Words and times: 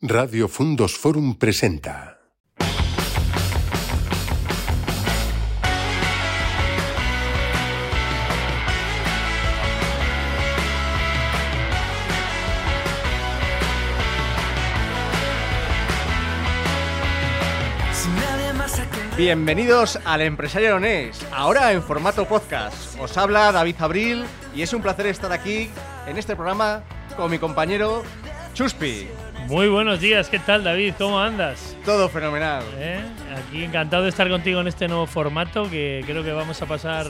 Radio 0.00 0.46
Fundos 0.46 0.96
Forum 0.96 1.34
presenta. 1.34 2.20
Bienvenidos 19.16 19.98
al 20.04 20.20
Empresario 20.20 20.68
Leonés, 20.68 21.26
ahora 21.32 21.72
en 21.72 21.82
formato 21.82 22.24
podcast. 22.28 22.96
Os 23.00 23.16
habla 23.16 23.50
David 23.50 23.74
Abril 23.80 24.24
y 24.54 24.62
es 24.62 24.72
un 24.72 24.80
placer 24.80 25.06
estar 25.06 25.32
aquí 25.32 25.68
en 26.06 26.16
este 26.18 26.36
programa 26.36 26.84
con 27.16 27.32
mi 27.32 27.40
compañero 27.40 28.04
Chuspi. 28.54 29.08
Muy 29.48 29.68
buenos 29.68 29.98
días, 30.00 30.28
¿qué 30.28 30.38
tal 30.38 30.62
David? 30.62 30.94
¿Cómo 30.98 31.18
andas? 31.18 31.74
Todo 31.84 32.08
fenomenal. 32.10 32.62
¿Eh? 32.76 33.00
Aquí 33.34 33.64
encantado 33.64 34.02
de 34.02 34.10
estar 34.10 34.28
contigo 34.28 34.60
en 34.60 34.68
este 34.68 34.88
nuevo 34.88 35.06
formato 35.06 35.70
que 35.70 36.02
creo 36.06 36.22
que 36.22 36.32
vamos 36.32 36.60
a 36.60 36.66
pasar 36.66 37.06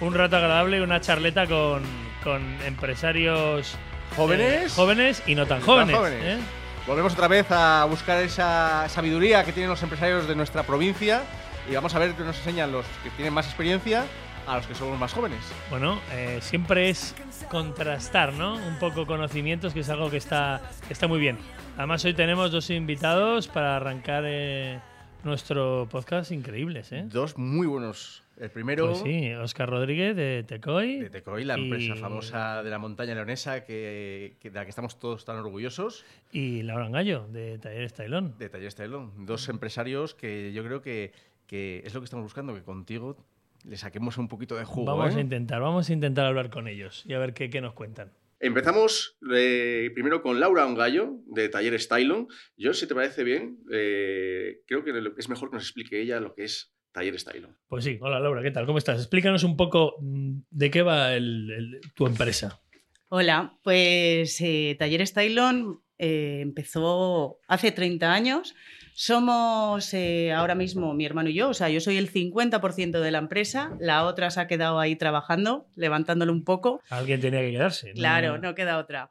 un 0.00 0.12
rato 0.12 0.36
agradable 0.36 0.82
una 0.82 1.00
charleta 1.00 1.46
con, 1.46 1.82
con 2.22 2.42
empresarios 2.66 3.74
¿Jóvenes? 4.16 4.64
eh, 4.72 4.74
jóvenes 4.76 5.22
y 5.26 5.34
no 5.34 5.46
tan 5.46 5.58
Y 5.58 5.60
no 5.60 5.66
tan 5.66 5.74
jóvenes. 5.86 5.96
jóvenes. 5.96 6.24
¿eh? 6.24 6.38
Volvemos 6.86 7.14
otra 7.14 7.28
vez 7.28 7.46
a 7.50 7.86
buscar 7.86 8.22
esa 8.22 8.86
sabiduría 8.90 9.42
que 9.44 9.52
tienen 9.52 9.70
los 9.70 9.82
empresarios 9.82 10.28
de 10.28 10.34
nuestra 10.36 10.64
provincia 10.64 11.22
y 11.70 11.74
vamos 11.74 11.94
a 11.94 11.98
ver 11.98 12.12
qué 12.12 12.22
nos 12.22 12.36
enseñan 12.36 12.70
los 12.70 12.84
que 13.02 13.08
tienen 13.10 13.32
más 13.32 13.46
experiencia 13.46 14.04
a 14.46 14.56
los 14.56 14.66
que 14.66 14.74
somos 14.74 14.98
más 14.98 15.12
jóvenes. 15.14 15.40
Bueno, 15.70 15.98
eh, 16.12 16.38
siempre 16.42 16.90
es 16.90 17.14
contrastar, 17.50 18.32
¿no? 18.34 18.54
Un 18.56 18.78
poco 18.78 19.06
conocimientos, 19.06 19.74
que 19.74 19.80
es 19.80 19.88
algo 19.90 20.10
que 20.10 20.16
está, 20.16 20.62
que 20.86 20.92
está 20.94 21.06
muy 21.06 21.18
bien. 21.20 21.36
Además, 21.78 22.04
hoy 22.04 22.12
tenemos 22.12 22.50
dos 22.50 22.70
invitados 22.70 23.46
para 23.48 23.76
arrancar 23.76 24.24
eh, 24.26 24.80
nuestro 25.22 25.86
podcast 25.88 26.32
increíbles, 26.32 26.90
¿eh? 26.92 27.04
Dos 27.08 27.38
muy 27.38 27.66
buenos. 27.68 28.24
El 28.36 28.50
primero 28.50 28.86
Pues 28.88 28.98
sí, 29.00 29.32
Oscar 29.34 29.68
Rodríguez 29.70 30.14
de 30.16 30.44
Tecoy. 30.46 30.98
de 31.00 31.10
Tecoy, 31.10 31.44
la 31.44 31.56
y- 31.58 31.62
empresa 31.64 31.94
famosa 31.96 32.62
de 32.64 32.70
la 32.70 32.78
montaña 32.78 33.14
leonesa 33.14 33.64
que, 33.64 34.36
que- 34.40 34.50
de 34.50 34.56
la 34.58 34.64
que 34.64 34.70
estamos 34.70 34.98
todos 34.98 35.24
tan 35.24 35.36
orgullosos, 35.36 36.04
Y 36.32 36.62
Laura 36.62 36.88
Gallo, 36.88 37.26
de 37.28 37.58
Taller 37.58 37.88
Stylón. 37.88 38.34
de 38.38 38.48
Taller 38.48 38.66
Estelón. 38.68 39.26
Dos 39.26 39.48
empresarios 39.48 40.14
que 40.14 40.52
yo 40.52 40.64
creo 40.64 40.82
que, 40.82 41.12
que 41.46 41.82
es 41.84 41.94
lo 41.94 42.00
que 42.00 42.04
estamos 42.04 42.24
buscando, 42.24 42.54
que 42.54 42.62
contigo 42.62 43.16
le 43.64 43.76
saquemos 43.76 44.18
un 44.18 44.26
poquito 44.28 44.54
de 44.56 44.64
jugo. 44.64 44.96
Vamos 44.96 45.14
¿eh? 45.14 45.18
a 45.18 45.20
intentar, 45.20 45.60
vamos 45.60 45.88
a 45.90 45.92
intentar 45.92 46.26
hablar 46.26 46.50
con 46.50 46.66
ellos 46.68 47.04
y 47.06 47.14
a 47.14 47.18
ver 47.18 47.34
qué, 47.34 47.50
qué 47.50 47.60
nos 47.60 47.72
cuentan. 47.74 48.10
Empezamos 48.40 49.18
eh, 49.34 49.90
primero 49.94 50.22
con 50.22 50.38
Laura 50.38 50.64
Ongallo, 50.66 51.16
de 51.26 51.48
Taller 51.48 51.78
Stylon. 51.80 52.28
Yo, 52.56 52.72
si 52.72 52.86
te 52.86 52.94
parece 52.94 53.24
bien, 53.24 53.58
eh, 53.72 54.60
creo 54.66 54.84
que 54.84 54.92
es 55.18 55.28
mejor 55.28 55.50
que 55.50 55.56
nos 55.56 55.64
explique 55.64 56.00
ella 56.00 56.20
lo 56.20 56.34
que 56.34 56.44
es 56.44 56.72
Taller 56.92 57.18
Stylon. 57.18 57.56
Pues 57.66 57.84
sí, 57.84 57.98
hola 58.00 58.20
Laura, 58.20 58.42
¿qué 58.42 58.50
tal? 58.50 58.64
¿Cómo 58.66 58.78
estás? 58.78 58.98
Explícanos 59.00 59.42
un 59.44 59.56
poco 59.56 59.96
mm, 60.00 60.38
de 60.50 60.70
qué 60.70 60.82
va 60.82 61.14
el- 61.14 61.50
el- 61.50 61.80
tu 61.94 62.06
empresa. 62.06 62.60
Hola, 63.08 63.58
pues 63.64 64.40
eh, 64.40 64.76
Taller 64.78 65.06
Stylon 65.06 65.80
eh, 65.98 66.38
empezó 66.42 67.40
hace 67.48 67.72
30 67.72 68.12
años. 68.12 68.54
Somos 69.00 69.94
eh, 69.94 70.32
ahora 70.32 70.56
mismo 70.56 70.92
mi 70.92 71.06
hermano 71.06 71.28
y 71.28 71.34
yo, 71.34 71.50
o 71.50 71.54
sea, 71.54 71.68
yo 71.68 71.78
soy 71.78 71.98
el 71.98 72.10
50% 72.10 72.98
de 72.98 73.10
la 73.12 73.18
empresa, 73.18 73.76
la 73.78 74.04
otra 74.04 74.28
se 74.28 74.40
ha 74.40 74.48
quedado 74.48 74.80
ahí 74.80 74.96
trabajando, 74.96 75.68
levantándolo 75.76 76.32
un 76.32 76.42
poco. 76.42 76.82
Alguien 76.90 77.20
tenía 77.20 77.40
que 77.42 77.52
quedarse. 77.52 77.90
¿no? 77.90 77.94
Claro, 77.94 78.38
no 78.38 78.56
queda 78.56 78.76
otra. 78.76 79.08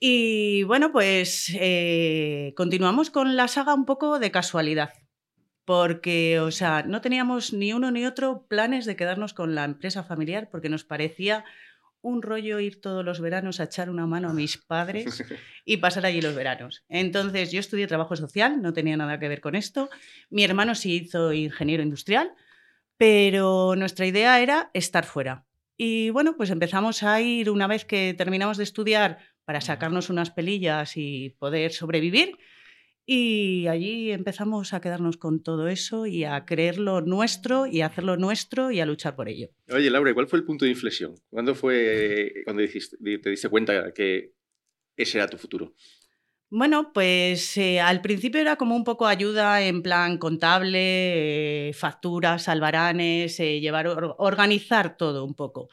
Y 0.00 0.62
bueno, 0.62 0.90
pues 0.90 1.54
eh, 1.54 2.54
continuamos 2.56 3.10
con 3.10 3.36
la 3.36 3.46
saga 3.46 3.74
un 3.74 3.84
poco 3.84 4.18
de 4.18 4.30
casualidad. 4.30 4.94
Porque, 5.66 6.40
o 6.40 6.50
sea, 6.50 6.84
no 6.84 7.02
teníamos 7.02 7.52
ni 7.52 7.74
uno 7.74 7.90
ni 7.90 8.06
otro 8.06 8.46
planes 8.48 8.86
de 8.86 8.96
quedarnos 8.96 9.34
con 9.34 9.54
la 9.54 9.64
empresa 9.64 10.02
familiar 10.02 10.48
porque 10.50 10.70
nos 10.70 10.84
parecía 10.84 11.44
un 12.02 12.22
rollo 12.22 12.60
ir 12.60 12.80
todos 12.80 13.04
los 13.04 13.20
veranos 13.20 13.60
a 13.60 13.64
echar 13.64 13.90
una 13.90 14.06
mano 14.06 14.30
a 14.30 14.32
mis 14.32 14.56
padres 14.66 15.24
y 15.64 15.78
pasar 15.78 16.06
allí 16.06 16.20
los 16.20 16.34
veranos. 16.34 16.84
Entonces, 16.88 17.52
yo 17.52 17.60
estudié 17.60 17.86
trabajo 17.86 18.16
social, 18.16 18.62
no 18.62 18.72
tenía 18.72 18.96
nada 18.96 19.18
que 19.18 19.28
ver 19.28 19.40
con 19.40 19.54
esto. 19.54 19.90
Mi 20.30 20.44
hermano 20.44 20.74
sí 20.74 20.94
hizo 20.94 21.32
ingeniero 21.32 21.82
industrial, 21.82 22.32
pero 22.96 23.74
nuestra 23.76 24.06
idea 24.06 24.40
era 24.40 24.70
estar 24.72 25.04
fuera. 25.04 25.46
Y 25.76 26.10
bueno, 26.10 26.36
pues 26.36 26.50
empezamos 26.50 27.02
a 27.02 27.20
ir 27.20 27.50
una 27.50 27.66
vez 27.66 27.84
que 27.84 28.14
terminamos 28.16 28.56
de 28.56 28.64
estudiar 28.64 29.18
para 29.44 29.60
sacarnos 29.60 30.08
unas 30.08 30.30
pelillas 30.30 30.96
y 30.96 31.36
poder 31.38 31.72
sobrevivir. 31.72 32.38
Y 33.08 33.68
allí 33.68 34.10
empezamos 34.10 34.72
a 34.74 34.80
quedarnos 34.80 35.16
con 35.16 35.40
todo 35.40 35.68
eso 35.68 36.06
y 36.06 36.24
a 36.24 36.44
creerlo 36.44 37.00
nuestro 37.02 37.66
y 37.66 37.80
a 37.82 37.86
hacerlo 37.86 38.16
nuestro 38.16 38.72
y 38.72 38.80
a 38.80 38.86
luchar 38.86 39.14
por 39.14 39.28
ello. 39.28 39.48
Oye, 39.70 39.90
Laura, 39.90 40.12
¿cuál 40.12 40.26
fue 40.26 40.40
el 40.40 40.44
punto 40.44 40.64
de 40.64 40.72
inflexión? 40.72 41.14
¿Cuándo 41.30 41.54
fue 41.54 42.32
cuando 42.44 42.64
te 42.64 43.30
diste 43.30 43.48
cuenta 43.48 43.92
que 43.94 44.32
ese 44.96 45.18
era 45.18 45.28
tu 45.28 45.38
futuro? 45.38 45.72
Bueno, 46.48 46.92
pues 46.92 47.56
eh, 47.56 47.80
al 47.80 48.00
principio 48.00 48.40
era 48.40 48.54
como 48.54 48.76
un 48.76 48.84
poco 48.84 49.06
ayuda 49.08 49.62
en 49.62 49.82
plan 49.82 50.16
contable, 50.16 51.68
eh, 51.70 51.72
facturas, 51.72 52.48
albaranes, 52.48 53.40
eh, 53.40 53.58
llevar, 53.58 53.88
or- 53.88 54.14
organizar 54.18 54.96
todo 54.96 55.24
un 55.24 55.34
poco. 55.34 55.68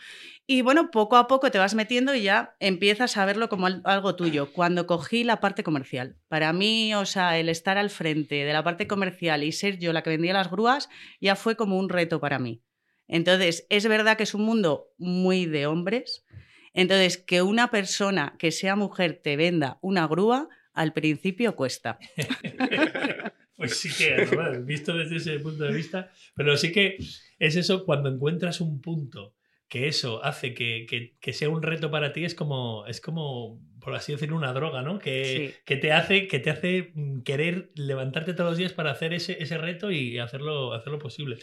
Y 0.45 0.61
bueno, 0.61 0.91
poco 0.91 1.15
a 1.15 1.27
poco 1.27 1.51
te 1.51 1.57
vas 1.57 1.73
metiendo 1.73 2.13
y 2.13 2.23
ya 2.23 2.55
empiezas 2.59 3.15
a 3.15 3.25
verlo 3.25 3.47
como 3.47 3.67
al- 3.67 3.81
algo 3.85 4.15
tuyo. 4.15 4.51
Cuando 4.51 4.85
cogí 4.85 5.23
la 5.23 5.39
parte 5.39 5.63
comercial, 5.63 6.17
para 6.27 6.51
mí, 6.51 6.93
o 6.95 7.05
sea, 7.05 7.39
el 7.39 7.47
estar 7.47 7.77
al 7.77 7.89
frente 7.89 8.35
de 8.43 8.51
la 8.51 8.63
parte 8.63 8.85
comercial 8.85 9.43
y 9.43 9.53
ser 9.53 9.79
yo 9.79 9.93
la 9.93 10.03
que 10.03 10.09
vendía 10.09 10.33
las 10.33 10.51
grúas, 10.51 10.89
ya 11.21 11.37
fue 11.37 11.55
como 11.55 11.77
un 11.79 11.87
reto 11.87 12.19
para 12.19 12.39
mí. 12.39 12.61
Entonces, 13.07 13.65
es 13.69 13.87
verdad 13.87 14.17
que 14.17 14.23
es 14.23 14.33
un 14.33 14.43
mundo 14.43 14.89
muy 14.97 15.45
de 15.45 15.65
hombres. 15.65 16.25
Entonces, 16.73 17.17
que 17.17 17.41
una 17.41 17.71
persona 17.71 18.35
que 18.37 18.51
sea 18.51 18.75
mujer 18.75 19.21
te 19.23 19.37
venda 19.37 19.77
una 19.81 20.07
grúa, 20.07 20.49
al 20.73 20.91
principio 20.93 21.55
cuesta. 21.55 21.99
Pues 23.55 23.77
sí 23.77 23.89
que, 23.95 24.25
bueno, 24.33 24.63
visto 24.63 24.97
desde 24.97 25.17
ese 25.17 25.39
punto 25.39 25.63
de 25.63 25.73
vista, 25.73 26.11
pero 26.35 26.57
sí 26.57 26.71
que 26.71 26.97
es 27.37 27.55
eso 27.55 27.85
cuando 27.85 28.09
encuentras 28.09 28.59
un 28.61 28.81
punto 28.81 29.35
que 29.73 29.87
eso 29.87 30.23
hace 30.23 30.53
que, 30.53 30.85
que- 30.87 31.15
que 31.19 31.33
sea 31.33 31.49
un 31.49 31.63
reto 31.63 31.89
para 31.89 32.13
ti, 32.13 32.25
es 32.25 32.35
como, 32.35 32.85
es 32.85 33.01
como, 33.01 33.59
por 33.81 33.95
así 33.95 34.11
decirlo, 34.11 34.35
una 34.37 34.53
droga, 34.53 34.83
¿no? 34.83 34.99
Que, 34.99 35.23
Sí. 35.25 35.55
que 35.65 35.77
te 35.77 35.91
hace, 35.91 36.27
que 36.27 36.37
te 36.37 36.51
hace 36.51 36.91
mm, 36.93 37.21
querer 37.23 37.71
levantarte 37.73 38.35
todos 38.35 38.51
los 38.51 38.57
días 38.59 38.71
para 38.73 38.91
hacer 38.91 39.13
ese, 39.13 39.41
ese 39.41 39.57
reto 39.57 39.89
y 39.89 40.19
hacerlo, 40.19 40.73
hacerlo 40.73 40.99
posible. 40.99 41.37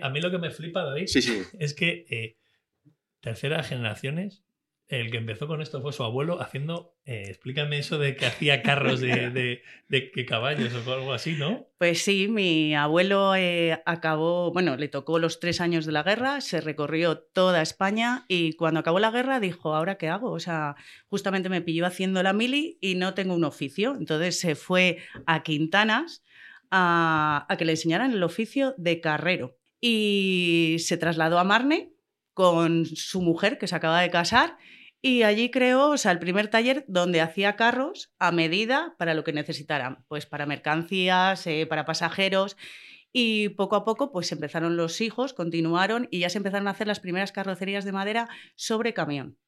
A 0.00 0.10
mí 0.10 0.20
lo 0.20 0.32
que 0.32 0.38
me 0.38 0.50
flipa, 0.50 0.82
David, 0.82 1.06
Sí, 1.06 1.22
sí. 1.22 1.42
es 1.60 1.74
que 1.74 2.04
eh, 2.10 2.36
terceras 3.20 3.68
generaciones, 3.68 4.44
el 4.88 5.10
que 5.10 5.16
empezó 5.16 5.48
con 5.48 5.60
esto 5.62 5.82
fue 5.82 5.92
su 5.92 6.04
abuelo 6.04 6.40
haciendo, 6.40 6.94
eh, 7.04 7.24
explícame 7.26 7.78
eso 7.78 7.98
de 7.98 8.14
que 8.14 8.26
hacía 8.26 8.62
carros 8.62 9.00
de, 9.00 9.08
de- 9.30 9.62
de- 9.88 10.12
de 10.14 10.26
caballos 10.26 10.72
o 10.86 10.92
algo 10.92 11.12
así, 11.12 11.32
¿no? 11.32 11.66
Pues 11.78 12.02
sí, 12.02 12.28
mi 12.28 12.74
abuelo 12.74 13.34
eh, 13.34 13.82
acabó, 13.84 14.52
bueno, 14.52 14.76
le 14.76 14.86
tocó 14.88 15.18
los 15.18 15.40
tres 15.40 15.60
años 15.60 15.86
de 15.86 15.92
la 15.92 16.04
guerra, 16.04 16.40
se 16.40 16.60
recorrió 16.60 17.18
toda 17.18 17.62
España 17.62 18.24
y 18.28 18.52
cuando 18.52 18.78
acabó 18.80 19.00
la 19.00 19.10
guerra 19.10 19.40
dijo, 19.40 19.74
¿ahora 19.74 19.96
qué 19.98 20.08
hago? 20.08 20.30
O 20.30 20.38
sea, 20.40 20.76
justamente 21.08 21.48
me 21.48 21.62
pilló 21.62 21.84
haciendo 21.84 22.22
la 22.22 22.32
mili 22.32 22.78
y 22.80 22.94
no 22.94 23.14
tengo 23.14 23.34
un 23.34 23.44
oficio. 23.44 23.96
Entonces 23.98 24.38
se 24.38 24.54
fue 24.54 24.98
a 25.26 25.42
Quintanas 25.42 26.22
a, 26.70 27.44
a 27.48 27.56
que 27.56 27.64
le 27.64 27.72
enseñaran 27.72 28.12
el 28.12 28.22
oficio 28.22 28.74
de 28.78 29.00
carrero 29.00 29.58
y 29.80 30.76
se 30.80 30.96
trasladó 30.96 31.38
a 31.38 31.44
Marne 31.44 31.92
con 32.34 32.86
su 32.86 33.22
mujer 33.22 33.58
que 33.58 33.66
se 33.66 33.74
acaba 33.74 34.00
de 34.00 34.10
casar 34.10 34.58
y 35.06 35.22
allí 35.22 35.52
creó 35.52 35.90
o 35.90 35.98
sea, 35.98 36.10
el 36.10 36.18
primer 36.18 36.48
taller 36.48 36.84
donde 36.88 37.20
hacía 37.20 37.54
carros 37.54 38.12
a 38.18 38.32
medida 38.32 38.96
para 38.98 39.14
lo 39.14 39.22
que 39.22 39.32
necesitaran, 39.32 40.04
pues 40.08 40.26
para 40.26 40.46
mercancías, 40.46 41.46
eh, 41.46 41.64
para 41.68 41.84
pasajeros. 41.84 42.56
Y 43.12 43.50
poco 43.50 43.76
a 43.76 43.84
poco 43.84 44.10
pues 44.10 44.32
empezaron 44.32 44.76
los 44.76 45.00
hijos, 45.00 45.32
continuaron 45.32 46.08
y 46.10 46.18
ya 46.18 46.28
se 46.28 46.38
empezaron 46.38 46.66
a 46.66 46.72
hacer 46.72 46.88
las 46.88 46.98
primeras 46.98 47.30
carrocerías 47.30 47.84
de 47.84 47.92
madera 47.92 48.28
sobre 48.56 48.94
camión. 48.94 49.38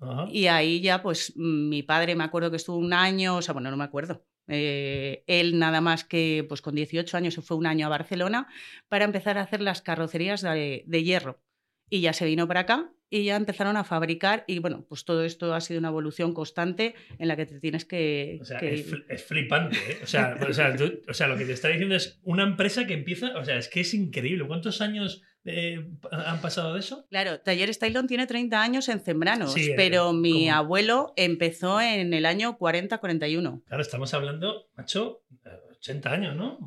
Ajá. 0.00 0.26
Y 0.30 0.46
ahí 0.46 0.80
ya 0.80 1.02
pues 1.02 1.32
mm, 1.34 1.68
mi 1.68 1.82
padre 1.82 2.14
me 2.14 2.22
acuerdo 2.22 2.52
que 2.52 2.56
estuvo 2.56 2.76
un 2.76 2.92
año, 2.92 3.38
o 3.38 3.42
sea, 3.42 3.54
bueno, 3.54 3.72
no 3.72 3.76
me 3.76 3.84
acuerdo. 3.84 4.24
eh, 4.46 5.24
él 5.26 5.58
nada 5.58 5.80
más 5.80 6.04
que 6.04 6.44
pues 6.48 6.62
con 6.62 6.76
18 6.76 7.16
años 7.16 7.34
se 7.34 7.42
fue 7.42 7.56
un 7.56 7.66
año 7.66 7.86
a 7.86 7.90
Barcelona 7.90 8.46
para 8.88 9.04
empezar 9.04 9.36
a 9.36 9.42
hacer 9.42 9.60
las 9.62 9.82
carrocerías 9.82 10.42
de, 10.42 10.84
de 10.86 11.02
hierro. 11.02 11.42
Y 11.90 12.02
ya 12.02 12.12
se 12.12 12.24
vino 12.24 12.46
para 12.46 12.60
acá 12.60 12.95
y 13.08 13.24
ya 13.24 13.36
empezaron 13.36 13.76
a 13.76 13.84
fabricar 13.84 14.44
y 14.46 14.58
bueno, 14.58 14.84
pues 14.88 15.04
todo 15.04 15.24
esto 15.24 15.54
ha 15.54 15.60
sido 15.60 15.78
una 15.78 15.88
evolución 15.88 16.34
constante 16.34 16.94
en 17.18 17.28
la 17.28 17.36
que 17.36 17.46
te 17.46 17.60
tienes 17.60 17.84
que... 17.84 18.38
O 18.40 18.44
sea, 18.44 18.58
que 18.58 18.74
es, 19.08 19.24
flipante, 19.24 19.76
¿eh? 19.76 19.98
O 20.02 20.06
sea, 20.06 20.36
o, 20.48 20.52
sea, 20.52 20.74
tú- 20.76 21.00
o 21.08 21.14
sea, 21.14 21.28
lo 21.28 21.36
que 21.36 21.44
te 21.44 21.52
está 21.52 21.68
diciendo 21.68 21.94
es 21.94 22.18
una 22.24 22.42
empresa 22.42 22.86
que 22.86 22.94
empieza, 22.94 23.36
o 23.38 23.44
sea, 23.44 23.56
es 23.58 23.68
que 23.68 23.80
es 23.80 23.94
increíble. 23.94 24.46
¿Cuántos 24.46 24.80
años 24.80 25.22
eh, 25.44 25.86
han 26.10 26.40
pasado 26.40 26.74
de 26.74 26.80
eso? 26.80 27.06
Claro, 27.08 27.38
Talleres 27.40 27.78
Tailón 27.78 28.08
tiene 28.08 28.26
30 28.26 28.60
años 28.60 28.88
en 28.88 28.98
Zembranos, 29.00 29.52
Sí, 29.52 29.70
eh, 29.70 29.74
pero 29.76 30.12
mi 30.12 30.48
abuelo 30.48 31.12
empezó 31.16 31.80
en 31.80 32.12
el 32.12 32.26
año 32.26 32.58
40-41. 32.58 33.62
Claro, 33.64 33.82
estamos 33.82 34.12
hablando, 34.14 34.66
macho, 34.76 35.22
eh, 35.44 35.50
80 35.78 36.12
años, 36.12 36.34
¿no? 36.36 36.58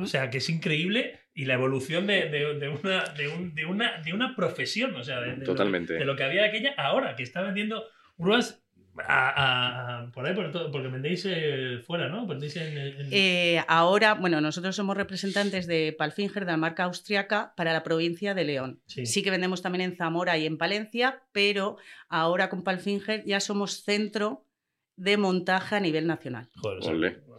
O 0.00 0.06
sea, 0.06 0.30
que 0.30 0.38
es 0.38 0.48
increíble 0.48 1.18
y 1.34 1.44
la 1.46 1.54
evolución 1.54 2.06
de, 2.06 2.28
de- 2.28 2.58
de 2.58 2.68
una, 2.68 3.04
de, 3.16 3.28
un- 3.28 3.54
de 3.54 3.64
una, 3.64 4.00
de 4.02 4.12
una 4.12 4.36
profesión, 4.36 4.94
o 4.96 5.02
sea, 5.02 5.20
de, 5.20 5.26
de 5.30 5.32
lo 5.32 5.38
que- 5.40 5.44
Totalmente. 5.46 5.92
de 5.94 6.04
lo 6.04 6.14
que 6.16 6.24
había 6.24 6.44
aquella 6.44 6.74
ahora, 6.76 7.16
que 7.16 7.22
está 7.22 7.40
vendiendo 7.42 7.84
grúas 8.18 8.58
a, 8.98 9.30
a- 9.30 9.98
a- 10.02 10.10
por 10.12 10.26
ahí, 10.26 10.34
por 10.34 10.52
todo, 10.52 10.70
porque 10.70 10.88
vendéis 10.88 11.24
eh, 11.26 11.78
fuera, 11.86 12.10
¿no? 12.10 12.26
Vendéis 12.26 12.56
en... 12.56 12.76
en- 12.76 13.08
Eh, 13.10 13.62
ahora, 13.66 14.12
bueno, 14.12 14.42
nosotros 14.42 14.76
somos 14.76 14.94
representantes 14.98 15.66
de 15.66 15.94
Palfinger, 15.96 16.44
de 16.44 16.50
la 16.52 16.58
marca 16.58 16.84
austriaca, 16.84 17.54
para 17.56 17.72
la 17.72 17.82
provincia 17.82 18.34
de 18.34 18.44
León. 18.44 18.80
Sí. 18.86 19.06
Sí 19.06 19.22
que 19.22 19.30
vendemos 19.30 19.62
también 19.62 19.80
en 19.90 19.96
Zamora 19.96 20.36
y 20.36 20.44
en 20.44 20.58
Palencia, 20.58 21.22
pero 21.32 21.78
ahora 22.10 22.50
con 22.50 22.62
Palfinger 22.62 23.24
ya 23.24 23.40
somos 23.40 23.82
centro 23.82 24.44
de 25.02 25.16
montaje 25.16 25.74
a 25.76 25.80
nivel 25.80 26.06
nacional. 26.06 26.48
Joder, 26.56 26.78
o 26.78 26.82
sea, 26.82 26.92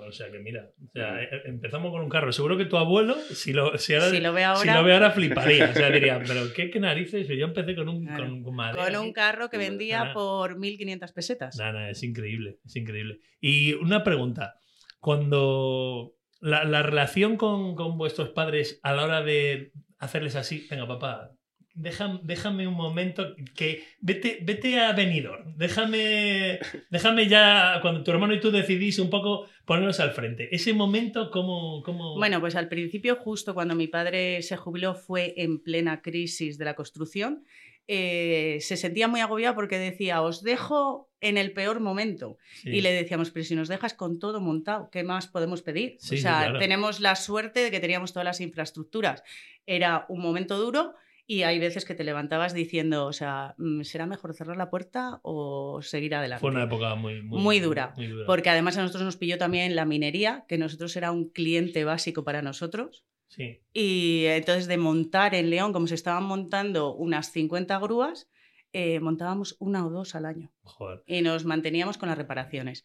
o 0.08 0.12
sea, 0.12 0.30
que 0.32 0.40
mira, 0.40 0.70
o 0.86 0.92
sea, 0.94 1.24
eh, 1.24 1.30
empezamos 1.46 1.92
con 1.92 2.02
un 2.02 2.10
carro. 2.10 2.32
Seguro 2.34 2.58
que 2.58 2.66
tu 2.66 2.76
abuelo, 2.78 3.16
si 3.16 3.54
lo, 3.54 3.78
si 3.78 3.94
ahora, 3.94 4.10
Si 4.10 4.20
lo 4.20 4.34
ve 4.34 4.42
si 4.42 4.46
ahora, 4.46 4.76
lo 4.82 4.84
ve 4.84 4.94
ahora 4.94 5.12
fliparía. 5.12 5.70
O 5.72 5.74
sea, 5.74 5.90
diría, 5.92 6.22
pero 6.28 6.42
qué, 6.54 6.70
qué 6.70 6.80
narices. 6.82 7.28
Yo 7.28 7.46
empecé 7.46 7.74
con 7.76 7.88
un 7.88 8.06
Claro. 8.06 8.26
con, 8.26 8.44
con 8.44 8.56
madera 8.56 8.84
con 8.86 8.96
un 8.98 9.14
carro 9.14 9.50
que 9.50 9.58
Nada. 9.58 9.70
vendía 9.70 10.12
por 10.14 10.58
1.500 10.58 11.14
pesetas. 11.14 11.56
Nada, 11.58 11.72
nada, 11.74 11.90
es 11.90 12.04
increíble, 12.04 12.60
es 12.66 12.76
increíble. 12.76 13.20
Y 13.40 13.74
una 13.76 14.04
pregunta, 14.04 14.56
cuando 15.00 16.14
la, 16.42 16.66
la 16.66 16.84
relación 16.84 17.38
con, 17.38 17.76
con 17.76 17.98
vuestros 17.98 18.30
padres 18.30 18.80
a 18.84 18.94
la 18.94 19.06
hora 19.06 19.22
de 19.24 19.72
hacerles 20.00 20.36
así, 20.36 20.68
venga 20.70 20.86
papá, 20.88 21.32
déjame, 21.74 22.20
déjame 22.24 22.68
un 22.68 22.76
momento, 22.76 23.36
que 23.56 23.84
vete, 24.00 24.40
vete 24.42 24.80
a 24.80 24.94
Benidorm, 24.94 25.58
déjame, 25.58 26.60
déjame 26.90 27.28
ya, 27.28 27.80
cuando 27.82 28.04
tu 28.04 28.12
hermano 28.12 28.34
y 28.34 28.40
tú 28.40 28.52
decidís 28.52 29.00
un 29.00 29.10
poco 29.10 29.48
ponernos 29.66 30.00
al 30.00 30.12
frente. 30.12 30.54
Ese 30.56 30.74
momento, 30.74 31.32
¿cómo...? 31.32 31.82
cómo... 31.84 32.16
Bueno, 32.16 32.40
pues 32.40 32.56
al 32.56 32.68
principio, 32.68 33.16
justo 33.16 33.54
cuando 33.54 33.76
mi 33.76 33.88
padre 33.88 34.42
se 34.42 34.58
jubiló, 34.58 34.94
fue 34.96 35.34
en 35.38 35.60
plena 35.60 36.02
crisis 36.02 36.58
de 36.58 36.66
la 36.66 36.76
construcción. 36.76 37.44
eh, 37.88 38.60
se 38.62 38.78
sentía 38.78 39.08
muy 39.08 39.20
agobiado 39.20 39.56
porque 39.56 39.78
decía, 39.78 40.22
os 40.22 40.42
dejo 40.42 41.10
en 41.20 41.38
el 41.38 41.52
peor 41.54 41.80
momento. 41.80 42.38
Sí. 42.62 42.70
Y 42.70 42.82
le 42.82 42.94
decíamos, 42.94 43.32
pero 43.32 43.46
si 43.46 43.56
nos 43.56 43.68
dejas 43.68 43.94
con 43.94 44.20
todo 44.20 44.40
montado, 44.40 44.90
¿qué 44.90 45.04
más 45.04 45.28
podemos 45.28 45.62
pedir? 45.62 45.98
Sí, 46.00 46.16
o 46.16 46.18
sea, 46.18 46.44
claro. 46.44 46.60
tenemos 46.60 47.00
la 47.00 47.16
suerte 47.16 47.62
de 47.62 47.72
que 47.72 47.80
teníamos 47.80 48.14
todas 48.14 48.26
las 48.26 48.42
infraestructuras. 48.42 49.24
Era 49.66 50.06
un 50.10 50.22
momento 50.22 50.58
duro 50.58 50.94
y 51.26 51.44
hay 51.44 51.60
veces 51.60 51.86
que 51.86 51.96
te 51.96 52.04
levantabas 52.04 52.54
diciendo, 52.54 53.06
o 53.06 53.14
sea, 53.14 53.56
mm, 53.58 53.84
¿será 53.84 54.06
mejor 54.06 54.34
cerrar 54.34 54.58
la 54.58 54.70
puerta 54.70 55.20
o 55.24 55.82
seguir 55.82 56.16
adelante? 56.16 56.42
Fue 56.42 56.52
una 56.52 56.64
época 56.64 56.96
muy, 56.96 57.22
muy, 57.22 57.42
Muy 57.42 57.60
dura, 57.60 57.94
muy 57.96 58.08
dura. 58.08 58.26
Porque 58.26 58.50
además 58.50 58.78
a 58.78 58.82
nosotros 58.82 59.04
nos 59.04 59.18
pilló 59.18 59.38
también 59.38 59.76
la 59.76 59.86
minería, 59.86 60.46
que 60.48 60.58
nosotros 60.58 60.96
era 60.96 61.12
un 61.12 61.30
cliente 61.30 61.86
básico 61.86 62.24
para 62.24 62.42
nosotros. 62.42 63.06
Sí. 63.30 63.62
Y 63.74 64.26
entonces 64.26 64.68
de 64.68 64.78
montar 64.78 65.34
en 65.34 65.50
León, 65.50 65.74
como 65.74 65.88
se 65.88 65.96
estaban 65.96 66.24
montando 66.24 66.94
unas 66.94 67.32
50 67.32 67.80
grúas, 67.80 68.30
eh, 68.74 69.00
montábamos 69.00 69.56
una 69.60 69.86
o 69.86 69.90
dos 69.90 70.16
al 70.16 70.26
año 70.26 70.52
Joder. 70.64 71.04
y 71.06 71.22
nos 71.22 71.46
manteníamos 71.46 71.98
con 71.98 72.10
las 72.10 72.18
reparaciones. 72.18 72.84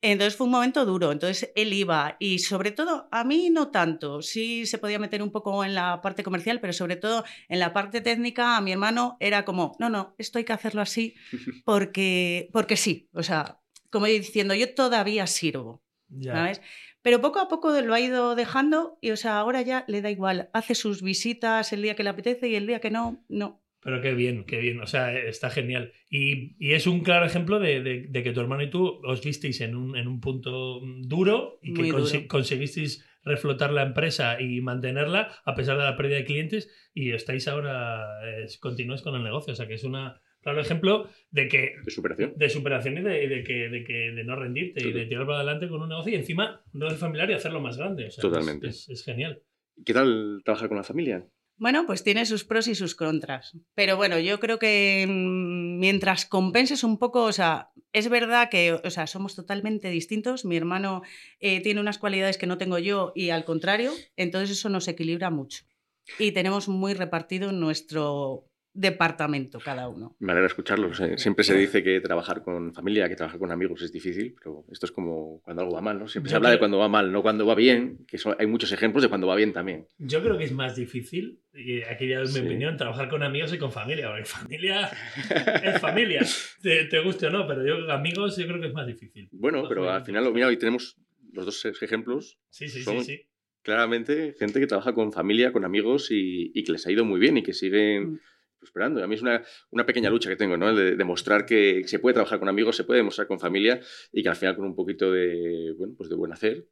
Entonces 0.00 0.36
fue 0.36 0.46
un 0.46 0.52
momento 0.52 0.84
duro, 0.84 1.10
entonces 1.10 1.50
él 1.56 1.72
iba 1.72 2.16
y 2.18 2.40
sobre 2.40 2.70
todo, 2.70 3.08
a 3.10 3.24
mí 3.24 3.50
no 3.50 3.70
tanto, 3.70 4.22
sí 4.22 4.66
se 4.66 4.78
podía 4.78 4.98
meter 4.98 5.22
un 5.22 5.32
poco 5.32 5.64
en 5.64 5.74
la 5.74 6.00
parte 6.02 6.22
comercial, 6.22 6.60
pero 6.60 6.72
sobre 6.72 6.96
todo 6.96 7.24
en 7.48 7.58
la 7.58 7.72
parte 7.72 8.00
técnica 8.00 8.56
a 8.56 8.60
mi 8.60 8.72
hermano 8.72 9.16
era 9.20 9.44
como, 9.44 9.74
no, 9.78 9.88
no, 9.88 10.14
esto 10.18 10.38
hay 10.38 10.44
que 10.44 10.52
hacerlo 10.52 10.82
así 10.82 11.14
porque, 11.64 12.48
porque 12.52 12.76
sí, 12.76 13.08
o 13.12 13.22
sea, 13.22 13.60
como 13.90 14.06
diciendo, 14.06 14.54
yo 14.54 14.74
todavía 14.74 15.26
sirvo. 15.26 15.82
Ya. 16.14 16.34
¿sabes? 16.34 16.60
Pero 17.02 17.20
poco 17.20 17.40
a 17.40 17.48
poco 17.48 17.70
lo 17.80 17.94
ha 17.94 18.00
ido 18.00 18.34
dejando 18.34 18.98
y, 19.00 19.10
o 19.10 19.16
sea, 19.16 19.38
ahora 19.38 19.62
ya 19.62 19.84
le 19.88 20.02
da 20.02 20.10
igual. 20.10 20.50
Hace 20.52 20.74
sus 20.74 21.02
visitas 21.02 21.72
el 21.72 21.82
día 21.82 21.96
que 21.96 22.04
le 22.04 22.10
apetece 22.10 22.48
y 22.48 22.54
el 22.54 22.66
día 22.66 22.80
que 22.80 22.90
no, 22.90 23.24
no. 23.28 23.61
Pero 23.82 24.00
qué 24.00 24.14
bien, 24.14 24.44
qué 24.44 24.58
bien. 24.60 24.80
O 24.80 24.86
sea, 24.86 25.12
está 25.18 25.50
genial. 25.50 25.92
Y, 26.08 26.54
y 26.64 26.72
es 26.74 26.86
un 26.86 27.00
claro 27.00 27.26
ejemplo 27.26 27.58
de, 27.58 27.82
de- 27.82 28.06
de 28.08 28.22
que 28.22 28.32
tu 28.32 28.40
hermano 28.40 28.62
y 28.62 28.70
tú 28.70 29.00
os 29.04 29.22
visteis 29.24 29.60
en 29.60 29.74
un, 29.74 29.96
en 29.96 30.06
un 30.06 30.20
punto 30.20 30.80
duro 31.00 31.58
y 31.62 31.74
que 31.74 31.82
Muy 31.82 31.90
consi- 31.90 32.12
duro. 32.18 32.28
conseguisteis 32.28 33.04
reflotar 33.24 33.72
la 33.72 33.82
empresa 33.82 34.40
y 34.40 34.60
mantenerla 34.60 35.32
a 35.44 35.54
pesar 35.54 35.78
de 35.78 35.84
la 35.84 35.96
pérdida 35.96 36.16
de 36.16 36.24
clientes 36.24 36.70
y 36.94 37.10
estáis 37.12 37.48
ahora, 37.48 38.04
eh, 38.24 38.46
continuáis 38.60 39.02
con 39.02 39.14
el 39.16 39.22
negocio. 39.24 39.52
O 39.52 39.56
sea, 39.56 39.66
que 39.66 39.74
es 39.74 39.84
un 39.84 39.92
claro 40.42 40.60
ejemplo 40.60 41.08
de 41.30 41.48
que 41.48 41.74
De 41.84 41.90
superación. 41.90 42.32
de 42.36 42.48
superación 42.50 42.98
y 42.98 43.02
de, 43.02 43.28
de 43.28 43.42
que, 43.44 43.68
de 43.68 43.84
que 43.84 43.94
de 44.12 44.24
no 44.24 44.36
rendirte 44.36 44.86
y 44.86 44.92
de 44.92 45.06
tirar 45.06 45.26
para 45.26 45.38
adelante 45.38 45.68
con 45.68 45.82
un 45.82 45.88
negocio 45.88 46.12
y 46.12 46.16
encima 46.16 46.62
un 46.72 46.80
negocio 46.80 46.98
familiar 46.98 47.30
y 47.30 47.34
hacerlo 47.34 47.60
más 47.60 47.76
grande. 47.78 48.06
O 48.06 48.10
sea, 48.10 48.22
Totalmente. 48.22 48.68
Es, 48.68 48.88
es- 48.88 48.90
es 49.00 49.04
genial. 49.04 49.42
¿Qué 49.84 49.92
tal 49.92 50.40
trabajar 50.44 50.68
con 50.68 50.76
la 50.76 50.84
familia? 50.84 51.26
Bueno, 51.62 51.86
pues 51.86 52.02
tiene 52.02 52.26
sus 52.26 52.42
pros 52.42 52.66
y 52.66 52.74
sus 52.74 52.96
contras. 52.96 53.56
Pero 53.76 53.96
bueno, 53.96 54.18
yo 54.18 54.40
creo 54.40 54.58
que 54.58 55.06
mm, 55.08 55.78
mientras 55.78 56.26
compenses 56.26 56.82
un 56.82 56.98
poco, 56.98 57.22
o 57.22 57.30
sea, 57.30 57.70
es 57.92 58.08
verdad 58.08 58.48
que 58.50 58.72
o 58.72 58.90
sea, 58.90 59.06
somos 59.06 59.36
totalmente 59.36 59.88
distintos. 59.88 60.44
Mi 60.44 60.56
hermano 60.56 61.02
eh, 61.38 61.62
tiene 61.62 61.80
unas 61.80 61.98
cualidades 61.98 62.36
que 62.36 62.48
no 62.48 62.58
tengo 62.58 62.78
yo 62.78 63.12
y 63.14 63.30
al 63.30 63.44
contrario, 63.44 63.92
entonces 64.16 64.58
eso 64.58 64.70
nos 64.70 64.88
equilibra 64.88 65.30
mucho. 65.30 65.62
Y 66.18 66.32
tenemos 66.32 66.66
muy 66.66 66.94
repartido 66.94 67.52
nuestro 67.52 68.50
departamento 68.74 69.58
cada 69.60 69.88
uno. 69.88 70.16
Me 70.18 70.32
alegra 70.32 70.46
escucharlo. 70.46 70.88
O 70.88 70.94
sea, 70.94 71.16
siempre 71.18 71.44
se 71.44 71.54
dice 71.56 71.82
que 71.82 72.00
trabajar 72.00 72.42
con 72.42 72.72
familia, 72.72 73.08
que 73.08 73.16
trabajar 73.16 73.38
con 73.38 73.50
amigos 73.52 73.82
es 73.82 73.92
difícil, 73.92 74.34
pero 74.36 74.64
esto 74.72 74.86
es 74.86 74.92
como 74.92 75.40
cuando 75.42 75.62
algo 75.62 75.74
va 75.74 75.80
mal, 75.82 75.98
¿no? 75.98 76.08
Siempre 76.08 76.30
se 76.30 76.36
habla 76.36 76.50
de 76.50 76.58
cuando 76.58 76.78
va 76.78 76.88
mal, 76.88 77.12
no 77.12 77.22
cuando 77.22 77.44
va 77.46 77.54
bien, 77.54 78.04
que 78.06 78.18
son- 78.18 78.34
hay 78.38 78.46
muchos 78.46 78.72
ejemplos 78.72 79.02
de 79.02 79.08
cuando 79.08 79.26
va 79.26 79.36
bien 79.36 79.52
también. 79.52 79.86
Yo 79.98 80.22
creo 80.22 80.38
que 80.38 80.44
es 80.44 80.52
más 80.52 80.74
difícil, 80.76 81.40
y 81.54 81.82
aquí 81.82 82.08
ya 82.08 82.18
doy 82.20 82.28
mi 82.28 82.32
Sí. 82.32 82.46
opinión, 82.46 82.76
trabajar 82.76 83.08
con 83.08 83.22
amigos 83.22 83.52
y 83.52 83.58
con 83.58 83.72
familia. 83.72 84.08
Porque 84.08 84.24
familia 84.24 84.90
es 85.64 85.80
familia, 85.80 86.22
te, 86.62 86.84
te 86.86 87.00
guste 87.00 87.26
o 87.26 87.30
no, 87.30 87.46
pero 87.46 87.66
yo 87.66 87.90
amigos 87.92 88.36
yo 88.36 88.46
creo 88.46 88.60
que 88.60 88.68
es 88.68 88.74
más 88.74 88.86
difícil. 88.86 89.28
Bueno, 89.32 89.64
pero 89.68 89.90
al 89.90 90.04
final, 90.04 90.32
mira, 90.32 90.46
hoy 90.46 90.56
tenemos 90.56 90.96
los 91.32 91.44
dos 91.44 91.64
ejemplos. 91.82 92.38
Sí, 92.50 92.68
sí, 92.68 92.82
sí, 92.82 93.00
sí. 93.04 93.20
Claramente, 93.62 94.34
gente 94.38 94.58
que 94.58 94.66
trabaja 94.66 94.92
con 94.92 95.12
familia, 95.12 95.52
con 95.52 95.64
amigos 95.64 96.10
y, 96.10 96.50
y 96.52 96.64
que 96.64 96.72
les 96.72 96.86
ha 96.86 96.90
ido 96.90 97.04
muy 97.04 97.20
bien 97.20 97.36
y 97.36 97.42
que 97.42 97.52
siguen 97.52 98.14
Mm. 98.14 98.18
Prosperando. 98.62 99.00
Y 99.00 99.02
a 99.02 99.06
mí 99.06 99.14
es 99.16 99.22
una, 99.22 99.42
una 99.70 99.84
pequeña 99.84 100.08
lucha 100.08 100.30
que 100.30 100.36
tengo, 100.36 100.56
¿no? 100.56 100.70
El 100.70 100.76
de 100.76 100.96
demostrar 100.96 101.44
que 101.44 101.82
se 101.86 101.98
puede 101.98 102.14
trabajar 102.14 102.38
con 102.38 102.48
amigos, 102.48 102.76
se 102.76 102.84
puede 102.84 102.98
demostrar 102.98 103.26
con 103.26 103.40
familia 103.40 103.80
y 104.12 104.22
que 104.22 104.28
al 104.28 104.36
final 104.36 104.54
con 104.56 104.64
un 104.64 104.74
poquito 104.76 105.10
de, 105.12 105.74
bueno, 105.76 105.94
pues 105.96 106.08
de 106.08 106.16
buen 106.16 106.32
hacer. 106.32 106.66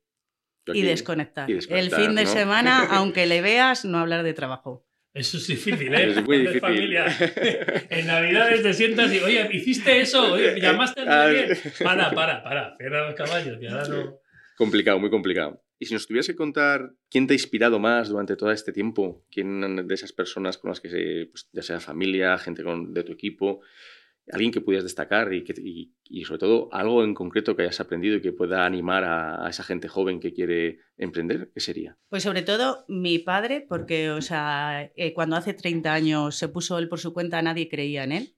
yo 0.67 0.75
Y 0.75 0.81
aquí- 0.81 0.83
desconectar. 0.89 1.49
y 1.51 1.53
El 1.53 1.59
desconectar, 1.59 2.01
fin 2.01 2.15
de 2.15 2.25
¿no? 2.25 2.31
semana, 2.31 2.87
aunque 2.97 3.27
le 3.27 3.41
veas, 3.43 3.85
no 3.85 3.99
hablar 3.99 4.23
de 4.23 4.33
trabajo. 4.35 4.87
Eso 5.13 5.39
es 5.39 5.47
difícil, 5.49 5.93
¿eh? 5.93 6.11
Es 6.11 6.25
muy 6.25 6.39
difícil. 6.39 6.61
familia. 6.61 7.07
En 7.91 8.07
Navidades 8.07 8.63
te 8.63 8.73
sientas 8.73 9.13
y, 9.13 9.19
oye, 9.19 9.49
¿hiciste 9.53 10.01
eso? 10.01 10.35
Oye, 10.35 10.61
¿llamaste 10.61 11.01
a 11.01 11.05
Ah, 11.09 11.25
alguien? 11.25 11.49
Para, 11.83 12.13
para, 12.13 12.45
para. 12.45 12.77
Cierra 12.79 13.07
los 13.09 13.15
caballos, 13.17 13.59
que 13.59 13.69
ahora 13.69 13.89
no... 13.89 14.21
Complicado, 14.57 15.01
muy 15.01 15.11
complicado. 15.11 15.61
Y 15.83 15.87
si 15.87 15.95
nos 15.95 16.07
tuvieras 16.07 16.27
que 16.27 16.37
contar 16.37 16.93
quién 17.09 17.27
te 17.27 17.33
ha 17.33 17.37
inspirado 17.37 17.79
más 17.79 18.11
durante 18.11 18.37
todo 18.37 18.53
este 18.53 18.71
tiempo, 18.71 19.25
quién 19.31 19.89
de 19.89 19.95
esas 19.95 20.13
personas 20.13 20.59
con 20.59 20.69
las 20.69 20.79
que, 20.79 20.91
se, 20.91 21.27
pues, 21.33 21.49
ya 21.53 21.63
sea 21.63 21.81
familia, 21.81 22.37
gente 22.37 22.63
con- 22.63 22.93
de 22.93 23.03
tu 23.03 23.13
equipo, 23.13 23.63
alguien 24.31 24.53
que 24.53 24.61
pudieras 24.61 24.85
destacar 24.85 25.33
y, 25.33 25.43
que, 25.43 25.55
y, 25.57 26.25
sobre 26.25 26.39
todo 26.39 26.69
algo 26.73 27.03
en 27.03 27.15
concreto 27.15 27.57
que 27.57 27.63
hayas 27.63 27.81
aprendido 27.81 28.17
y 28.17 28.21
que 28.21 28.33
pueda 28.33 28.67
animar 28.67 29.05
a, 29.05 29.47
a 29.47 29.49
esa 29.49 29.65
gente 29.65 29.89
joven 29.89 30.21
que 30.21 30.35
quiere 30.35 30.81
emprender, 30.99 31.51
¿qué 31.55 31.61
sería? 31.61 31.97
Pues 32.11 32.25
sobre 32.25 32.43
todo 32.43 32.85
mi 32.87 33.19
padre, 33.19 33.65
porque, 33.67 34.11
o 34.11 34.21
sea, 34.21 34.93
eh, 34.95 35.15
cuando 35.15 35.37
hace 35.37 35.55
30 35.55 35.95
años 35.95 36.37
se 36.37 36.49
puso 36.49 36.79
él 36.79 36.91
por 36.91 37.01
su 37.01 37.15
cuenta, 37.15 37.41
nadie 37.41 37.71
creía 37.71 38.05
en 38.05 38.13
él. 38.13 38.37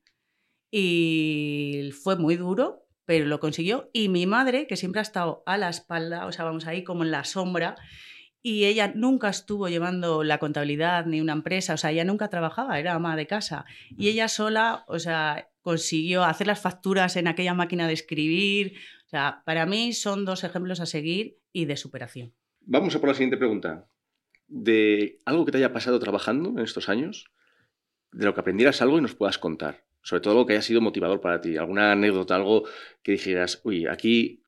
Y 0.70 1.90
fue 2.02 2.16
muy 2.16 2.36
duro, 2.36 2.81
pero 3.04 3.26
lo 3.26 3.40
consiguió. 3.40 3.90
Y 3.92 4.08
mi 4.08 4.26
madre, 4.26 4.66
que 4.66 4.76
siempre 4.76 5.00
ha 5.00 5.02
estado 5.02 5.42
a 5.46 5.58
la 5.58 5.68
espalda, 5.68 6.26
o 6.26 6.32
sea, 6.32 6.44
vamos 6.44 6.66
ahí 6.66 6.84
como 6.84 7.04
en 7.04 7.10
la 7.10 7.24
sombra, 7.24 7.76
y 8.42 8.64
ella 8.64 8.92
nunca 8.94 9.28
estuvo 9.28 9.68
llevando 9.68 10.24
la 10.24 10.38
contabilidad 10.38 11.06
ni 11.06 11.20
una 11.20 11.32
empresa, 11.32 11.74
o 11.74 11.76
sea, 11.76 11.92
ella 11.92 12.04
nunca 12.04 12.28
trabajaba, 12.28 12.78
era 12.80 12.94
ama 12.94 13.14
de 13.14 13.28
casa. 13.28 13.64
Y 13.96 14.08
ella 14.08 14.26
sola, 14.26 14.84
o 14.88 14.98
sea, 14.98 15.48
consiguió 15.60 16.24
hacer 16.24 16.48
las 16.48 16.60
facturas 16.60 17.16
en 17.16 17.28
aquella 17.28 17.54
máquina 17.54 17.86
de 17.86 17.94
escribir. 17.94 18.74
O 19.06 19.08
sea, 19.08 19.42
para 19.46 19.64
mí 19.64 19.92
son 19.92 20.24
dos 20.24 20.42
ejemplos 20.42 20.80
a 20.80 20.86
seguir 20.86 21.38
y 21.52 21.66
de 21.66 21.76
superación. 21.76 22.34
Vamos 22.62 22.96
a 22.96 23.00
por 23.00 23.08
la 23.08 23.14
siguiente 23.14 23.36
pregunta. 23.36 23.86
De 24.48 25.18
algo 25.24 25.44
que 25.44 25.52
te 25.52 25.58
haya 25.58 25.72
pasado 25.72 26.00
trabajando 26.00 26.50
en 26.50 26.58
estos 26.58 26.88
años, 26.88 27.30
de 28.10 28.24
lo 28.24 28.34
que 28.34 28.40
aprendieras 28.40 28.82
algo 28.82 28.98
y 28.98 29.02
nos 29.02 29.14
puedas 29.14 29.38
contar. 29.38 29.84
Sobre 30.02 30.20
todo 30.20 30.32
algo 30.32 30.46
que 30.46 30.54
haya 30.54 30.62
sido 30.62 30.80
motivador 30.80 31.20
para 31.20 31.40
ti. 31.40 31.56
Alguna 31.56 31.92
anécdota, 31.92 32.34
algo 32.36 32.64
que 33.02 33.12
dijeras, 33.12 33.60
uy, 33.64 33.86
aquí 33.86 34.44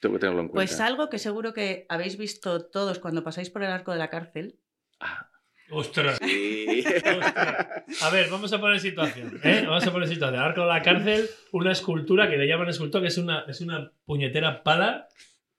tengo 0.00 0.14
que 0.14 0.20
tenerlo 0.20 0.42
en 0.42 0.48
cuenta. 0.48 0.68
Pues 0.70 0.80
algo 0.80 1.08
que 1.10 1.18
seguro 1.18 1.52
que 1.52 1.86
habéis 1.88 2.16
visto 2.18 2.66
todos 2.66 2.98
cuando 2.98 3.22
pasáis 3.24 3.50
por 3.50 3.62
el 3.62 3.70
arco 3.70 3.92
de 3.92 3.98
la 3.98 4.08
cárcel, 4.10 4.58
Ah, 5.00 5.26
¡Ostras! 5.70 6.18
Sí. 6.20 6.84
Ostras. 6.84 8.02
A 8.02 8.10
ver, 8.10 8.28
vamos 8.28 8.52
a 8.52 8.60
poner 8.60 8.80
situación. 8.80 9.40
¿eh? 9.44 9.64
Vamos 9.66 9.86
a 9.86 9.92
poner 9.92 10.08
situación. 10.08 10.40
Ahora 10.42 10.54
con 10.54 10.68
la 10.68 10.82
cárcel, 10.82 11.28
una 11.52 11.72
escultura 11.72 12.28
que 12.28 12.36
le 12.36 12.46
llaman 12.46 12.68
escultura, 12.68 13.00
que 13.02 13.08
es 13.08 13.18
una, 13.18 13.44
es 13.48 13.60
una 13.60 13.90
puñetera 14.04 14.62
pala. 14.62 15.08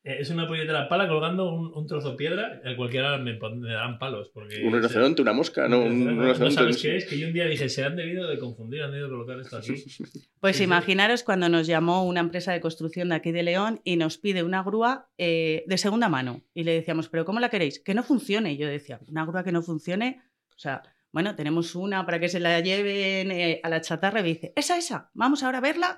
Eh, 0.04 0.18
Es 0.20 0.30
una 0.30 0.48
puñetera 0.48 0.88
pala 0.90 1.08
colgando 1.08 1.50
un, 1.54 1.72
un 1.74 1.88
trozo 1.88 2.12
de 2.12 2.18
piedra. 2.18 2.62
A 2.66 2.76
cualquiera 2.76 3.18
me, 3.18 3.38
me 3.38 3.70
darán 3.74 4.00
palos. 4.00 4.30
Porque 4.34 4.62
Un 4.64 4.74
rinoceronte, 4.74 5.22
una 5.22 5.34
mosca, 5.34 5.68
no, 5.68 5.82
un 5.84 6.04
no, 6.06 6.22
rinoceronte. 6.22 6.56
sabes 6.56 6.82
qué 6.82 6.96
es, 6.98 7.06
que 7.06 7.18
yo 7.20 7.28
un 7.28 7.34
día 7.34 7.46
dije, 7.46 7.70
se 7.70 7.84
han 7.84 7.96
debido 7.96 8.28
de 8.28 8.38
confundir, 8.40 8.82
han 8.84 8.92
debido 8.92 9.10
colocar 9.10 9.40
esto 9.40 9.58
así. 9.58 9.76
Pues 10.42 10.56
Sí, 10.56 10.60
sí. 10.60 10.64
imaginaros 10.64 11.24
cuando 11.24 11.50
nos 11.50 11.68
llamó 11.68 12.04
una 12.06 12.20
empresa 12.20 12.52
de 12.52 12.62
construcción 12.62 13.10
de 13.10 13.16
aquí 13.16 13.32
de 13.32 13.44
León 13.44 13.80
y 13.84 13.96
nos 13.96 14.18
pide 14.18 14.42
una 14.44 14.64
grúa 14.64 15.10
eh, 15.20 15.64
de 15.68 15.78
segunda 15.78 16.10
mano. 16.10 16.42
Y 16.56 16.64
le 16.64 16.74
decíamos, 16.74 17.10
¿pero 17.10 17.26
cómo 17.26 17.40
la 17.40 17.50
queréis? 17.50 17.80
Que 17.80 17.94
no 17.94 18.02
funcione. 18.04 18.54
Y 18.54 18.58
yo 18.58 18.68
decía, 18.68 19.00
¿una 19.08 19.26
grúa 19.26 19.44
que 19.44 19.52
no 19.52 19.62
funcione? 19.62 20.22
O 20.56 20.60
sea, 20.60 20.82
bueno, 21.12 21.36
tenemos 21.36 21.76
una 21.76 22.06
para 22.06 22.20
que 22.20 22.28
se 22.30 22.40
la 22.40 22.60
lleven 22.62 23.32
eh, 23.32 23.60
a 23.64 23.70
la 23.70 23.82
chatarra. 23.82 24.22
Y 24.22 24.24
me 24.24 24.30
dice, 24.30 24.54
esa, 24.56 24.78
esa, 24.78 25.12
vamos 25.14 25.44
ahora 25.44 25.60
a 25.60 25.62
verla. 25.62 25.98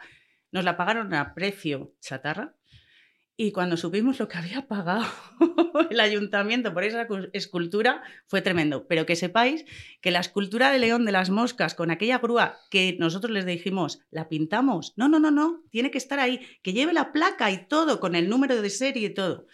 Nos 0.52 0.66
la 0.66 0.76
pagaron 0.76 1.14
a 1.14 1.34
precio 1.34 1.94
chatarra. 2.02 2.56
Y 3.36 3.52
cuando 3.52 3.78
supimos 3.78 4.20
lo 4.20 4.28
que 4.28 4.38
había 4.38 4.68
pagado 4.68 5.06
el 5.90 6.00
ayuntamiento 6.00 6.72
por 6.74 6.84
esa 6.84 7.08
cu- 7.08 7.30
escultura, 7.34 8.04
fue 8.28 8.42
tremendo. 8.44 8.86
Pero 8.88 9.08
que 9.08 9.16
sepáis 9.16 9.66
que 10.02 10.12
la 10.12 10.20
escultura 10.20 10.72
de 10.72 10.78
León 10.78 11.04
de 11.06 11.12
las 11.12 11.32
Moscas, 11.32 11.74
con 11.74 11.90
aquella 11.90 12.20
grúa 12.20 12.60
que 12.70 12.96
nosotros 13.00 13.32
les 13.32 13.46
dijimos, 13.48 14.02
la 14.12 14.30
pintamos. 14.30 14.94
No, 14.98 15.08
no, 15.10 15.20
no, 15.20 15.32
no, 15.32 15.64
tiene 15.72 15.90
que 15.90 15.98
estar 15.98 16.20
ahí, 16.20 16.46
que 16.62 16.74
lleve 16.74 16.94
la 16.94 17.12
placa 17.12 17.50
y 17.50 17.66
todo, 17.68 18.00
con 18.00 18.14
el 18.14 18.30
número 18.30 18.62
de 18.62 18.70
serie 18.70 19.08
y 19.08 19.14
todo. 19.14 19.48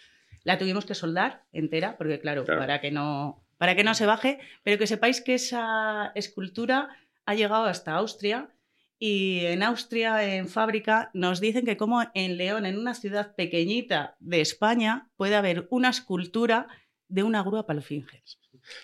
La 0.44 0.58
tuvimos 0.58 0.84
que 0.84 0.94
soldar 0.94 1.44
entera, 1.52 1.96
porque 1.96 2.20
claro, 2.20 2.44
Claro. 2.44 2.60
Para, 2.60 2.80
que 2.82 2.90
no, 2.90 3.42
para 3.56 3.76
que 3.76 3.84
no 3.84 3.94
se 3.94 4.04
baje, 4.04 4.40
pero 4.62 4.76
que 4.78 4.86
sepáis 4.86 5.22
que 5.22 5.34
esa 5.34 6.12
escultura 6.14 6.88
ha 7.24 7.34
llegado 7.34 7.64
hasta 7.64 7.94
Austria. 7.94 8.50
Y 9.02 9.46
en 9.46 9.62
Austria, 9.62 10.36
en 10.36 10.46
fábrica, 10.46 11.10
nos 11.14 11.40
dicen 11.40 11.64
que 11.64 11.78
como 11.78 12.02
en 12.14 12.36
León, 12.36 12.66
en 12.66 12.78
una 12.78 12.92
ciudad 12.94 13.34
pequeñita 13.34 14.14
de 14.20 14.42
España, 14.42 15.08
puede 15.16 15.36
haber 15.36 15.66
una 15.70 15.88
escultura 15.88 16.68
de 17.08 17.22
una 17.22 17.42
grúa 17.42 17.66
para 17.66 17.76
los 17.78 17.86
finges. 17.86 18.38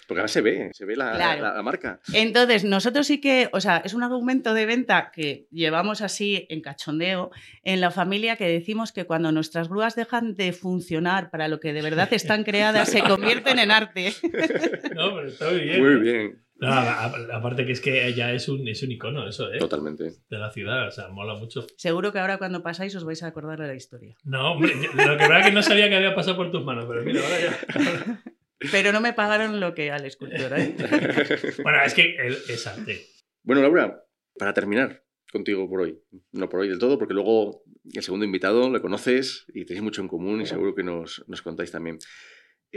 Porque 0.08 0.20
ahora 0.20 0.28
se 0.28 0.40
ve, 0.40 0.70
se 0.73 0.87
ve 0.87 0.96
la, 0.96 1.12
Claro. 1.12 1.42
la- 1.42 1.54
la 1.54 1.62
marca. 1.62 2.00
Entonces, 2.14 2.64
nosotros 2.64 3.06
sí 3.06 3.20
que, 3.20 3.50
o 3.52 3.61
sea, 3.61 3.82
es 3.85 3.92
un 3.92 4.02
argumento 4.02 4.54
de 4.54 4.64
venta 4.64 5.12
que 5.14 5.46
llevamos 5.50 6.00
así 6.00 6.46
en 6.49 6.62
cachondeo 6.62 7.30
en 7.62 7.82
la 7.82 7.90
familia 7.90 8.37
que 8.37 8.49
decimos 8.49 8.92
que 8.92 9.04
cuando 9.04 9.30
nuestras 9.32 9.68
grúas 9.68 9.94
dejan 9.94 10.35
de 10.35 10.52
funcionar 10.54 11.30
para 11.30 11.46
lo 11.46 11.61
que 11.61 11.75
de 11.75 11.82
verdad 11.82 12.08
están 12.12 12.42
creadas, 12.44 12.88
se 12.88 13.02
convierten 13.02 13.58
en 13.58 13.70
arte. 13.70 14.14
No, 14.96 15.14
pero 15.14 15.28
está 15.28 15.50
muy 15.50 15.61
bien. 15.61 15.82
Muy 15.85 15.96
bien, 16.00 16.46
No, 16.58 16.72
aparte 16.72 17.66
que 17.66 17.72
es 17.72 17.80
que 17.80 18.14
ya 18.14 18.32
es 18.32 18.48
un, 18.48 18.66
es 18.66 18.82
un 18.82 18.90
icono 18.90 19.28
eso, 19.28 19.52
¿eh? 19.52 19.58
totalmente. 19.58 20.12
De 20.30 20.38
la 20.38 20.50
ciudad, 20.50 20.88
o 20.88 20.90
sea, 20.90 21.08
mola 21.08 21.34
mucho. 21.34 21.66
Seguro 21.76 22.12
que 22.12 22.18
ahora 22.18 22.38
cuando 22.38 22.62
pasáis 22.62 22.96
os 22.96 23.04
vais 23.04 23.22
a 23.22 23.26
acordar 23.26 23.60
de 23.60 23.66
la 23.66 23.75
historia. 23.75 24.16
No, 24.25 24.52
hombre, 24.52 24.72
lo 24.75 25.18
que 25.18 25.28
verdad 25.28 25.44
que 25.44 25.52
no 25.52 25.62
sabía 25.62 25.88
que 25.90 25.96
había 25.96 26.14
pasado 26.14 26.36
por 26.36 26.50
tus 26.50 26.64
manos, 26.64 26.86
pero 26.88 27.02
mira, 27.02 27.20
ahora 27.20 27.40
ya. 27.40 28.22
Pero 28.72 28.90
no 28.90 29.02
me 29.02 29.12
pagaron 29.12 29.60
lo 29.60 29.75
que 29.75 29.90
al 29.90 30.06
escultor. 30.06 30.58
¿eh? 30.58 30.75
Bueno, 31.62 31.78
es 31.84 31.92
que 31.92 32.16
él 32.16 32.38
es 32.48 32.66
arte. 32.66 33.06
Bueno, 33.42 33.60
Laura, 33.60 34.02
para 34.38 34.54
terminar 34.54 35.04
contigo 35.30 35.68
por 35.68 35.82
hoy, 35.82 36.00
no 36.32 36.48
por 36.48 36.60
hoy 36.60 36.68
del 36.68 36.78
todo, 36.78 36.98
porque 36.98 37.12
luego 37.12 37.62
el 37.92 38.02
segundo 38.02 38.25
invitado 38.25 38.70
le 38.70 38.80
conoces 38.80 39.44
y 39.48 39.66
tenéis 39.66 39.82
mucho 39.82 40.00
en 40.00 40.08
común 40.08 40.40
y 40.40 40.46
seguro 40.46 40.75
que 40.75 40.82
nos, 40.82 41.22
nos 41.28 41.42
contáis 41.42 41.70
también. 41.70 41.98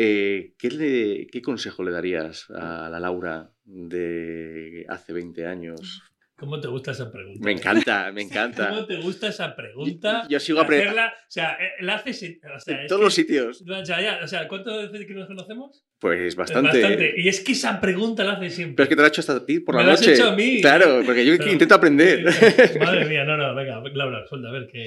Eh, 0.02 0.54
¿qué, 0.58 0.70
le- 0.72 1.28
¿Qué 1.28 1.42
consejo 1.42 1.84
le 1.84 1.92
darías 1.92 2.50
a 2.52 2.88
la 2.90 3.02
Laura 3.02 3.52
de 3.66 4.86
hace 4.88 5.12
20 5.12 5.46
años? 5.46 6.02
¿Cómo 6.38 6.58
te 6.62 6.70
gusta 6.70 6.92
esa 6.92 7.12
pregunta? 7.12 7.42
Me 7.44 7.52
encanta, 7.52 8.10
me 8.14 8.22
¿Cómo 8.24 8.32
encanta. 8.32 8.88
te 8.88 8.96
gusta 9.02 9.28
esa 9.28 9.54
pregunta? 9.58 10.26
Yo 10.30 10.40
sigo 10.40 10.62
aprendiendo 10.62 11.02
o 11.02 11.10
sea, 11.28 11.52
eh, 11.60 11.72
la 11.82 11.96
haces. 11.96 12.18
sin- 12.18 12.40
O 12.56 12.60
sea, 12.62 12.82
en 12.82 12.88
todos 12.88 13.02
que- 13.02 13.04
los 13.04 13.14
sitios. 13.14 13.62
O 13.70 13.86
sea, 13.86 14.02
ya, 14.02 14.20
o 14.24 14.28
sea, 14.28 14.48
¿cuánto 14.48 14.74
veces 14.78 15.06
que 15.06 15.14
nos 15.14 15.28
conocemos? 15.28 15.84
Pues 16.00 16.34
bastante. 16.38 17.16
Y 17.18 17.28
es 17.28 17.42
que 17.42 17.52
esa 17.52 17.82
pregunta 17.82 18.24
la 18.24 18.34
haces 18.36 18.56
siempre. 18.56 18.76
Pero 18.78 18.84
es 18.86 18.90
que 18.90 18.96
te 18.96 19.02
lo 19.02 19.06
he 19.06 19.10
hecho 19.10 19.20
hasta 19.20 19.34
a 19.36 19.46
ti 19.46 19.60
por 19.60 19.76
Me 19.76 19.82
la 19.82 19.88
lo 19.88 19.94
has 19.96 20.00
noche. 20.00 20.14
hecho 20.14 20.30
a 20.30 20.36
mí. 20.38 20.62
Claro, 20.62 21.02
porque 21.06 21.26
yo 21.26 21.36
Pero- 21.38 21.52
intento 21.52 21.76
aprender. 21.76 22.24
Madre 22.80 23.04
mía, 23.04 23.26
no, 23.26 23.36
no, 23.36 23.54
venga, 23.54 23.82
Laura, 23.94 24.26
suelta, 24.26 24.48
a 24.48 24.52
ver 24.54 24.70
que. 24.72 24.86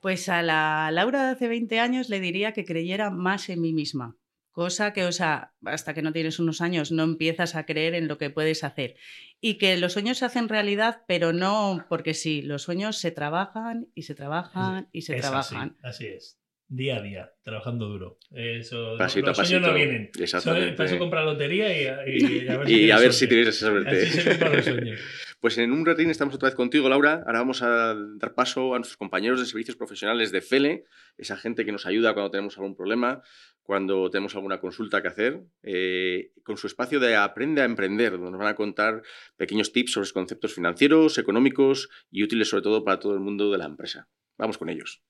Pues 0.00 0.30
a 0.30 0.40
la 0.42 0.88
Laura 0.90 1.26
de 1.26 1.32
hace 1.32 1.48
20 1.48 1.80
años 1.80 2.08
le 2.08 2.18
diría 2.20 2.52
que 2.52 2.64
creyera 2.64 3.10
más 3.10 3.50
en 3.50 3.60
mí 3.60 3.74
misma. 3.74 4.16
Cosa 4.58 4.92
que, 4.92 5.04
o 5.04 5.12
sea, 5.12 5.52
hasta 5.66 5.94
que 5.94 6.02
no 6.02 6.12
tienes 6.12 6.40
unos 6.40 6.60
años 6.60 6.90
no 6.90 7.04
empiezas 7.04 7.54
a 7.54 7.64
creer 7.64 7.94
en 7.94 8.08
lo 8.08 8.18
que 8.18 8.28
puedes 8.28 8.64
hacer. 8.64 8.96
Y 9.40 9.54
que 9.54 9.76
los 9.76 9.92
sueños 9.92 10.18
se 10.18 10.24
hacen 10.24 10.48
realidad, 10.48 11.02
pero 11.06 11.32
no 11.32 11.86
porque 11.88 12.12
sí. 12.12 12.42
Los 12.42 12.62
sueños 12.62 12.96
se 12.98 13.12
trabajan 13.12 13.86
y 13.94 14.02
se 14.02 14.16
trabajan 14.16 14.88
y 14.90 15.02
se 15.02 15.14
es 15.14 15.20
trabajan. 15.20 15.76
Así, 15.84 16.06
así 16.06 16.14
es. 16.16 16.40
Día 16.66 16.96
a 16.96 17.02
día, 17.02 17.32
trabajando 17.44 17.86
duro. 17.86 18.18
Eso, 18.32 18.96
Pasito 18.98 19.26
a 19.26 19.28
los 19.30 19.36
sueños 19.36 19.62
no 19.68 19.72
vienen. 19.74 20.10
Exactamente. 20.18 20.72
Para 20.72 20.88
eso 20.88 20.98
comprar 20.98 21.24
lotería 21.24 22.04
y, 22.08 22.16
y- 22.16 22.44
y 22.44 22.48
a 22.48 22.56
ver 22.58 22.66
si, 22.66 22.74
Y 22.74 22.90
a 22.90 22.96
tienes 22.96 23.00
ver 23.00 23.12
si 23.12 23.18
suerte. 23.18 23.26
tienes 23.28 23.48
esa 23.48 23.66
suerte. 23.68 24.02
Así 24.02 24.10
se 24.20 24.28
compran 24.30 24.52
los 24.56 24.64
sueños. 24.64 25.00
Pues 25.40 25.56
en 25.56 25.70
un 25.70 25.86
ratín 25.86 26.10
estamos 26.10 26.34
otra 26.34 26.48
vez 26.48 26.56
contigo, 26.56 26.88
Laura. 26.88 27.22
Ahora 27.24 27.38
vamos 27.38 27.62
a 27.62 27.94
dar 27.94 28.34
paso 28.34 28.74
a 28.74 28.78
nuestros 28.78 28.96
compañeros 28.96 29.38
de 29.38 29.46
servicios 29.46 29.76
profesionales 29.76 30.32
de 30.32 30.40
FELE, 30.40 30.84
esa 31.16 31.36
gente 31.36 31.64
que 31.64 31.70
nos 31.70 31.86
ayuda 31.86 32.12
cuando 32.12 32.32
tenemos 32.32 32.58
algún 32.58 32.74
problema, 32.74 33.22
cuando 33.68 34.08
tenemos 34.08 34.34
alguna 34.34 34.60
consulta 34.60 35.02
que 35.02 35.08
hacer, 35.08 35.42
eh, 35.62 36.32
con 36.42 36.56
su 36.56 36.66
espacio 36.66 37.00
de 37.00 37.16
Aprende 37.16 37.60
a 37.60 37.66
Emprender, 37.66 38.12
donde 38.12 38.30
nos 38.30 38.38
van 38.38 38.48
a 38.48 38.54
contar 38.54 39.02
pequeños 39.36 39.72
tips 39.74 39.92
sobre 39.92 40.10
conceptos 40.10 40.54
financieros, 40.54 41.18
económicos 41.18 41.90
y 42.10 42.22
útiles 42.22 42.48
sobre 42.48 42.62
todo 42.62 42.82
para 42.82 42.98
todo 42.98 43.12
el 43.12 43.20
mundo 43.20 43.52
de 43.52 43.58
la 43.58 43.66
empresa. 43.66 44.08
Vamos 44.38 44.56
con 44.56 44.70
ellos. 44.70 45.02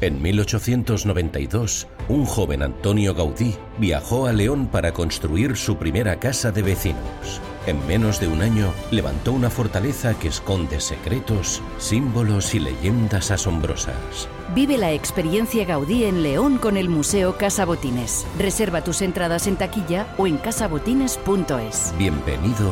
En 0.00 0.22
1892, 0.22 1.86
un 2.08 2.24
joven 2.24 2.62
Antonio 2.62 3.12
Gaudí 3.12 3.54
viajó 3.78 4.28
a 4.28 4.32
León 4.32 4.70
para 4.70 4.92
construir 4.92 5.54
su 5.54 5.76
primera 5.76 6.18
casa 6.18 6.52
de 6.52 6.62
vecinos. 6.62 7.42
En 7.66 7.86
menos 7.86 8.18
de 8.18 8.28
un 8.28 8.40
año, 8.40 8.72
levantó 8.92 9.32
una 9.32 9.50
fortaleza 9.50 10.18
que 10.18 10.28
esconde 10.28 10.80
secretos, 10.80 11.62
símbolos 11.76 12.54
y 12.54 12.60
leyendas 12.60 13.30
asombrosas. 13.30 14.26
Vive 14.52 14.76
la 14.76 14.92
experiencia 14.92 15.64
Gaudí 15.64 16.04
en 16.04 16.22
León 16.22 16.58
con 16.58 16.76
el 16.76 16.90
Museo 16.90 17.38
Casa 17.38 17.64
Botines. 17.64 18.26
Reserva 18.38 18.84
tus 18.84 19.00
entradas 19.00 19.46
en 19.46 19.56
taquilla 19.56 20.06
o 20.18 20.26
en 20.26 20.36
casabotines.es. 20.36 21.94
Bienvenido 21.96 22.70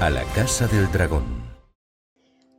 a 0.00 0.10
la 0.10 0.22
Casa 0.34 0.66
del 0.68 0.90
Dragón. 0.92 1.24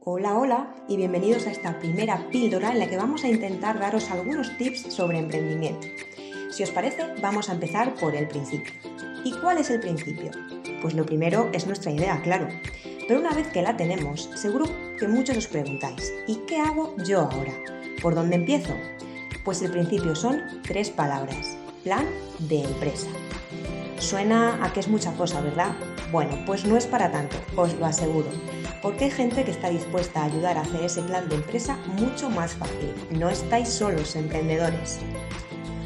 Hola, 0.01 0.37
hola 0.37 0.75
y 0.87 0.97
bienvenidos 0.97 1.45
a 1.45 1.51
esta 1.51 1.77
primera 1.77 2.27
píldora 2.29 2.71
en 2.71 2.79
la 2.79 2.89
que 2.89 2.97
vamos 2.97 3.23
a 3.23 3.27
intentar 3.27 3.79
daros 3.79 4.09
algunos 4.09 4.57
tips 4.57 4.93
sobre 4.93 5.19
emprendimiento. 5.19 5.87
Si 6.49 6.63
os 6.63 6.71
parece, 6.71 7.13
vamos 7.21 7.49
a 7.49 7.53
empezar 7.53 7.93
por 7.93 8.15
el 8.15 8.27
principio. 8.27 8.73
¿Y 9.23 9.31
cuál 9.33 9.59
es 9.59 9.69
el 9.69 9.79
principio? 9.79 10.31
Pues 10.81 10.95
lo 10.95 11.05
primero 11.05 11.49
es 11.53 11.67
nuestra 11.67 11.91
idea, 11.91 12.19
claro. 12.23 12.47
Pero 13.07 13.19
una 13.19 13.33
vez 13.33 13.47
que 13.47 13.61
la 13.61 13.77
tenemos, 13.77 14.29
seguro 14.35 14.65
que 14.97 15.07
muchos 15.07 15.37
os 15.37 15.47
preguntáis, 15.47 16.11
¿y 16.27 16.37
qué 16.47 16.59
hago 16.59 16.95
yo 17.05 17.21
ahora? 17.21 17.53
¿Por 18.01 18.15
dónde 18.15 18.35
empiezo? 18.35 18.73
Pues 19.43 19.61
el 19.61 19.71
principio 19.71 20.15
son 20.15 20.43
tres 20.63 20.89
palabras. 20.89 21.57
Plan 21.83 22.05
de 22.39 22.63
empresa. 22.63 23.07
Suena 23.99 24.63
a 24.63 24.73
que 24.73 24.79
es 24.79 24.87
mucha 24.87 25.13
cosa, 25.13 25.41
¿verdad? 25.41 25.73
Bueno, 26.11 26.37
pues 26.45 26.65
no 26.65 26.77
es 26.77 26.85
para 26.85 27.11
tanto, 27.11 27.37
os 27.55 27.73
lo 27.75 27.85
aseguro. 27.85 28.27
Porque 28.81 29.05
hay 29.05 29.11
gente 29.11 29.43
que 29.43 29.51
está 29.51 29.69
dispuesta 29.69 30.21
a 30.21 30.25
ayudar 30.25 30.57
a 30.57 30.61
hacer 30.61 30.83
ese 30.83 31.01
plan 31.03 31.27
de 31.29 31.35
empresa 31.35 31.77
mucho 31.97 32.29
más 32.29 32.53
fácil. 32.53 32.93
No 33.11 33.29
estáis 33.29 33.69
solos, 33.69 34.15
emprendedores. 34.15 34.99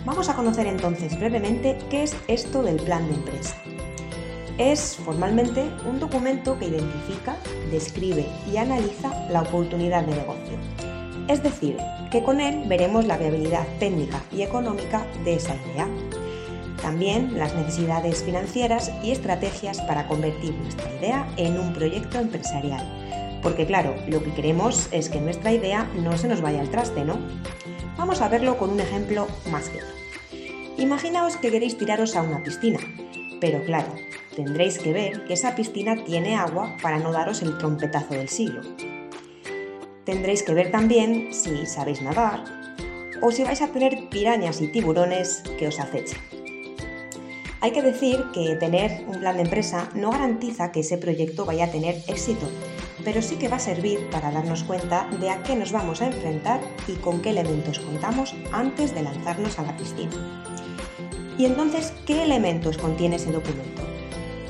Vamos 0.06 0.28
a 0.28 0.36
conocer 0.36 0.68
entonces 0.68 1.18
brevemente 1.18 1.78
qué 1.89 2.04
es 2.04 2.16
esto 2.28 2.63
del 2.63 2.78
plan 2.78 3.08
de 3.08 3.16
empresa. 3.16 3.56
Es 4.58 4.98
formalmente 4.98 5.72
un 5.86 6.00
documento 6.00 6.58
que 6.58 6.68
identifica, 6.68 7.38
describe 7.72 8.25
y 8.51 8.58
analiza 8.58 9.10
la 9.30 9.44
oportunidad 9.44 10.04
de 10.04 10.16
negocio. 10.16 10.88
Es 11.29 11.43
decir, 11.43 11.77
que 12.09 12.24
con 12.24 12.41
él 12.41 12.63
veremos 12.65 13.05
la 13.05 13.15
viabilidad 13.15 13.67
técnica 13.79 14.24
y 14.31 14.41
económica 14.41 15.05
de 15.24 15.36
esa 15.36 15.53
idea. 15.53 15.88
También 16.81 17.38
las 17.38 17.53
necesidades 17.53 18.24
financieras 18.24 18.91
y 19.03 19.12
estrategias 19.12 19.79
para 19.81 20.07
convertir 20.07 20.55
nuestra 20.55 20.91
idea 20.95 21.31
en 21.38 21.59
un 21.59 21.71
proyecto 21.74 22.17
empresarial. 22.17 22.83
Porque 23.43 23.67
claro, 23.67 23.93
lo 24.07 24.24
que 24.24 24.33
queremos 24.33 24.89
es 24.91 25.09
que 25.09 25.21
nuestra 25.21 25.53
idea 25.53 25.88
no 26.01 26.17
se 26.17 26.27
nos 26.27 26.41
vaya 26.41 26.62
al 26.62 26.71
traste, 26.71 27.05
¿no? 27.05 27.19
Vamos 27.95 28.21
a 28.21 28.29
verlo 28.29 28.57
con 28.57 28.71
un 28.71 28.79
ejemplo 28.79 29.27
más 29.51 29.69
claro. 29.69 29.88
Imaginaos 30.79 31.38
que 31.38 31.51
queréis 31.51 31.77
tiraros 31.77 32.15
a 32.15 32.24
una 32.24 32.41
piscina, 32.41 32.79
pero 33.39 33.63
claro, 33.65 33.93
tendréis 34.36 34.79
que 34.79 34.93
ver 34.93 35.25
que 35.25 35.33
esa 35.33 35.53
piscina 35.53 35.95
tiene 36.05 36.36
agua 36.36 36.75
para 36.81 36.98
no 36.98 37.12
daros 37.12 37.43
el 37.43 37.55
trompetazo 37.59 38.15
del 38.15 38.29
siglo. 38.29 38.62
Tendréis 40.10 40.42
que 40.42 40.56
ver 40.56 40.72
también 40.72 41.32
si 41.32 41.68
sabéis 41.68 42.01
nadar 42.01 42.44
o 43.22 43.30
si 43.30 43.44
vais 43.44 43.62
a 43.62 43.68
tener 43.68 44.10
pirañas 44.10 44.60
y 44.60 44.68
tiburones 44.68 45.44
que 45.60 45.68
os 45.68 45.80
acechen. 45.80 46.18
Hay 47.62 47.70
que 47.70 47.84
decir 47.84 48.18
que 48.34 48.56
tener 48.56 49.06
un 49.06 49.20
plan 49.20 49.36
de 49.36 49.44
empresa 49.44 49.88
no 49.94 50.10
garantiza 50.10 50.72
que 50.72 50.80
ese 50.80 50.98
proyecto 50.98 51.46
vaya 51.46 51.66
a 51.66 51.72
tener 51.72 52.01
éxito, 52.08 52.50
pero 53.06 53.22
sí 53.22 53.36
que 53.36 53.50
va 53.50 53.58
a 53.58 53.60
servir 53.60 54.10
para 54.10 54.32
darnos 54.32 54.63
cuenta 54.63 55.08
de 55.22 55.30
a 55.30 55.44
qué 55.44 55.56
nos 55.56 55.72
vamos 55.72 56.01
a 56.01 56.08
enfrentar 56.08 56.60
y 56.88 56.94
con 56.94 57.22
qué 57.22 57.30
elementos 57.30 57.78
contamos 57.78 58.34
antes 58.51 58.96
de 58.96 59.04
lanzarnos 59.04 59.60
a 59.60 59.62
la 59.62 59.78
piscina. 59.78 60.44
¿Y 61.38 61.46
entonces 61.46 61.94
qué 62.08 62.24
elementos 62.24 62.80
contiene 62.80 63.18
ese 63.18 63.32
documento? 63.32 63.84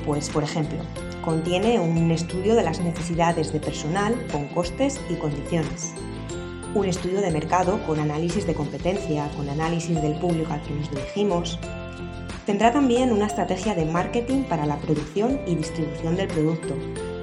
Pues, 0.06 0.30
por 0.30 0.42
ejemplo, 0.42 0.78
contiene 1.22 1.78
un 1.78 2.10
estudio 2.10 2.54
de 2.54 2.62
las 2.62 2.80
necesidades 2.80 3.52
de 3.52 3.60
personal 3.60 4.14
con 4.32 4.48
costes 4.48 5.00
y 5.08 5.14
condiciones, 5.14 5.92
un 6.74 6.86
estudio 6.86 7.20
de 7.20 7.30
mercado 7.30 7.84
con 7.86 8.00
análisis 8.00 8.46
de 8.46 8.54
competencia, 8.54 9.28
con 9.36 9.48
análisis 9.48 10.00
del 10.00 10.14
público 10.14 10.52
al 10.52 10.62
que 10.62 10.74
nos 10.74 10.90
dirigimos, 10.90 11.58
Tendrá 12.50 12.72
también 12.72 13.12
una 13.12 13.26
estrategia 13.26 13.76
de 13.76 13.84
marketing 13.84 14.42
para 14.42 14.66
la 14.66 14.76
producción 14.78 15.40
y 15.46 15.54
distribución 15.54 16.16
del 16.16 16.26
producto, 16.26 16.74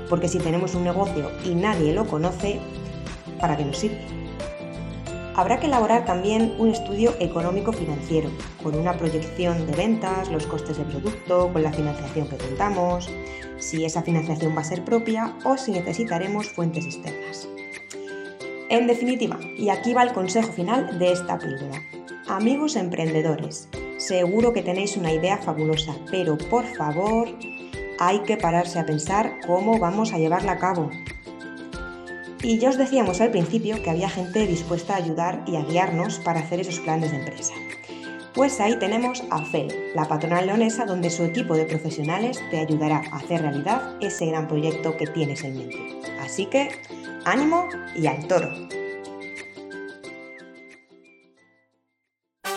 porque 0.09 0.29
si 0.29 0.37
tenemos 0.37 0.73
un 0.73 0.85
negocio 0.85 1.31
y 1.43 1.53
nadie 1.53 1.91
lo 1.91 2.07
conoce, 2.07 2.61
¿para 3.37 3.57
qué 3.57 3.65
nos 3.65 3.77
sirve? 3.77 3.99
Habrá 5.35 5.59
que 5.59 5.67
elaborar 5.67 6.05
también 6.05 6.55
un 6.59 6.69
estudio 6.69 7.13
económico-financiero, 7.19 8.29
con 8.63 8.75
una 8.75 8.93
proyección 8.93 9.67
de 9.67 9.75
ventas, 9.75 10.31
los 10.31 10.47
costes 10.47 10.77
de 10.77 10.85
producto, 10.85 11.51
con 11.51 11.61
la 11.61 11.73
financiación 11.73 12.29
que 12.29 12.37
contamos, 12.37 13.09
si 13.59 13.85
esa 13.85 14.01
financiación 14.01 14.55
va 14.55 14.61
a 14.61 14.65
ser 14.65 14.83
propia 14.83 15.35
o 15.43 15.57
si 15.57 15.71
necesitaremos 15.71 16.49
fuentes 16.49 16.85
externas. 16.85 17.47
En 18.69 18.87
definitiva, 18.87 19.39
y 19.57 19.69
aquí 19.69 19.93
va 19.93 20.03
el 20.03 20.13
consejo 20.13 20.51
final 20.51 20.99
de 20.99 21.13
esta 21.13 21.37
píldora. 21.37 21.81
Amigos 22.27 22.75
emprendedores, 22.75 23.69
Seguro 23.97 24.53
que 24.53 24.61
tenéis 24.61 24.95
una 24.95 25.11
idea 25.11 25.37
fabulosa, 25.37 25.95
pero 26.11 26.37
por 26.37 26.65
favor 26.65 27.27
hay 27.99 28.19
que 28.19 28.37
pararse 28.37 28.77
a 28.77 28.85
pensar 28.85 29.39
cómo 29.47 29.79
vamos 29.79 30.13
a 30.13 30.19
llevarla 30.19 30.51
a 30.53 30.59
cabo. 30.59 30.91
Y 32.43 32.59
ya 32.59 32.69
os 32.69 32.77
decíamos 32.77 33.21
al 33.21 33.31
principio 33.31 33.81
que 33.81 33.89
había 33.89 34.07
gente 34.07 34.45
dispuesta 34.45 34.93
a 34.93 34.97
ayudar 34.97 35.43
y 35.47 35.55
a 35.55 35.63
guiarnos 35.63 36.19
para 36.19 36.41
hacer 36.41 36.59
esos 36.59 36.79
planes 36.79 37.09
de 37.11 37.17
empresa. 37.17 37.53
Pues 38.37 38.59
ahí 38.59 38.77
tenemos 38.77 39.23
a 39.31 39.43
FEL, 39.43 39.73
la 39.95 40.07
patronal 40.07 40.45
leonesa 40.45 40.85
donde 40.85 41.09
su 41.09 41.23
equipo 41.23 41.55
de 41.55 41.65
profesionales 41.65 42.39
te 42.51 42.59
ayudará 42.59 43.01
a 43.11 43.15
hacer 43.15 43.41
realidad 43.41 43.95
ese 43.99 44.27
gran 44.27 44.47
proyecto 44.47 44.95
que 44.95 45.07
tienes 45.07 45.43
en 45.43 45.57
mente. 45.57 45.99
Así 46.21 46.45
que, 46.45 46.69
ánimo 47.25 47.67
y 47.95 48.05
al 48.05 48.27
toro. 48.27 48.49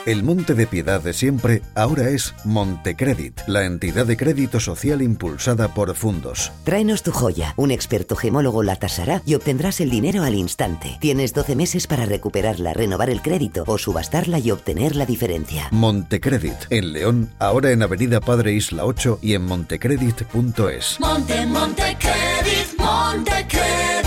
El 0.06 0.22
Monte 0.22 0.54
de 0.54 0.66
Piedad 0.66 1.02
de 1.02 1.12
siempre 1.12 1.60
ahora 1.74 2.08
es 2.08 2.34
Montecredit, 2.44 3.38
la 3.46 3.66
entidad 3.66 4.06
de 4.06 4.16
crédito 4.16 4.58
social 4.58 5.02
impulsada 5.02 5.74
por 5.74 5.94
Fundos. 5.94 6.52
Tráenos 6.64 7.02
tu 7.02 7.12
joya, 7.12 7.52
un 7.58 7.70
experto 7.70 8.16
gemólogo 8.16 8.62
la 8.62 8.76
tasará 8.76 9.20
y 9.26 9.34
obtendrás 9.34 9.78
el 9.80 9.90
dinero 9.90 10.22
al 10.22 10.34
instante. 10.34 10.96
Tienes 11.00 11.34
12 11.34 11.54
meses 11.54 11.86
para 11.86 12.06
recuperarla, 12.06 12.72
renovar 12.72 13.10
el 13.10 13.20
crédito 13.20 13.64
o 13.66 13.76
subastarla 13.76 14.38
y 14.38 14.50
obtener 14.50 14.96
la 14.96 15.04
diferencia. 15.04 15.68
Montecredit, 15.70 16.56
en 16.70 16.94
León, 16.94 17.28
ahora 17.38 17.70
en 17.70 17.82
Avenida 17.82 18.20
Padre 18.20 18.54
Isla 18.54 18.86
8 18.86 19.18
y 19.20 19.34
en 19.34 19.42
montecredit.es. 19.42 20.98
Monte, 20.98 21.46
Montecredit, 21.46 22.78
Montecredit. 22.78 24.00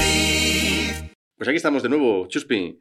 Pues 1.38 1.48
aquí 1.48 1.58
estamos 1.58 1.84
de 1.84 1.90
nuevo, 1.90 2.28
Chuspi. 2.28 2.80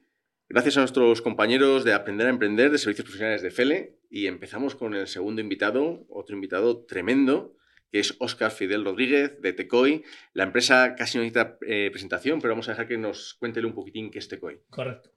Gracias 0.53 0.77
a 0.77 0.81
nuestros 0.81 1.23
compañeros 1.23 1.83
de 1.83 1.95
Aprender 1.95 2.27
a 2.27 2.31
Emprender 2.31 2.71
de 2.71 2.77
Servicios 2.77 3.07
Profesionales 3.07 3.41
de 3.41 3.51
FELE 3.51 3.97
y 4.11 4.27
empezamos 4.27 4.75
con 4.75 4.93
el 4.93 5.07
segundo 5.07 5.41
invitado, 5.41 6.05
otro 6.11 6.35
invitado 6.35 6.85
tremendo, 6.85 7.57
que 7.91 8.01
es 8.01 8.17
Óscar 8.19 8.51
Fidel 8.51 8.85
Rodríguez 8.85 9.41
de 9.41 9.55
Tecoy. 9.55 10.05
La 10.35 10.45
empresa 10.45 10.95
casi 10.95 11.17
no 11.17 11.25
necesita 11.25 11.57
eh, 11.67 11.89
presentación, 11.91 12.39
pero 12.43 12.53
vamos 12.53 12.69
a 12.69 12.73
dejar 12.73 12.87
que 12.87 12.99
nos 12.99 13.33
cuente 13.33 13.65
un 13.65 13.73
poquitín 13.73 14.11
qué 14.11 14.19
es 14.19 14.29
Tecoy. 14.29 14.61
Correcto. 14.69 15.13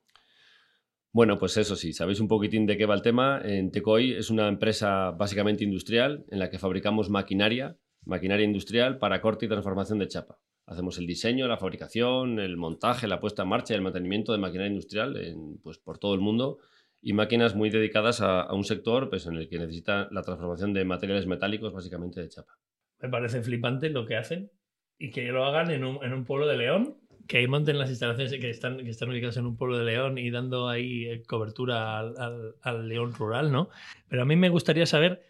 Bueno, 1.12 1.38
pues 1.38 1.58
eso 1.58 1.76
sí, 1.76 1.92
sabéis 1.92 2.22
un 2.22 2.30
poquitín 2.30 2.66
de 2.66 2.78
qué 2.78 2.86
va 2.86 2.96
el 2.96 3.02
tema. 3.02 3.42
En 3.44 3.72
Tecoy 3.72 4.14
es 4.14 4.30
una 4.30 4.48
empresa 4.48 5.12
básicamente 5.12 5.66
industrial 5.66 6.24
en 6.30 6.40
la 6.40 6.50
que 6.50 6.60
fabricamos 6.60 7.10
maquinaria, 7.10 7.78
maquinaria 8.06 8.46
industrial 8.46 9.00
para 9.00 9.20
corte 9.20 9.48
y 9.48 9.50
transformación 9.50 10.00
de 10.00 10.08
chapa. 10.08 10.40
Hacemos 10.68 10.98
el 10.98 11.06
diseño, 11.06 11.48
la 11.48 11.58
fabricación, 11.58 12.40
el 12.40 12.58
montaje, 12.58 13.08
la 13.08 13.20
puesta 13.20 13.44
en 13.44 13.50
marcha 13.50 13.74
y 13.74 13.78
el 13.78 13.84
mantenimiento 13.84 14.32
de 14.32 14.40
maquinaria 14.40 14.72
industrial 14.72 15.16
pues, 15.64 15.78
por 15.78 16.00
todo 16.00 16.16
el 16.16 16.22
mundo 16.22 16.58
y 17.06 17.14
máquinas 17.14 17.54
muy 17.54 17.70
dedicadas 17.70 18.20
a, 18.22 18.52
un 18.52 18.64
sector 18.64 19.12
pues, 19.12 19.28
en 19.28 19.36
el 19.36 19.48
que 19.48 19.60
necesita 19.60 20.08
la 20.10 20.24
transformación 20.24 20.74
de 20.74 20.84
materiales 20.86 21.28
metálicos, 21.28 21.72
básicamente 21.72 22.20
de 22.20 22.30
chapa. 22.30 22.58
Me 23.00 23.10
parece 23.10 23.44
flipante 23.44 23.92
lo 23.92 24.08
que 24.08 24.16
hacen 24.16 24.50
y 24.98 25.12
que 25.12 25.28
lo 25.28 25.46
hagan 25.46 25.70
en 25.70 25.84
un, 25.84 26.04
en 26.04 26.14
un 26.14 26.26
pueblo 26.26 26.48
de 26.48 26.58
León, 26.58 26.98
que 27.28 27.38
ahí 27.38 27.48
monten 27.48 27.78
las 27.78 27.92
instalaciones 27.92 28.32
que 28.32 28.50
están, 28.50 28.78
que 28.78 28.90
están 28.90 29.10
ubicadas 29.10 29.38
en 29.38 29.46
un 29.46 29.56
pueblo 29.56 29.78
de 29.78 29.86
León 29.86 30.18
y 30.18 30.32
dando 30.32 30.68
ahí 30.68 31.06
eh, 31.06 31.22
cobertura 31.28 32.00
al, 32.00 32.56
al 32.60 32.90
León 32.90 33.14
rural, 33.14 33.52
¿no? 33.52 33.70
Pero 34.08 34.24
a 34.24 34.26
mí 34.26 34.36
me 34.36 34.50
gustaría 34.50 34.88
saber, 34.88 35.22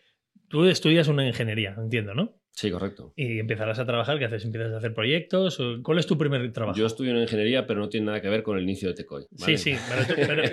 tú 0.48 0.63
estudias 0.65 1.10
una 1.10 1.28
ingeniería, 1.28 1.76
entiendo, 1.78 2.13
¿no? 2.13 2.36
Sí, 2.56 2.72
correcto. 2.72 3.12
Y 3.18 3.39
empezarás 3.39 3.80
a 3.80 3.86
trabajar, 3.86 4.18
¿qué 4.18 4.26
haces? 4.26 4.46
¿Empiezas 4.46 4.72
a 4.72 4.78
hacer 4.78 4.94
proyectos? 4.94 5.62
¿Cuál 5.84 6.00
es 6.00 6.08
tu 6.08 6.18
primer 6.18 6.54
trabajo? 6.54 6.78
Yo 6.78 6.86
estudio 6.86 7.12
en 7.12 7.18
ingeniería, 7.18 7.68
pero 7.68 7.82
no 7.82 7.89
tiene 7.89 8.06
nada 8.06 8.22
que 8.22 8.30
ver 8.30 8.44
con 8.44 8.58
el 8.58 8.63
inicio 8.63 8.88
de 8.88 8.96
Tecoy. 8.96 9.26
Sí, 9.36 9.58
sí, 9.58 9.76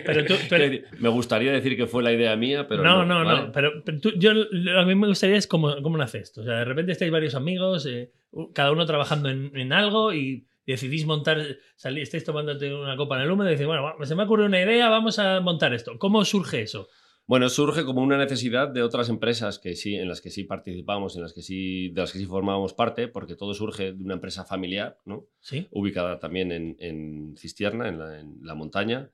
pero 0.05 0.25
tú... 0.25 0.35
Me 0.99 1.09
gustaría 1.11 1.53
decir 1.53 1.77
que 1.77 1.87
fue 1.87 2.03
la 2.03 2.13
idea 2.13 2.35
mía, 2.35 2.67
pero 2.67 2.83
no. 2.83 3.05
No, 3.07 3.23
no, 3.23 3.45
no, 3.45 3.53
pero, 3.53 3.83
tú, 4.01 4.13
yo, 4.17 4.33
a 4.33 4.85
mí 4.85 4.95
me 4.97 5.07
gustaría 5.07 5.37
es 5.37 5.47
cómo, 5.47 5.81
cómo 5.81 5.97
nace 5.97 6.19
esto. 6.19 6.41
O 6.41 6.45
sea, 6.45 6.59
de 6.59 6.65
repente 6.65 6.91
estáis 6.91 7.13
varios 7.13 7.37
amigos, 7.37 7.87
eh, 7.87 8.11
cada 8.53 8.73
uno 8.73 8.85
trabajando 8.85 9.29
en, 9.29 9.57
en 9.57 9.73
algo 9.73 10.13
y 10.13 10.47
decidís 10.67 11.07
montar, 11.07 11.41
salí, 11.77 12.01
estáis 12.01 12.25
tomándote 12.25 12.75
una 12.75 12.97
copa 12.97 13.17
en 13.17 13.23
el 13.23 13.31
húmedo 13.31 13.49
y 13.49 13.53
decís, 13.53 13.67
bueno, 13.67 13.95
se 14.03 14.15
me 14.17 14.25
ocurre 14.25 14.47
una 14.47 14.61
idea, 14.61 14.89
vamos 14.89 15.21
a 15.21 15.41
montar 15.41 15.73
esto. 15.73 15.99
¿Cómo 15.99 16.25
surge 16.25 16.63
eso? 16.63 16.89
Bueno, 17.27 17.49
surge 17.49 17.85
como 17.85 18.03
una 18.03 18.19
necesidad 18.19 18.69
de 18.69 18.83
otras 18.83 19.09
empresas 19.09 19.59
que 19.59 19.75
sí, 19.75 19.95
en 19.95 20.09
las 20.09 20.21
que 20.21 20.31
sí 20.31 20.45
participamos, 20.45 21.17
en 21.17 21.23
las 21.23 21.33
que 21.33 21.43
sí, 21.43 21.91
de 21.91 22.01
las 22.01 22.13
que 22.13 22.19
sí 22.19 22.27
formábamos 22.27 22.75
parte, 22.75 23.09
porque 23.09 23.37
todo 23.37 23.55
surge 23.55 23.93
de 23.93 24.03
una 24.03 24.15
empresa 24.15 24.45
familiar, 24.45 24.99
¿no? 25.05 25.27
Sí. 25.41 25.69
Ubicada 25.71 26.19
también 26.19 26.53
en, 26.53 26.77
en 26.79 27.37
Cistierna, 27.37 27.89
en 27.89 27.99
la, 27.99 28.21
en 28.21 28.39
la 28.43 28.55
montaña, 28.55 29.11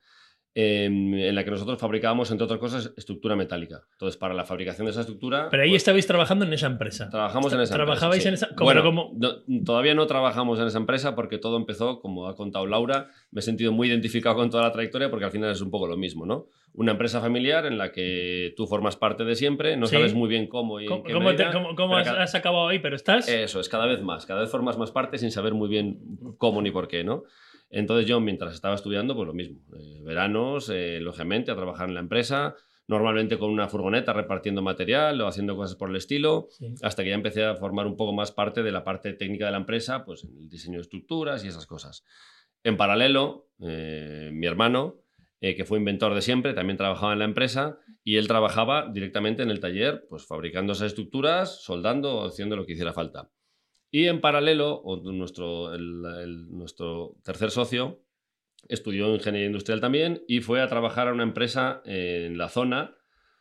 Em, 0.60 1.14
en 1.14 1.36
la 1.36 1.44
que 1.44 1.52
nosotros 1.52 1.78
fabricábamos, 1.78 2.32
entre 2.32 2.44
otras 2.44 2.58
cosas, 2.58 2.92
estructura 2.96 3.36
metálica. 3.36 3.82
Entonces, 3.92 4.16
para 4.16 4.34
la 4.34 4.44
fabricación 4.44 4.86
de 4.86 4.90
esa 4.90 5.02
estructura... 5.02 5.46
Pero 5.52 5.62
ahí 5.62 5.68
pues, 5.68 5.82
estabais 5.82 6.04
trabajando 6.04 6.44
en 6.44 6.52
esa 6.52 6.66
empresa. 6.66 7.08
Trabajamos 7.10 7.52
en 7.52 7.60
esa 7.60 7.74
¿Trabajabais 7.74 8.26
empresa. 8.26 8.46
en 8.46 8.54
esa 8.54 8.64
bueno, 8.64 8.82
como... 8.82 9.12
todavía 9.64 9.94
no 9.94 10.08
trabajamos 10.08 10.58
en 10.58 10.66
esa 10.66 10.78
empresa 10.78 11.14
porque 11.14 11.38
todo 11.38 11.58
empezó, 11.58 12.00
como 12.00 12.26
ha 12.26 12.34
contado 12.34 12.66
Laura, 12.66 13.08
me 13.30 13.38
he 13.38 13.42
sentido 13.42 13.70
muy 13.70 13.86
identificado 13.86 14.34
con 14.34 14.50
toda 14.50 14.64
la 14.64 14.72
trayectoria 14.72 15.10
porque 15.10 15.26
al 15.26 15.30
final 15.30 15.52
es 15.52 15.60
un 15.60 15.70
poco 15.70 15.86
lo 15.86 15.96
mismo, 15.96 16.26
¿no? 16.26 16.48
Una 16.74 16.92
empresa 16.92 17.20
familiar 17.20 17.66
en 17.66 17.76
la 17.76 17.90
que 17.90 18.54
tú 18.56 18.66
formas 18.66 18.96
parte 18.96 19.24
de 19.24 19.34
siempre, 19.34 19.76
no 19.76 19.86
sabes 19.86 20.14
muy 20.14 20.28
bien 20.28 20.46
cómo 20.46 20.80
y 20.80 20.86
¿Cómo, 20.86 21.02
qué 21.02 21.12
cómo, 21.12 21.74
cómo 21.74 21.96
has, 21.96 22.08
has, 22.08 22.34
acabado 22.34 22.68
ahí? 22.68 22.78
Pero 22.78 22.94
estás... 22.94 23.28
Eso 23.28 23.58
es, 23.58 23.68
cada 23.68 23.86
vez 23.86 24.00
más. 24.00 24.26
Cada 24.26 24.42
vez 24.42 24.50
formas 24.50 24.78
más 24.78 24.92
parte 24.92 25.18
sin 25.18 25.30
saber 25.30 25.54
muy 25.54 25.68
bien 25.68 25.98
cómo 26.38 26.62
ni 26.62 26.70
por 26.70 26.86
qué, 26.86 27.02
¿no? 27.02 27.24
Entonces 27.70 28.06
yo, 28.06 28.20
mientras 28.20 28.54
estaba 28.54 28.74
estudiando, 28.74 29.14
pues 29.14 29.26
lo 29.26 29.34
mismo. 29.34 29.60
Eh, 29.76 30.02
veranos, 30.02 30.70
eh, 30.70 31.00
lógicamente, 31.00 31.50
a 31.50 31.56
trabajar 31.56 31.88
en 31.88 31.94
la 31.94 32.00
empresa, 32.00 32.54
normalmente 32.86 33.38
con 33.38 33.50
una 33.50 33.68
furgoneta 33.68 34.12
repartiendo 34.12 34.62
material 34.62 35.20
o 35.20 35.26
haciendo 35.26 35.56
cosas 35.56 35.76
por 35.76 35.90
el 35.90 35.96
estilo, 35.96 36.48
hasta 36.82 37.02
que 37.02 37.10
ya 37.10 37.14
empecé 37.14 37.44
a 37.44 37.54
formar 37.56 37.86
un 37.86 37.96
poco 37.96 38.12
más 38.14 38.32
parte 38.32 38.62
de 38.62 38.72
la 38.72 38.84
parte 38.84 39.12
técnica 39.12 39.44
de 39.44 39.52
la 39.52 39.58
empresa, 39.58 40.04
pues 40.04 40.24
en 40.24 40.36
el 40.38 40.48
diseño 40.48 40.78
de 40.78 40.82
estructuras 40.82 41.44
y 41.44 41.48
esas 41.48 41.66
cosas. 41.66 42.04
En 42.64 42.76
paralelo, 42.76 43.48
eh, 43.60 44.30
mi 44.32 44.46
hermano, 44.46 44.96
que 45.40 45.64
fue 45.64 45.78
inventor 45.78 46.14
de 46.14 46.22
siempre, 46.22 46.54
también 46.54 46.76
trabajaba 46.76 47.12
en 47.12 47.20
la 47.20 47.24
empresa 47.24 47.78
y 48.02 48.16
él 48.16 48.26
trabajaba 48.26 48.90
directamente 48.92 49.42
en 49.42 49.50
el 49.50 49.60
taller, 49.60 50.06
pues 50.08 50.26
fabricando 50.26 50.72
esas 50.72 50.88
estructuras, 50.88 51.62
soldando 51.62 52.24
haciendo 52.24 52.56
lo 52.56 52.66
que 52.66 52.72
hiciera 52.72 52.92
falta. 52.92 53.30
Y 53.90 54.06
en 54.06 54.20
paralelo, 54.20 54.82
nuestro, 55.04 55.76
nuestro 55.78 57.16
tercer 57.22 57.50
socio 57.50 58.02
estudió 58.68 59.14
ingeniería 59.14 59.46
industrial 59.46 59.80
también 59.80 60.24
y 60.26 60.40
fue 60.40 60.60
a 60.60 60.68
trabajar 60.68 61.08
a 61.08 61.12
una 61.12 61.22
empresa 61.22 61.80
en 61.84 62.36
la 62.36 62.48
zona 62.48 62.96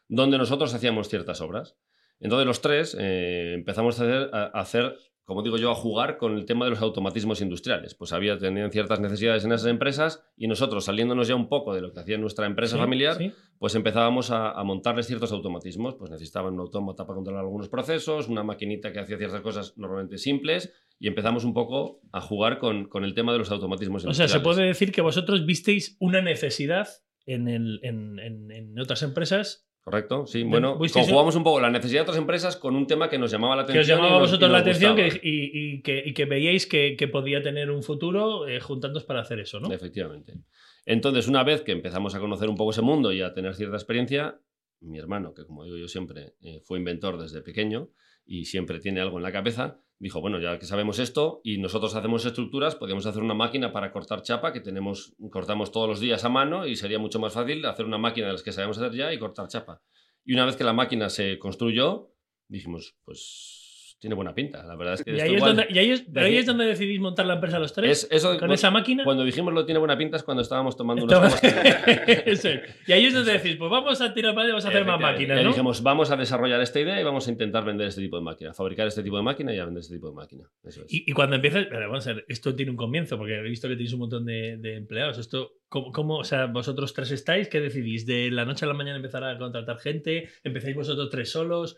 donde 0.07 0.37
nosotros 0.37 0.73
hacíamos 0.73 1.09
ciertas 1.09 1.41
obras. 1.41 1.75
Entonces 2.19 2.47
los 2.47 2.61
tres 2.61 2.95
eh, 2.99 3.53
empezamos 3.53 3.99
a 3.99 4.45
hacer 4.45 4.97
como 5.27 5.43
digo 5.43 5.57
yo, 5.57 5.71
a 5.71 5.75
jugar 5.75 6.17
con 6.17 6.37
el 6.37 6.45
tema 6.45 6.63
de 6.63 6.71
los 6.71 6.81
automatismos 6.81 7.41
industriales. 7.41 7.93
Pues 7.93 8.13
había, 8.13 8.37
tenían 8.37 8.71
ciertas 8.71 9.01
necesidades 9.01 9.43
en 9.43 9.51
esas 9.51 9.69
empresas 9.69 10.23
y 10.37 10.47
nosotros, 10.47 10.85
saliéndonos 10.85 11.27
ya 11.27 11.35
un 11.35 11.49
poco 11.49 11.75
de 11.75 11.81
lo 11.81 11.91
que 11.91 11.99
hacía 11.99 12.17
nuestra 12.17 12.45
empresa 12.45 12.77
familiar, 12.77 13.17
pues 13.59 13.75
empezábamos 13.75 14.31
a, 14.31 14.53
montarles 14.63 15.05
ciertos 15.05 15.33
automatismos. 15.33 15.95
Pues 15.95 16.11
necesitaban 16.11 16.53
un 16.53 16.61
autómata 16.61 17.05
para 17.05 17.15
controlar 17.15 17.41
algunos 17.41 17.67
procesos, 17.67 18.29
una 18.29 18.43
maquinita 18.43 18.93
que 18.93 18.99
hacía 18.99 19.17
ciertas 19.17 19.41
cosas 19.41 19.73
normalmente 19.75 20.17
simples 20.17 20.73
y 20.97 21.09
empezamos 21.09 21.43
un 21.43 21.53
poco 21.53 21.99
a 22.13 22.21
jugar 22.21 22.57
con, 22.57 22.87
con 22.87 23.03
el 23.03 23.13
tema 23.13 23.33
de 23.33 23.39
los 23.39 23.51
automatismos 23.51 24.05
industriales. 24.05 24.31
O 24.31 24.33
sea, 24.33 24.39
se 24.39 24.41
puede 24.41 24.65
decir 24.65 24.93
que 24.93 25.01
vosotros 25.01 25.45
visteis 25.45 25.97
una 25.99 26.21
necesidad 26.21 26.87
en, 27.25 27.49
el, 27.49 27.81
en, 27.83 28.17
en, 28.19 28.49
en 28.49 28.79
otras 28.79 29.03
empresas 29.03 29.66
¿Correcto? 29.89 30.27
Sí, 30.27 30.43
bueno, 30.43 30.73
un- 30.77 30.89
conjugamos 30.89 31.37
un 31.37 31.45
poco 31.45 31.61
la 31.61 31.69
necesidad 31.71 31.99
de 31.99 32.03
otras 32.03 32.17
empresas 32.17 32.57
con 32.57 32.75
un 32.75 32.87
tema 32.87 33.09
que 33.09 33.17
nos 33.17 33.31
llamaba 33.31 33.55
la 33.55 33.65
Que 33.65 33.71
atención. 33.71 33.99
os 33.99 34.03
llamaba 34.03 34.15
y 34.15 34.17
a 34.17 34.19
vosotros 34.19 34.51
la 34.51 34.57
atención 34.57 34.95
que- 34.97 35.19
y, 35.23 35.75
y 35.75 35.81
que, 35.81 36.03
y 36.05 36.13
que 36.13 36.25
veíais 36.25 36.65
que, 36.67 36.97
que 36.97 37.07
podía 37.07 37.41
tener 37.41 37.71
un 37.71 37.81
futuro 37.83 38.49
eh, 38.49 38.59
para 39.07 39.21
hacer 39.21 39.39
eso, 39.39 39.61
¿no? 39.61 39.71
Efectivamente. 39.71 40.33
Entonces, 40.85 41.29
una 41.29 41.43
vez 41.45 41.61
que 41.61 41.71
empezamos 41.71 42.13
a 42.15 42.19
conocer 42.19 42.49
un 42.49 42.57
poco 42.57 42.71
ese 42.71 42.81
mundo 42.81 43.13
y 43.13 43.21
a 43.21 43.33
tener 43.33 43.55
cierta 43.55 43.77
experiencia, 43.77 44.41
mi 44.81 44.97
hermano, 44.99 45.33
que 45.33 45.45
como 45.45 45.63
digo 45.63 45.77
yo 45.77 45.87
siempre, 45.87 46.33
eh, 46.41 46.59
fue 46.65 46.79
inventor 46.79 47.17
desde 47.17 47.41
pequeño 47.41 47.89
y 48.25 48.43
siempre 48.43 48.81
tiene 48.81 48.99
algo 48.99 49.15
en 49.19 49.23
la 49.23 49.31
cabeza, 49.31 49.79
dijo, 49.99 50.21
bueno, 50.21 50.39
ya 50.39 50.59
que 50.59 50.65
sabemos 50.65 50.99
esto 50.99 51.41
y 51.43 51.57
nosotros 51.57 51.95
hacemos 51.95 52.25
estructuras, 52.25 52.75
podríamos 52.75 53.05
hacer 53.05 53.23
una 53.23 53.33
máquina 53.33 53.71
para 53.71 53.91
cortar 53.91 54.21
chapa, 54.21 54.53
que 54.53 54.59
tenemos, 54.59 55.15
cortamos 55.31 55.71
todos 55.71 55.87
los 55.87 55.99
días 55.99 56.23
a 56.23 56.29
mano 56.29 56.67
y 56.67 56.75
sería 56.75 56.99
mucho 56.99 57.19
más 57.19 57.33
fácil 57.33 57.65
hacer 57.65 57.85
una 57.85 57.97
máquina 57.97 58.27
de 58.27 58.33
las 58.33 58.43
que 58.43 58.51
sabemos 58.51 58.77
hacer 58.77 58.93
ya 58.93 59.13
y 59.13 59.19
cortar 59.19 59.47
chapa. 59.47 59.81
Y 60.23 60.33
una 60.33 60.45
vez 60.45 60.55
que 60.55 60.63
la 60.63 60.73
máquina 60.73 61.09
se 61.09 61.39
construyó, 61.39 62.11
dijimos, 62.47 62.97
pues 63.03 63.66
tiene 63.99 64.15
buena 64.15 64.33
pinta. 64.35 64.63
La 64.63 64.75
verdad 64.75 64.93
es 64.95 65.03
que 65.03 65.11
Y 65.11 65.19
ahí, 65.19 65.29
es 65.31 65.37
igual- 65.37 65.55
donde, 65.55 65.73
y 65.73 65.77
ahí 65.79 65.91
es- 65.91 66.11
de 66.13 66.19
ahí 66.21 66.37
es 66.37 66.45
donde 66.45 66.65
decidís 66.65 66.99
montar 66.99 67.25
la 67.25 67.33
empresa 67.35 67.57
los 67.59 67.73
tres. 67.73 68.03
es- 68.03 68.07
eso, 68.11 68.37
con 68.37 68.51
esa 68.51 68.69
máquina. 68.71 69.03
Cuando 69.03 69.23
dijimos 69.23 69.53
lo 69.53 69.65
tiene 69.65 69.79
buena 69.79 69.97
pinta 69.97 70.17
es 70.17 70.23
cuando 70.23 70.43
estábamos 70.43 70.77
tomando. 70.77 71.07
Eso 72.25 72.49
es. 72.49 72.61
Y 72.87 72.91
ahí 72.91 73.05
es 73.05 73.13
donde 73.13 73.33
decís, 73.33 73.55
pues 73.57 73.69
vamos 73.71 73.99
a 74.01 74.13
tirar 74.13 74.33
para 74.33 74.43
allá, 74.45 74.53
vamos 74.53 74.65
a 74.65 74.69
hacer 74.69 74.85
más 74.85 74.99
máquinas, 74.99 75.39
Y 75.39 75.43
¿no? 75.43 75.49
dijimos, 75.49 75.81
vamos 75.83 76.11
a 76.11 76.15
desarrollar 76.17 76.61
esta 76.61 76.79
idea 76.79 76.99
y 76.99 77.03
vamos 77.03 77.27
a 77.27 77.31
intentar 77.31 77.65
vender 77.65 77.87
este 77.87 78.01
tipo 78.01 78.17
de 78.17 78.23
máquina, 78.23 78.53
fabricar 78.53 78.87
este 78.87 79.03
tipo 79.03 79.17
de 79.17 79.23
máquina 79.23 79.53
y 79.53 79.59
a 79.59 79.65
vender 79.65 79.81
este 79.81 79.95
tipo 79.95 80.09
de 80.09 80.15
máquina. 80.15 80.43
Eso 80.63 80.83
es. 80.85 80.93
Y, 80.93 81.03
y 81.09 81.13
cuando 81.13 81.35
empiezas, 81.35 81.65
pero 81.69 81.87
vamos 81.87 82.05
a 82.07 82.13
ver, 82.13 82.25
esto 82.27 82.55
tiene 82.55 82.71
un 82.71 82.77
comienzo, 82.77 83.17
porque 83.17 83.35
he 83.35 83.41
visto 83.41 83.67
que 83.67 83.75
tenéis 83.75 83.93
un 83.93 83.99
montón 83.99 84.25
de, 84.25 84.57
de 84.57 84.75
empleados. 84.75 85.17
Esto, 85.17 85.53
¿cómo, 85.69 85.91
cómo- 85.91 86.17
o 86.17 86.23
sea, 86.23 86.45
vosotros 86.45 86.93
tres 86.93 87.11
estáis? 87.11 87.47
¿Qué 87.47 87.59
decidís? 87.59 88.05
¿De 88.05 88.29
la 88.31 88.45
noche 88.45 88.65
a 88.65 88.67
la 88.67 88.73
mañana 88.73 88.97
empezar 88.97 89.23
a 89.23 89.37
contratar 89.37 89.77
gente? 89.79 90.29
¿Empezáis 90.43 90.75
vosotros 90.75 91.09
tres 91.09 91.31
solos? 91.31 91.77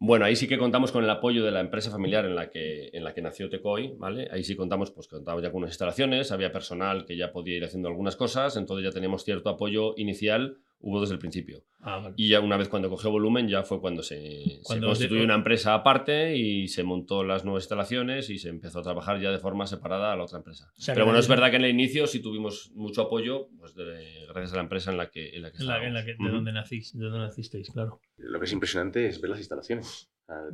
Bueno, 0.00 0.26
ahí 0.26 0.36
sí 0.36 0.46
que 0.46 0.58
contamos 0.58 0.92
con 0.92 1.02
el 1.02 1.10
apoyo 1.10 1.44
de 1.44 1.50
la 1.50 1.58
empresa 1.58 1.90
familiar 1.90 2.24
en 2.24 2.36
la 2.36 2.50
que, 2.50 2.88
en 2.92 3.02
la 3.02 3.14
que 3.14 3.20
nació 3.20 3.48
Tecoy, 3.48 3.96
¿vale? 3.96 4.28
Ahí 4.30 4.44
sí 4.44 4.54
contamos, 4.54 4.92
pues 4.92 5.08
contamos 5.08 5.42
ya 5.42 5.50
con 5.50 5.58
unas 5.58 5.70
instalaciones, 5.70 6.30
había 6.30 6.52
personal 6.52 7.04
que 7.04 7.16
ya 7.16 7.32
podía 7.32 7.56
ir 7.56 7.64
haciendo 7.64 7.88
algunas 7.88 8.14
cosas, 8.14 8.56
entonces 8.56 8.84
ya 8.84 8.92
teníamos 8.92 9.24
cierto 9.24 9.50
apoyo 9.50 9.94
inicial, 9.96 10.58
hubo 10.80 11.00
desde 11.00 11.14
el 11.14 11.18
principio. 11.18 11.64
Ah, 11.80 11.98
vale. 11.98 12.14
Y 12.16 12.28
ya 12.28 12.40
una 12.40 12.56
vez 12.56 12.68
cuando 12.68 12.88
cogió 12.90 13.10
volumen 13.10 13.48
ya 13.48 13.62
fue 13.62 13.80
cuando 13.80 14.02
se, 14.02 14.60
se 14.62 14.80
constituyó 14.80 15.22
una 15.22 15.34
empresa 15.36 15.74
aparte 15.74 16.36
y 16.36 16.66
se 16.68 16.82
montó 16.82 17.22
las 17.24 17.44
nuevas 17.44 17.62
instalaciones 17.64 18.30
y 18.30 18.38
se 18.38 18.48
empezó 18.48 18.80
a 18.80 18.82
trabajar 18.82 19.20
ya 19.20 19.30
de 19.30 19.38
forma 19.38 19.66
separada 19.66 20.12
a 20.12 20.16
la 20.16 20.24
otra 20.24 20.38
empresa. 20.38 20.72
O 20.76 20.80
sea, 20.80 20.94
Pero 20.94 21.06
bueno, 21.06 21.20
es 21.20 21.28
verdad 21.28 21.50
que 21.50 21.56
en 21.56 21.64
el 21.64 21.70
inicio 21.70 22.06
sí 22.06 22.20
tuvimos 22.20 22.70
mucho 22.74 23.02
apoyo, 23.02 23.48
pues 23.58 23.74
de- 23.74 24.26
gracias 24.28 24.52
a 24.52 24.56
la 24.56 24.62
empresa 24.62 24.90
en 24.90 24.96
la 24.96 25.10
que, 25.10 25.30
en 25.36 25.42
la 25.42 25.52
que 25.52 25.58
En 25.58 25.66
la, 25.66 25.86
en 25.86 25.94
la 25.94 26.04
que, 26.04 26.12
de 26.14 26.24
Ujú. 26.24 26.30
donde 26.32 26.52
nacís, 26.52 26.96
de 26.98 27.04
donde 27.04 27.20
nacisteis, 27.26 27.70
claro. 27.70 28.00
Lo 28.16 28.38
que 28.38 28.44
es 28.46 28.52
impresionante 28.52 29.06
es 29.06 29.20
ver 29.20 29.30
las 29.30 29.38
instalaciones. 29.38 30.10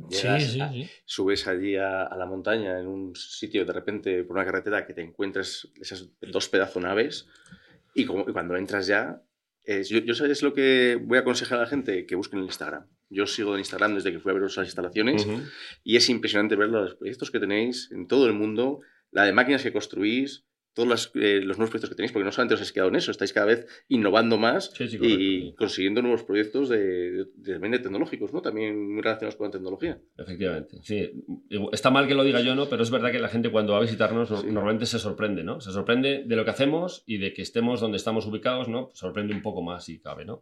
Sí, 0.09 0.21
llegas 0.21 0.43
sí, 0.43 0.61
a- 0.61 0.71
sí. 0.71 0.87
Subes 1.05 1.47
allí 1.47 1.75
a, 1.75 2.03
a 2.03 2.15
la 2.17 2.25
montaña 2.25 2.79
en 2.79 2.87
un 2.87 3.15
sitio 3.15 3.65
de 3.65 3.73
repente 3.73 4.23
por 4.23 4.35
una 4.37 4.45
carretera 4.45 4.85
que 4.85 4.93
te 4.93 5.01
encuentres 5.01 5.71
esas 5.81 6.09
dos 6.21 6.47
pedazo 6.49 6.79
naves 6.79 7.27
y, 7.93 8.05
como, 8.05 8.21
y 8.29 8.31
cuando 8.31 8.55
entras 8.55 8.87
ya, 8.87 9.21
es- 9.65 9.89
yo, 9.89 9.99
yo 9.99 10.13
sé, 10.13 10.29
es 10.31 10.41
lo 10.43 10.53
que 10.53 10.97
voy 11.01 11.17
a 11.17 11.21
aconsejar 11.21 11.57
a 11.59 11.61
la 11.61 11.67
gente 11.67 12.05
que 12.05 12.15
busquen 12.15 12.39
en 12.39 12.45
Instagram. 12.45 12.87
Yo 13.09 13.27
sigo 13.27 13.53
en 13.53 13.59
Instagram 13.59 13.95
desde 13.95 14.11
que 14.11 14.19
fui 14.19 14.31
a 14.31 14.35
ver 14.35 14.43
esas 14.43 14.65
instalaciones 14.67 15.25
y 15.83 15.95
es 15.95 16.09
impresionante 16.09 16.55
ver 16.55 16.69
los 16.69 16.95
proyectos 16.95 17.31
que 17.31 17.39
tenéis 17.39 17.89
en 17.91 18.07
todo 18.07 18.25
el 18.27 18.33
mundo, 18.33 18.79
la 19.11 19.23
de 19.25 19.33
máquinas 19.33 19.61
que 19.63 19.71
construís, 19.71 20.45
todos 20.75 20.87
las, 20.87 21.11
eh, 21.15 21.39
los 21.41 21.57
nuevos 21.57 21.71
proyectos 21.71 21.89
que 21.89 21.95
tenéis, 21.95 22.11
porque 22.11 22.25
no 22.25 22.31
solamente 22.31 22.53
os 22.53 22.59
habéis 22.59 22.73
quedado 22.73 22.89
en 22.89 22.95
eso, 22.97 23.09
estáis 23.09 23.33
cada 23.33 23.47
vez 23.47 23.65
innovando 23.87 24.37
más 24.37 24.71
Sí, 24.75 24.87
sí, 24.87 24.97
y 25.01 25.53
consiguiendo 25.55 26.01
nuevos 26.03 26.23
proyectos 26.23 26.69
de, 26.69 27.25
de- 27.35 27.57
de- 27.59 27.79
tecnológicos, 27.79 28.33
¿no? 28.33 28.41
También 28.41 28.93
muy 28.93 29.01
relacionados 29.01 29.35
con 29.37 29.47
la 29.47 29.51
tecnología. 29.51 29.97
Efectivamente, 30.17 30.77
sí. 30.83 31.11
Está 31.71 31.89
mal 31.89 32.07
que 32.07 32.13
lo 32.13 32.23
diga 32.23 32.41
yo, 32.41 32.53
¿no? 32.55 32.67
Pero 32.67 32.83
es 32.83 32.91
verdad 32.91 33.11
que 33.11 33.19
la 33.19 33.29
gente 33.29 33.49
cuando 33.49 33.71
va 33.73 33.79
a 33.79 33.81
visitarnos 33.81 34.29
no- 34.29 34.41
Sí. 34.41 34.47
normalmente 34.51 34.85
se 34.85 34.99
sorprende, 34.99 35.43
¿no? 35.43 35.61
Se 35.61 35.71
sorprende 35.71 36.23
de 36.25 36.35
lo 36.35 36.43
que 36.43 36.51
hacemos 36.51 37.03
y 37.07 37.17
de 37.17 37.33
que 37.33 37.41
estemos 37.41 37.79
donde 37.79 37.97
estamos 37.97 38.25
ubicados, 38.27 38.67
¿no? 38.67 38.91
Sorprende 38.93 39.33
un 39.33 39.41
poco 39.41 39.61
más 39.61 39.85
si 39.85 39.99
cabe, 39.99 40.25
¿no? 40.25 40.41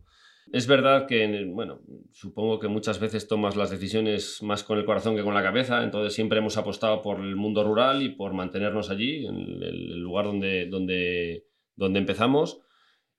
Es 0.51 0.67
verdad 0.67 1.07
que, 1.07 1.45
bueno, 1.51 1.79
supongo 2.11 2.59
que 2.59 2.67
muchas 2.67 2.99
veces 2.99 3.27
tomas 3.27 3.55
las 3.55 3.69
decisiones 3.69 4.43
más 4.43 4.63
con 4.63 4.77
el 4.77 4.85
corazón 4.85 5.15
que 5.15 5.23
con 5.23 5.33
la 5.33 5.41
cabeza, 5.41 5.83
entonces 5.83 6.13
siempre 6.13 6.39
hemos 6.39 6.57
apostado 6.57 7.01
por 7.01 7.19
el 7.19 7.35
mundo 7.35 7.63
rural 7.63 8.03
y 8.03 8.09
por 8.09 8.33
mantenernos 8.33 8.89
allí, 8.89 9.25
en 9.25 9.35
el 9.35 9.99
lugar 9.99 10.25
donde, 10.25 10.67
donde, 10.67 11.45
donde 11.75 11.99
empezamos. 11.99 12.59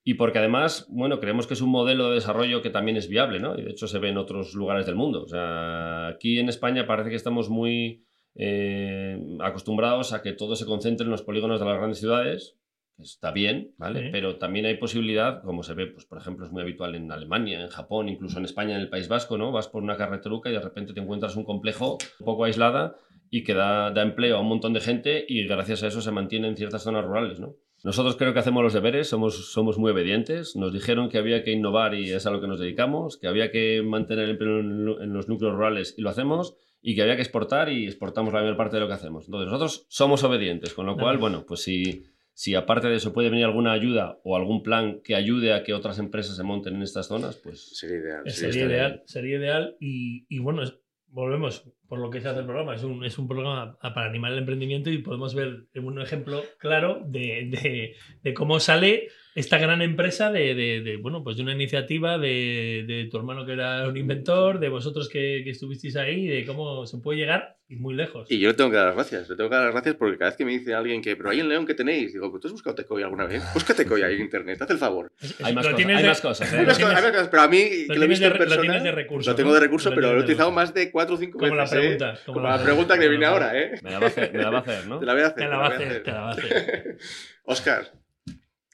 Y 0.06 0.14
porque 0.14 0.38
además, 0.38 0.86
bueno, 0.90 1.18
creemos 1.18 1.46
que 1.46 1.54
es 1.54 1.62
un 1.62 1.70
modelo 1.70 2.10
de 2.10 2.16
desarrollo 2.16 2.60
que 2.60 2.68
también 2.68 2.98
es 2.98 3.08
viable, 3.08 3.40
¿no? 3.40 3.58
Y 3.58 3.62
de 3.62 3.70
hecho 3.70 3.88
se 3.88 3.98
ve 3.98 4.10
en 4.10 4.18
otros 4.18 4.54
lugares 4.54 4.84
del 4.84 4.96
mundo. 4.96 5.22
O 5.22 5.28
sea, 5.28 6.08
aquí 6.08 6.38
en 6.38 6.50
España 6.50 6.86
parece 6.86 7.08
que 7.08 7.16
estamos 7.16 7.48
muy 7.48 8.04
eh, 8.34 9.18
acostumbrados 9.40 10.12
a 10.12 10.20
que 10.20 10.32
todo 10.32 10.56
se 10.56 10.66
concentre 10.66 11.06
en 11.06 11.10
los 11.10 11.22
polígonos 11.22 11.58
de 11.58 11.66
las 11.66 11.78
grandes 11.78 12.00
ciudades. 12.00 12.58
Está 12.98 13.32
bien, 13.32 13.74
¿vale? 13.76 14.04
Sí. 14.04 14.08
Pero 14.12 14.36
también 14.36 14.66
hay 14.66 14.76
posibilidad, 14.76 15.42
como 15.42 15.62
se 15.62 15.74
ve, 15.74 15.86
pues 15.86 16.04
por 16.06 16.18
ejemplo, 16.18 16.46
es 16.46 16.52
muy 16.52 16.62
habitual 16.62 16.94
en 16.94 17.10
Alemania, 17.10 17.60
en 17.60 17.68
Japón, 17.68 18.08
incluso 18.08 18.38
en 18.38 18.44
España, 18.44 18.76
en 18.76 18.80
el 18.80 18.88
País 18.88 19.08
Vasco, 19.08 19.36
¿no? 19.36 19.52
Vas 19.52 19.68
por 19.68 19.82
una 19.82 19.96
carreteruca 19.96 20.48
y 20.48 20.52
de 20.52 20.60
repente 20.60 20.94
te 20.94 21.00
encuentras 21.00 21.36
un 21.36 21.44
complejo 21.44 21.98
un 22.20 22.24
poco 22.24 22.44
aislada 22.44 22.96
y 23.30 23.42
que 23.42 23.54
da, 23.54 23.90
da 23.90 24.02
empleo 24.02 24.36
a 24.36 24.40
un 24.40 24.48
montón 24.48 24.72
de 24.72 24.80
gente 24.80 25.24
y 25.28 25.44
gracias 25.46 25.82
a 25.82 25.88
eso 25.88 26.00
se 26.00 26.12
mantiene 26.12 26.48
en 26.48 26.56
ciertas 26.56 26.82
zonas 26.82 27.04
rurales, 27.04 27.40
¿no? 27.40 27.56
Nosotros 27.82 28.16
creo 28.16 28.32
que 28.32 28.38
hacemos 28.38 28.62
los 28.62 28.72
deberes, 28.72 29.08
somos, 29.08 29.52
somos 29.52 29.76
muy 29.76 29.90
obedientes. 29.90 30.56
Nos 30.56 30.72
dijeron 30.72 31.10
que 31.10 31.18
había 31.18 31.42
que 31.42 31.52
innovar 31.52 31.94
y 31.94 32.10
es 32.12 32.24
a 32.24 32.30
lo 32.30 32.40
que 32.40 32.46
nos 32.46 32.58
dedicamos, 32.58 33.18
que 33.18 33.26
había 33.26 33.50
que 33.50 33.82
mantener 33.84 34.24
el 34.24 34.30
empleo 34.30 34.60
en, 34.60 35.02
en 35.02 35.12
los 35.12 35.28
núcleos 35.28 35.54
rurales 35.54 35.94
y 35.98 36.00
lo 36.00 36.08
hacemos, 36.08 36.56
y 36.86 36.94
que 36.94 37.00
había 37.00 37.16
que 37.16 37.22
exportar 37.22 37.70
y 37.70 37.86
exportamos 37.86 38.34
la 38.34 38.40
mayor 38.40 38.58
parte 38.58 38.76
de 38.76 38.80
lo 38.80 38.86
que 38.86 38.92
hacemos. 38.92 39.24
Entonces, 39.24 39.46
nosotros 39.46 39.86
somos 39.88 40.22
obedientes, 40.22 40.74
con 40.74 40.84
lo 40.84 40.96
cual, 40.96 41.16
bueno, 41.16 41.46
pues 41.46 41.62
si, 41.62 42.04
si 42.34 42.54
aparte 42.54 42.88
de 42.88 42.96
eso 42.96 43.12
puede 43.12 43.30
venir 43.30 43.44
alguna 43.44 43.72
ayuda 43.72 44.18
o 44.24 44.36
algún 44.36 44.62
plan 44.62 45.00
que 45.04 45.14
ayude 45.14 45.52
a 45.54 45.62
que 45.62 45.72
otras 45.72 45.98
empresas 45.98 46.36
se 46.36 46.42
monten 46.42 46.74
en 46.74 46.82
estas 46.82 47.06
zonas, 47.06 47.36
pues 47.36 47.78
Sería 47.78 47.98
ideal. 47.98 48.22
Sería 48.30 48.64
ideal, 48.66 49.02
sería 49.06 49.36
ideal. 49.38 49.76
Y, 49.80 50.26
y 50.28 50.40
bueno, 50.40 50.62
es- 50.62 50.78
volvemos 51.08 51.64
por 51.88 52.00
lo 52.00 52.10
que 52.10 52.20
se 52.20 52.28
hace 52.28 52.40
el 52.40 52.44
programa. 52.46 52.74
Es 52.74 52.82
un, 52.82 53.04
es 53.04 53.18
un 53.18 53.28
programa 53.28 53.78
para 53.80 54.08
animar 54.08 54.32
el 54.32 54.38
emprendimiento 54.40 54.90
y 54.90 54.98
podemos 54.98 55.32
ver 55.34 55.66
un 55.76 56.00
ejemplo 56.00 56.42
claro 56.58 57.00
de, 57.06 57.48
de- 57.50 57.94
de 58.22 58.34
cómo 58.34 58.58
sale 58.58 59.08
esta 59.34 59.58
gran 59.58 59.82
empresa 59.82 60.30
de, 60.30 60.54
de- 60.54 60.80
de, 60.82 60.96
bueno, 60.96 61.24
pues 61.24 61.36
de 61.36 61.42
una 61.42 61.52
iniciativa 61.52 62.18
de, 62.18 62.84
de 62.86 63.08
tu 63.10 63.16
hermano 63.16 63.44
que 63.44 63.52
era 63.52 63.88
un 63.88 63.96
inventor, 63.96 64.60
de 64.60 64.68
vosotros 64.68 65.08
que, 65.08 65.40
que 65.44 65.50
estuvisteis 65.50 65.96
ahí, 65.96 66.26
de 66.28 66.46
cómo 66.46 66.86
se 66.86 66.98
puede 66.98 67.18
llegar 67.18 67.56
y 67.66 67.76
muy 67.76 67.94
lejos. 67.94 68.30
Y 68.30 68.38
yo 68.38 68.48
le 68.48 68.54
tengo 68.54 68.70
que 68.70 68.76
dar 68.76 68.86
las 68.86 68.94
gracias, 68.94 69.28
le 69.28 69.36
tengo 69.36 69.50
que 69.50 69.56
dar 69.56 69.64
las 69.64 69.72
gracias 69.74 69.96
porque 69.96 70.18
cada 70.18 70.30
vez 70.30 70.36
que 70.36 70.44
me 70.44 70.52
dice 70.52 70.72
alguien 70.74 71.02
que, 71.02 71.16
pero 71.16 71.30
ahí 71.30 71.40
en 71.40 71.48
León, 71.48 71.66
¿qué 71.66 71.74
tenéis? 71.74 72.12
Digo, 72.12 72.30
¿tú 72.38 72.46
has 72.46 72.52
buscado 72.52 72.76
Tecoy 72.76 73.02
alguna 73.02 73.26
vez? 73.26 73.42
Busca 73.54 73.74
Tecoy 73.74 74.02
ahí 74.02 74.14
en 74.16 74.20
internet, 74.20 74.60
haz 74.62 74.70
el 74.70 74.78
favor. 74.78 75.10
Es- 75.20 75.34
hay 75.42 75.52
más 75.52 75.64
cosas. 75.64 75.76
tienes 75.76 75.96
Hay 75.96 76.02
de- 76.02 76.08
más 76.10 76.20
cosas. 76.20 76.52
¿eh? 76.52 76.56
Hay 76.58 76.66
más 76.66 76.76
tienes- 76.76 76.92
cosas, 76.92 76.96
hay 76.96 77.02
más 77.02 77.12
cosas, 77.12 77.28
pero 77.28 77.42
a 77.42 77.48
mí, 77.48 77.58
que 77.58 77.86
lo 77.88 77.94
he 77.94 77.96
tienes 77.96 78.08
visto 78.08 78.24
de 78.24 78.26
en 78.26 78.32
re- 78.32 78.38
lo 78.38 78.44
persona, 78.44 78.60
tienes 78.62 78.82
de 78.84 78.92
recurso, 78.92 79.30
lo 79.30 79.36
tengo 79.36 79.54
de 79.54 79.60
recurso, 79.60 79.90
pero 79.94 80.12
lo 80.12 80.18
he 80.18 80.22
utilizado 80.22 80.52
más 80.52 80.72
de 80.74 80.90
cuatro 80.92 81.14
o 81.16 81.18
cinco 81.18 81.38
Como 81.40 81.54
la 81.56 81.62
veces. 81.62 81.76
¿eh? 81.76 81.80
pregunta, 81.80 82.18
como 82.24 82.34
Como 82.36 82.48
la 82.48 82.56
la 82.58 82.62
pregunta 82.62 82.94
que 82.94 83.00
como 83.00 83.10
viene 83.10 83.24
la 83.26 83.30
ahora, 83.32 83.58
¿eh? 83.60 83.72
Me 83.82 83.90
la 83.90 83.98
va 83.98 84.04
a 84.04 84.08
hacer, 84.08 84.32
me 84.32 84.38
la 84.42 84.50
va 84.50 84.58
a 84.58 84.60
hacer 84.60 84.86
¿no? 84.86 84.98
Te 85.00 85.06
la 85.06 85.12
voy 85.14 85.22
a 85.22 85.26
hacer. 85.26 85.42
Te 85.42 85.48
la 85.48 85.56
va 85.56 85.64
a 85.66 85.68
hacer, 85.70 86.02
te 86.04 86.10
la 86.12 86.20
va 86.20 86.28
a 86.28 86.32
hacer. 86.32 86.96
Oscar, 87.44 87.92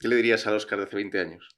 ¿qué 0.00 0.08
le 0.08 0.16
dirías 0.16 0.46
al 0.48 0.56
Oscar 0.56 0.78
de 0.80 0.86
hace 0.86 0.96
20 0.96 1.20
años? 1.20 1.56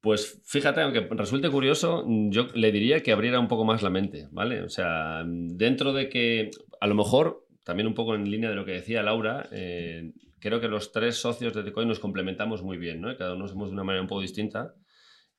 Pues 0.00 0.42
fíjate, 0.44 0.82
aunque 0.82 1.00
resulte 1.10 1.48
curioso, 1.50 2.04
yo 2.28 2.48
le 2.54 2.70
diría 2.72 3.02
que 3.02 3.12
abriera 3.12 3.40
un 3.40 3.48
poco 3.48 3.64
más 3.64 3.82
la 3.82 3.88
mente, 3.88 4.28
¿vale? 4.32 4.60
O 4.62 4.68
sea, 4.68 5.22
dentro 5.26 5.94
de 5.94 6.10
que 6.10 6.50
a 6.80 6.86
lo 6.86 6.94
mejor, 6.94 7.46
también 7.64 7.86
un 7.86 7.94
poco 7.94 8.14
en 8.14 8.30
línea 8.30 8.50
de 8.50 8.56
lo 8.56 8.66
que 8.66 8.72
decía 8.72 9.02
Laura, 9.02 9.48
eh, 9.50 10.12
creo 10.40 10.60
que 10.60 10.68
los 10.68 10.92
tres 10.92 11.16
socios 11.16 11.54
de 11.54 11.62
Tecoin 11.62 11.88
nos 11.88 12.00
complementamos 12.00 12.62
muy 12.62 12.76
bien, 12.76 13.00
¿no? 13.00 13.16
Cada 13.16 13.34
uno 13.34 13.48
somos 13.48 13.70
de 13.70 13.74
una 13.74 13.84
manera 13.84 14.02
un 14.02 14.08
poco 14.08 14.20
distinta. 14.20 14.74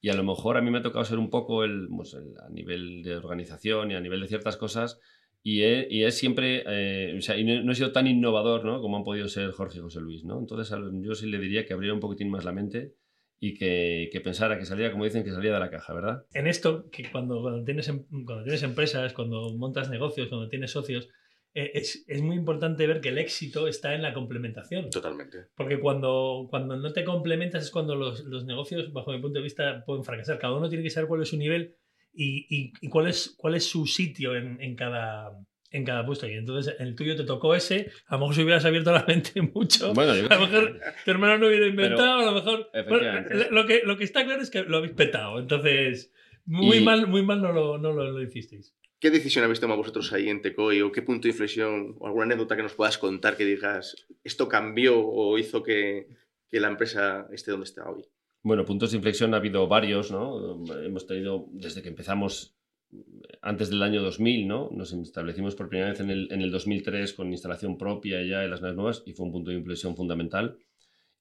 Y 0.01 0.09
a 0.09 0.15
lo 0.15 0.23
mejor 0.23 0.57
a 0.57 0.61
mí 0.61 0.71
me 0.71 0.79
ha 0.79 0.83
tocado 0.83 1.05
ser 1.05 1.19
un 1.19 1.29
poco 1.29 1.63
el, 1.63 1.87
pues, 1.95 2.15
el- 2.15 2.33
a 2.43 2.49
nivel 2.49 3.03
de 3.03 3.17
organización 3.17 3.91
y 3.91 3.95
a 3.95 4.01
nivel 4.01 4.21
de 4.21 4.27
ciertas 4.27 4.57
cosas. 4.57 4.99
Y 5.47 5.61
he- 5.61 5.87
y 5.91 6.03
es 6.05 6.17
siempre, 6.17 6.63
eh, 6.65 7.15
o 7.19 7.21
sea, 7.21 7.37
y 7.37 7.43
no, 7.43 7.61
no 7.61 7.71
he 7.71 7.75
sido 7.75 7.91
tan 7.91 8.07
innovador, 8.07 8.65
¿no? 8.65 8.81
Como 8.81 8.97
han 8.97 9.03
podido 9.03 9.27
ser 9.27 9.51
Jorge 9.51 9.77
y 9.77 9.81
José 9.81 10.01
Luis, 10.01 10.23
¿no? 10.25 10.39
Entonces 10.39 10.75
yo 11.03 11.13
sí 11.13 11.27
le 11.29 11.37
diría 11.37 11.65
que 11.67 11.73
abriera 11.73 11.93
un 11.93 11.99
poquitín 11.99 12.31
más 12.31 12.43
la 12.45 12.51
mente 12.51 12.95
y 13.39 13.53
que, 13.53 14.09
que 14.11 14.21
pensara 14.21 14.57
que 14.57 14.65
salía, 14.65 14.91
como 14.91 15.03
dicen, 15.05 15.23
que 15.23 15.29
salía 15.29 15.53
de 15.53 15.59
la 15.59 15.69
caja, 15.69 15.93
¿verdad? 15.93 16.23
en 16.33 16.47
esto, 16.47 16.89
que 16.89 17.11
cuando, 17.11 17.41
cuando, 17.43 17.63
tienes, 17.63 17.87
em- 17.89 18.05
cuando 18.25 18.43
tienes 18.43 18.63
empresas, 18.63 19.13
cuando 19.13 19.55
montas 19.55 19.89
negocios, 19.91 20.29
cuando 20.29 20.49
tienes 20.49 20.71
socios, 20.71 21.09
eh, 21.53 21.71
es, 21.75 22.03
es 22.07 22.21
muy 22.23 22.37
importante 22.37 22.87
ver 22.87 22.99
que 22.99 23.09
el 23.09 23.19
éxito 23.19 23.67
está 23.67 23.93
en 23.93 24.01
la 24.01 24.13
complementación. 24.15 24.89
Totalmente. 24.89 25.45
Porque 25.55 25.79
cuando, 25.79 26.47
cuando 26.49 26.75
no 26.75 26.91
te 26.91 27.03
complementas 27.03 27.63
es 27.65 27.69
cuando 27.71 27.95
los, 27.95 28.25
los 28.25 28.45
negocios, 28.45 28.91
bajo 28.91 29.11
mi 29.11 29.21
punto 29.21 29.37
de 29.39 29.43
vista, 29.43 29.83
pueden 29.85 30.03
fracasar. 30.03 30.39
Cada 30.39 30.57
uno 30.57 30.69
tiene 30.69 30.83
que 30.83 30.89
saber 30.89 31.07
cuál 31.07 31.21
es 31.21 31.29
su 31.29 31.37
nivel 31.37 31.75
y, 32.15 32.45
y- 32.49 32.73
y 32.81 32.89
cuál, 32.89 33.07
es, 33.07 33.33
cuál 33.37 33.55
es 33.55 33.65
su 33.65 33.85
sitio 33.85 34.35
en, 34.35 34.59
en 34.61 34.75
cada, 34.75 35.31
en 35.71 35.83
cada 35.85 36.05
puesto. 36.05 36.27
Y 36.27 36.33
entonces 36.33 36.75
el 36.79 36.95
tuyo 36.95 37.15
te 37.15 37.23
tocó 37.23 37.53
ese, 37.55 37.91
a 38.07 38.15
lo 38.15 38.19
mejor 38.21 38.35
si 38.35 38.43
hubieras 38.43 38.65
abierto 38.65 38.91
la 38.91 39.05
mente 39.07 39.41
mucho, 39.53 39.93
Bueno, 39.93 40.15
yo 40.15 40.27
a 40.31 40.35
lo 40.35 40.47
mejor 40.47 40.79
tu 41.03 41.11
hermano 41.11 41.37
no 41.37 41.47
hubiera 41.47 41.67
inventado, 41.67 42.19
a 42.19 42.25
lo 42.25 42.31
mejor... 42.33 42.69
Bueno, 42.87 43.25
lo, 43.51 43.65
que, 43.65 43.81
lo 43.83 43.97
que 43.97 44.03
está 44.05 44.23
claro 44.25 44.41
es 44.41 44.49
que 44.49 44.63
lo 44.63 44.77
habéis 44.77 44.93
petado. 44.93 45.39
Entonces, 45.39 46.11
Muy 46.45 46.77
Y- 46.77 46.83
mal, 46.83 47.07
muy 47.07 47.23
mal 47.23 47.41
no 47.41 47.51
lo, 47.51 47.77
no 47.77 47.91
lo, 47.91 48.11
lo 48.11 48.21
hicisteis. 48.21 48.75
¿Qué 48.99 49.11
decisión 49.11 49.43
habéis 49.43 49.59
tomado 49.59 49.79
vosotros 49.79 50.11
ahí 50.13 50.29
en 50.29 50.41
Tecoy 50.41 50.81
o 50.81 50.91
qué 50.91 51.01
punto 51.01 51.23
de 51.23 51.29
inflexión 51.31 51.95
o 51.99 52.07
alguna 52.07 52.25
anécdota 52.25 52.55
que 52.55 52.63
nos 52.63 52.73
puedas 52.73 52.97
contar 52.97 53.35
que 53.35 53.43
digas 53.45 54.07
esto 54.23 54.47
cambió 54.47 54.97
o 54.99 55.37
hizo 55.37 55.61
que, 55.63 56.07
que 56.49 56.59
la 56.59 56.69
empresa 56.69 57.27
esté 57.31 57.51
donde 57.51 57.65
está 57.65 57.87
hoy? 57.89 58.05
Bueno, 58.45 58.63
puntos 58.63 58.91
de 58.91 58.97
inflexión 58.97 59.33
ha 59.33 59.37
habido 59.37 59.67
varios, 59.67 60.11
¿no? 60.11 60.63
Hemos 60.83 61.07
tenido, 61.07 61.47
desde 61.49 61.81
que 61.81 61.89
empezamos 61.89 62.55
antes 63.41 63.71
del 63.71 63.81
año 63.81 64.03
2000, 64.03 64.47
¿no? 64.47 64.69
Nos 64.71 64.93
establecimos 64.93 65.55
por 65.55 65.67
primera 65.67 65.89
vez 65.89 65.99
en 65.99 66.11
el, 66.11 66.31
en 66.31 66.43
el 66.43 66.51
2003 66.51 67.15
con 67.15 67.31
instalación 67.31 67.75
propia 67.75 68.21
ya 68.21 68.43
en 68.43 68.51
las 68.51 68.61
naves 68.61 68.75
nuevas 68.75 69.03
y 69.07 69.13
fue 69.13 69.25
un 69.25 69.31
punto 69.31 69.49
de 69.49 69.57
inflexión 69.57 69.95
fundamental. 69.95 70.59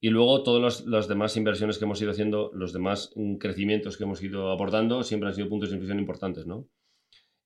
Y 0.02 0.10
luego 0.10 0.42
todas 0.42 0.84
las 0.84 1.08
demás 1.08 1.34
inversiones 1.38 1.78
que 1.78 1.86
hemos 1.86 2.02
ido 2.02 2.10
haciendo, 2.10 2.50
los 2.52 2.74
demás 2.74 3.14
crecimientos 3.40 3.96
que 3.96 4.04
hemos 4.04 4.22
ido 4.22 4.50
abordando, 4.50 5.02
siempre 5.02 5.30
han 5.30 5.34
sido 5.34 5.48
puntos 5.48 5.70
de 5.70 5.76
inflexión 5.76 5.98
importantes, 5.98 6.44
¿no? 6.46 6.68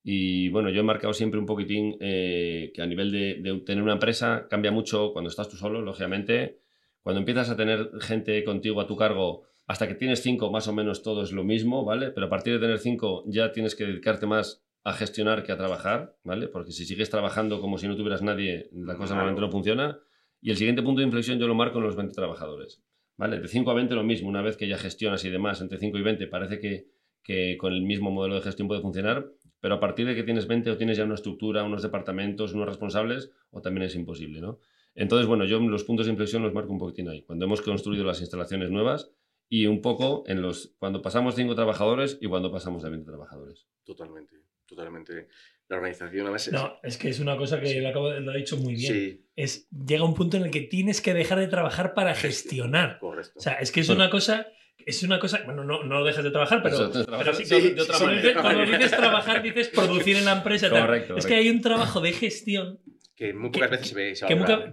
Y 0.03 0.49
bueno, 0.49 0.71
yo 0.71 0.81
he 0.81 0.83
marcado 0.83 1.13
siempre 1.13 1.39
un 1.39 1.45
poquitín 1.45 1.95
eh, 2.01 2.73
que 2.75 2.81
a 2.81 2.85
nivel 2.85 3.13
de, 3.13 3.35
de 3.35 3.61
tener 3.61 3.81
una 3.81 3.93
empresa 3.93 4.45
cambia 4.49 4.73
mucho 4.73 5.13
cuando 5.13 5.29
estás 5.29 5.47
tú 5.47 5.55
solo, 5.55 5.81
lógicamente. 5.81 6.59
Cuando 7.01 7.21
empiezas 7.21 7.49
a 7.49 7.55
tener 7.55 7.91
gente 8.01 8.43
contigo 8.43 8.81
a 8.81 8.85
tu 8.85 8.97
cargo, 8.97 9.48
hasta 9.69 9.87
que 9.87 9.93
tienes 9.93 10.23
cinco, 10.23 10.49
más 10.49 10.67
o 10.67 10.73
menos 10.73 11.03
todo 11.03 11.21
es 11.21 11.31
lo 11.31 11.43
mismo, 11.43 11.85
¿vale? 11.85 12.09
Pero 12.09 12.25
a 12.25 12.29
partir 12.29 12.53
de 12.53 12.59
tener 12.59 12.79
cinco 12.79 13.23
ya 13.27 13.51
tienes 13.51 13.75
que 13.75 13.85
dedicarte 13.85 14.25
más 14.25 14.63
a 14.83 14.93
gestionar 14.93 15.43
que 15.43 15.51
a 15.51 15.57
trabajar, 15.57 16.17
¿vale? 16.23 16.47
Porque 16.47 16.71
si 16.71 16.85
sigues 16.85 17.11
trabajando 17.11 17.61
como 17.61 17.77
si 17.77 17.87
no 17.87 17.95
tuvieras 17.95 18.23
nadie, 18.23 18.67
la 18.71 18.95
cosa 18.95 19.09
Claro. 19.13 19.15
normalmente 19.17 19.41
no 19.41 19.51
funciona. 19.51 19.99
Y 20.41 20.49
el 20.49 20.57
siguiente 20.57 20.81
punto 20.81 21.01
de 21.01 21.05
inflexión 21.05 21.37
yo 21.37 21.47
lo 21.47 21.53
marco 21.53 21.77
en 21.77 21.83
los 21.83 21.95
20 21.95 22.15
trabajadores, 22.15 22.81
¿vale? 23.15 23.39
De 23.39 23.47
5 23.47 23.69
a 23.69 23.75
20 23.75 23.93
lo 23.93 24.03
mismo, 24.03 24.27
una 24.27 24.41
vez 24.41 24.57
que 24.57 24.67
ya 24.67 24.79
gestionas 24.79 25.23
y 25.23 25.29
demás, 25.29 25.61
entre 25.61 25.77
5 25.77 25.99
y 25.99 26.01
20 26.01 26.25
parece 26.25 26.57
que, 26.59 26.87
que 27.21 27.55
con 27.57 27.71
el 27.71 27.83
mismo 27.83 28.09
modelo 28.09 28.33
de 28.35 28.41
gestión 28.41 28.67
puede 28.67 28.81
funcionar, 28.81 29.27
pero 29.59 29.75
a 29.75 29.79
partir 29.79 30.07
de 30.07 30.15
que 30.15 30.23
tienes 30.23 30.47
20 30.47 30.71
o 30.71 30.77
tienes 30.77 30.97
ya 30.97 31.03
una 31.03 31.13
estructura, 31.13 31.63
unos 31.63 31.83
departamentos, 31.83 32.55
unos 32.55 32.67
responsables, 32.67 33.29
o 33.51 33.61
también 33.61 33.83
es 33.85 33.93
imposible, 33.93 34.41
¿no? 34.41 34.57
Entonces, 34.95 35.27
bueno, 35.27 35.45
yo 35.45 35.59
los 35.59 35.83
puntos 35.83 36.07
de 36.07 36.13
inflexión 36.13 36.41
los 36.41 36.55
marco 36.55 36.71
un 36.73 36.79
poquitín 36.79 37.07
ahí, 37.07 37.21
cuando 37.21 37.45
hemos 37.45 37.61
construido 37.61 38.03
las 38.03 38.19
instalaciones 38.19 38.71
nuevas 38.71 39.11
y 39.49 39.65
un 39.65 39.81
poco 39.81 40.23
en 40.27 40.41
los 40.41 40.75
cuando 40.77 41.01
pasamos 41.01 41.35
5 41.35 41.55
trabajadores 41.55 42.17
y 42.21 42.27
cuando 42.27 42.51
pasamos 42.51 42.83
de 42.83 42.89
20 42.91 43.05
trabajadores. 43.09 43.67
Totalmente, 43.83 44.35
totalmente. 44.65 45.27
La 45.67 45.77
organización, 45.77 46.21
además, 46.23 46.47
es- 46.47 46.53
No, 46.53 46.79
es 46.83 46.97
que 46.97 47.09
es 47.09 47.19
una 47.19 47.37
cosa 47.37 47.59
que 47.59 47.79
lo, 47.81 47.89
acabo 47.89 48.09
de- 48.09 48.21
lo 48.21 48.31
ha 48.31 48.35
dicho 48.35 48.57
muy 48.57 48.73
bien. 48.75 48.93
Sí. 48.93 49.25
Es, 49.35 49.67
llega 49.71 50.03
un 50.03 50.15
punto 50.15 50.37
en 50.37 50.43
el 50.45 50.51
que 50.51 50.61
tienes 50.61 51.01
que 51.01 51.13
dejar 51.13 51.39
de 51.39 51.47
trabajar 51.47 51.93
para 51.93 52.15
gestionar. 52.15 52.97
Correcto. 52.99 53.33
O 53.37 53.41
sea, 53.41 53.53
es 53.53 53.71
que 53.71 53.81
es 53.81 53.87
Bueno. 53.87 54.03
una 54.03 54.09
cosa. 54.09 54.47
Es 54.85 55.03
una 55.03 55.19
cosa. 55.19 55.41
Bueno, 55.45 55.63
no, 55.63 55.83
no 55.83 56.03
dejas 56.03 56.23
de 56.23 56.31
trabajar, 56.31 56.63
pero. 56.63 56.75
Eso, 56.75 56.87
de 56.89 57.03
trabajar, 57.05 57.25
pero 57.25 57.37
sí, 57.37 57.43
sí, 57.45 57.49
cuando- 57.51 57.75
de 57.75 57.81
otra 57.81 57.93
cuando 57.97 58.05
manera. 58.07 58.21
dices- 58.23 58.41
cuando 58.41 58.77
dices 58.77 58.97
trabajar, 58.97 59.43
dices 59.43 59.67
producir 59.69 60.17
en 60.17 60.25
la 60.25 60.31
empresa. 60.33 60.69
Correcto, 60.69 61.17
Es 61.17 61.25
que 61.25 61.35
hay 61.35 61.49
un 61.49 61.61
trabajo 61.61 61.99
de 62.01 62.13
gestión 62.13 62.79
que 63.15 63.33
muy 63.33 63.51
que- 63.51 63.59
pocas 63.59 63.71
veces 63.71 63.87
se 63.89 63.95
ve. 63.95 64.15
se 64.15 64.25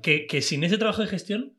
que- 0.02 0.26
que 0.26 0.42
sin 0.42 0.62
ese 0.64 0.78
trabajo 0.78 1.02
de 1.02 1.08
gestión 1.08 1.55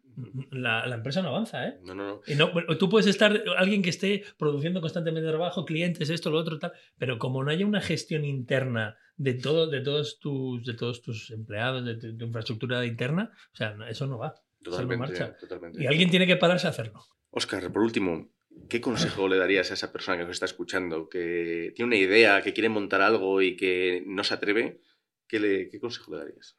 la, 0.51 0.85
la 0.87 0.95
empresa 0.95 1.21
no 1.21 1.29
avanza, 1.29 1.67
¿eh? 1.67 1.77
No, 1.83 1.93
no, 1.93 2.07
no. 2.07 2.21
Y 2.25 2.35
no, 2.35 2.51
bueno, 2.51 2.77
tú 2.77 2.89
puedes 2.89 3.07
estar 3.07 3.43
alguien 3.57 3.81
que 3.81 3.89
esté 3.91 4.23
produciendo 4.37 4.81
constantemente 4.81 5.27
trabajo, 5.29 5.65
clientes, 5.65 6.09
esto, 6.09 6.29
lo 6.31 6.39
otro, 6.39 6.57
tal, 6.59 6.73
pero 6.97 7.19
como 7.19 7.43
no 7.43 7.51
haya 7.51 7.65
una 7.65 7.81
gestión 7.81 8.25
interna 8.25 8.97
de 9.15 9.33
todo, 9.35 9.67
de 9.67 9.81
todos 9.81 10.19
tus, 10.19 10.65
de 10.65 10.73
todos 10.73 11.01
tus 11.01 11.29
empleados, 11.31 11.85
de 11.85 11.95
tu, 11.95 12.17
tu 12.17 12.25
infraestructura 12.25 12.85
interna, 12.85 13.31
o 13.53 13.55
sea, 13.55 13.73
no- 13.75 13.87
eso 13.87 14.07
no 14.07 14.17
va. 14.17 14.33
Totalmente, 14.63 14.97
marcha. 14.97 15.37
totalmente. 15.37 15.81
Y 15.83 15.85
alguien 15.87 16.09
tiene 16.09 16.25
que 16.27 16.35
pararse 16.35 16.67
a 16.67 16.71
hacerlo. 16.71 16.99
Oscar, 17.29 17.71
por 17.71 17.83
último, 17.83 18.31
¿qué 18.69 18.81
consejo 18.81 19.27
le 19.27 19.37
darías 19.37 19.69
a 19.71 19.75
esa 19.75 19.91
persona 19.93 20.17
que 20.17 20.23
nos 20.23 20.31
está 20.31 20.45
escuchando, 20.45 21.09
que 21.09 21.71
tiene 21.75 21.87
una 21.87 21.95
idea, 21.97 22.41
que 22.41 22.53
quiere 22.53 22.69
montar 22.69 23.01
algo 23.01 23.41
y 23.41 23.55
que 23.55 24.03
no 24.07 24.23
se 24.23 24.33
atreve? 24.33 24.81
¿Qué, 25.27 25.39
le- 25.39 25.69
qué 25.69 25.79
consejo 25.79 26.11
le 26.13 26.17
darías? 26.19 26.57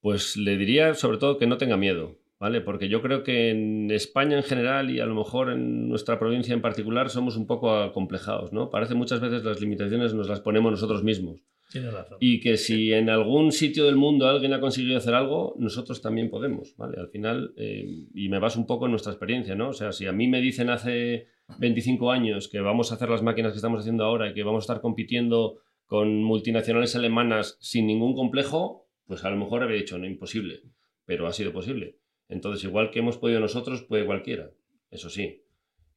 Pues 0.00 0.36
le 0.36 0.56
diría 0.56 0.94
sobre 0.94 1.18
todo 1.18 1.38
que 1.38 1.46
no 1.46 1.58
tenga 1.58 1.76
miedo, 1.76 2.18
¿vale? 2.44 2.60
Porque 2.60 2.90
yo 2.90 3.00
creo 3.00 3.22
que 3.22 3.48
en 3.48 3.90
España 3.90 4.36
en 4.36 4.42
general 4.42 4.90
y 4.90 5.00
a 5.00 5.06
lo 5.06 5.14
mejor 5.14 5.50
en 5.50 5.88
nuestra 5.88 6.18
provincia 6.18 6.52
en 6.52 6.60
particular 6.60 7.08
somos 7.08 7.38
un 7.38 7.46
poco 7.46 7.74
acomplejados, 7.74 8.52
¿no? 8.52 8.68
Parece 8.68 8.94
muchas 8.94 9.18
veces 9.20 9.42
las 9.44 9.62
limitaciones 9.62 10.12
nos 10.12 10.28
las 10.28 10.42
ponemos 10.42 10.70
nosotros 10.70 11.02
mismos. 11.02 11.40
Tienes 11.72 11.94
razón. 11.94 12.18
Y 12.20 12.40
que 12.40 12.58
si 12.58 12.92
en 12.92 13.08
algún 13.08 13.50
sitio 13.50 13.86
del 13.86 13.96
mundo 13.96 14.28
alguien 14.28 14.52
ha 14.52 14.60
conseguido 14.60 14.98
hacer 14.98 15.14
algo, 15.14 15.54
nosotros 15.58 16.02
también 16.02 16.28
podemos, 16.28 16.76
¿vale? 16.76 17.00
Al 17.00 17.08
final, 17.08 17.54
eh, 17.56 18.08
y 18.14 18.28
me 18.28 18.38
baso 18.38 18.60
un 18.60 18.66
poco 18.66 18.84
en 18.84 18.90
nuestra 18.90 19.12
experiencia, 19.14 19.54
¿no? 19.54 19.70
O 19.70 19.72
sea, 19.72 19.92
si 19.92 20.04
a 20.04 20.12
mí 20.12 20.28
me 20.28 20.42
dicen 20.42 20.68
hace 20.68 21.28
25 21.60 22.10
años 22.12 22.48
que 22.48 22.60
vamos 22.60 22.92
a 22.92 22.96
hacer 22.96 23.08
las 23.08 23.22
máquinas 23.22 23.52
que 23.52 23.56
estamos 23.56 23.80
haciendo 23.80 24.04
ahora 24.04 24.28
y 24.28 24.34
que 24.34 24.42
vamos 24.42 24.64
a 24.64 24.66
estar 24.66 24.82
compitiendo 24.82 25.60
con 25.86 26.22
multinacionales 26.22 26.94
alemanas 26.94 27.56
sin 27.62 27.86
ningún 27.86 28.14
complejo, 28.14 28.86
pues 29.06 29.24
a 29.24 29.30
lo 29.30 29.38
mejor 29.38 29.62
habría 29.62 29.78
dicho, 29.80 29.96
no, 29.96 30.04
imposible, 30.04 30.60
pero 31.06 31.26
ha 31.26 31.32
sido 31.32 31.50
posible. 31.50 32.03
Entonces, 32.28 32.64
igual 32.64 32.90
que 32.90 33.00
hemos 33.00 33.18
podido 33.18 33.40
nosotros, 33.40 33.82
puede 33.82 34.06
cualquiera. 34.06 34.50
Eso 34.90 35.10
sí, 35.10 35.44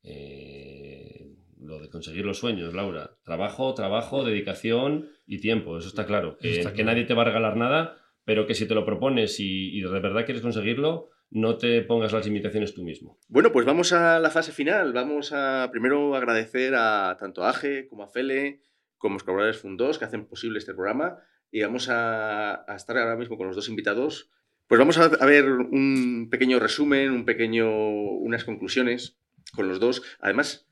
eh, 0.03 1.35
lo 1.59 1.79
de 1.79 1.89
conseguir 1.89 2.25
los 2.25 2.39
sueños, 2.39 2.73
Laura. 2.73 3.17
Trabajo, 3.23 3.73
trabajo, 3.73 4.23
dedicación 4.23 5.09
y 5.25 5.39
tiempo, 5.39 5.77
eso 5.77 5.87
está 5.87 6.05
claro. 6.05 6.37
Que, 6.37 6.59
Está 6.59 6.69
que 6.71 6.77
claro. 6.77 6.91
nadie 6.91 7.05
te 7.05 7.13
va 7.13 7.23
a 7.23 7.25
regalar 7.25 7.57
nada, 7.57 7.97
pero 8.25 8.45
que 8.47 8.55
si 8.55 8.67
te 8.67 8.75
lo 8.75 8.85
propones 8.85 9.39
y, 9.39 9.77
y 9.77 9.81
de 9.81 9.99
verdad 9.99 10.25
quieres 10.25 10.41
conseguirlo, 10.41 11.09
no 11.29 11.57
te 11.57 11.81
pongas 11.81 12.13
las 12.13 12.25
limitaciones 12.25 12.73
tú 12.73 12.83
mismo. 12.83 13.19
Bueno, 13.27 13.51
pues 13.51 13.65
vamos 13.65 13.91
a 13.91 14.19
la 14.19 14.29
fase 14.29 14.51
final. 14.51 14.93
Vamos 14.93 15.33
a 15.33 15.67
primero 15.71 16.15
agradecer 16.15 16.73
a 16.75 17.17
tanto 17.19 17.43
a 17.43 17.49
AGE 17.49 17.87
como 17.87 18.03
a 18.03 18.07
Fele, 18.07 18.61
como 18.97 19.15
los 19.15 19.23
colaboradores 19.23 19.59
Fundos 19.61 19.97
que 19.97 20.05
hacen 20.05 20.25
posible 20.25 20.59
este 20.59 20.73
programa. 20.73 21.17
Y 21.51 21.61
vamos 21.61 21.89
a, 21.89 22.69
a 22.71 22.75
estar 22.75 22.97
ahora 22.97 23.17
mismo 23.17 23.37
con 23.37 23.47
los 23.47 23.55
dos 23.55 23.69
invitados. 23.69 24.29
Pues 24.67 24.79
vamos 24.79 24.97
a, 24.97 25.25
ver 25.25 25.49
un 25.49 26.27
pequeño 26.29 26.59
resumen, 26.59 27.11
un 27.11 27.25
pequeño, 27.25 27.69
unas 27.69 28.43
conclusiones 28.43 29.17
con 29.53 29.67
los 29.69 29.79
dos. 29.79 30.03
Además, 30.19 30.67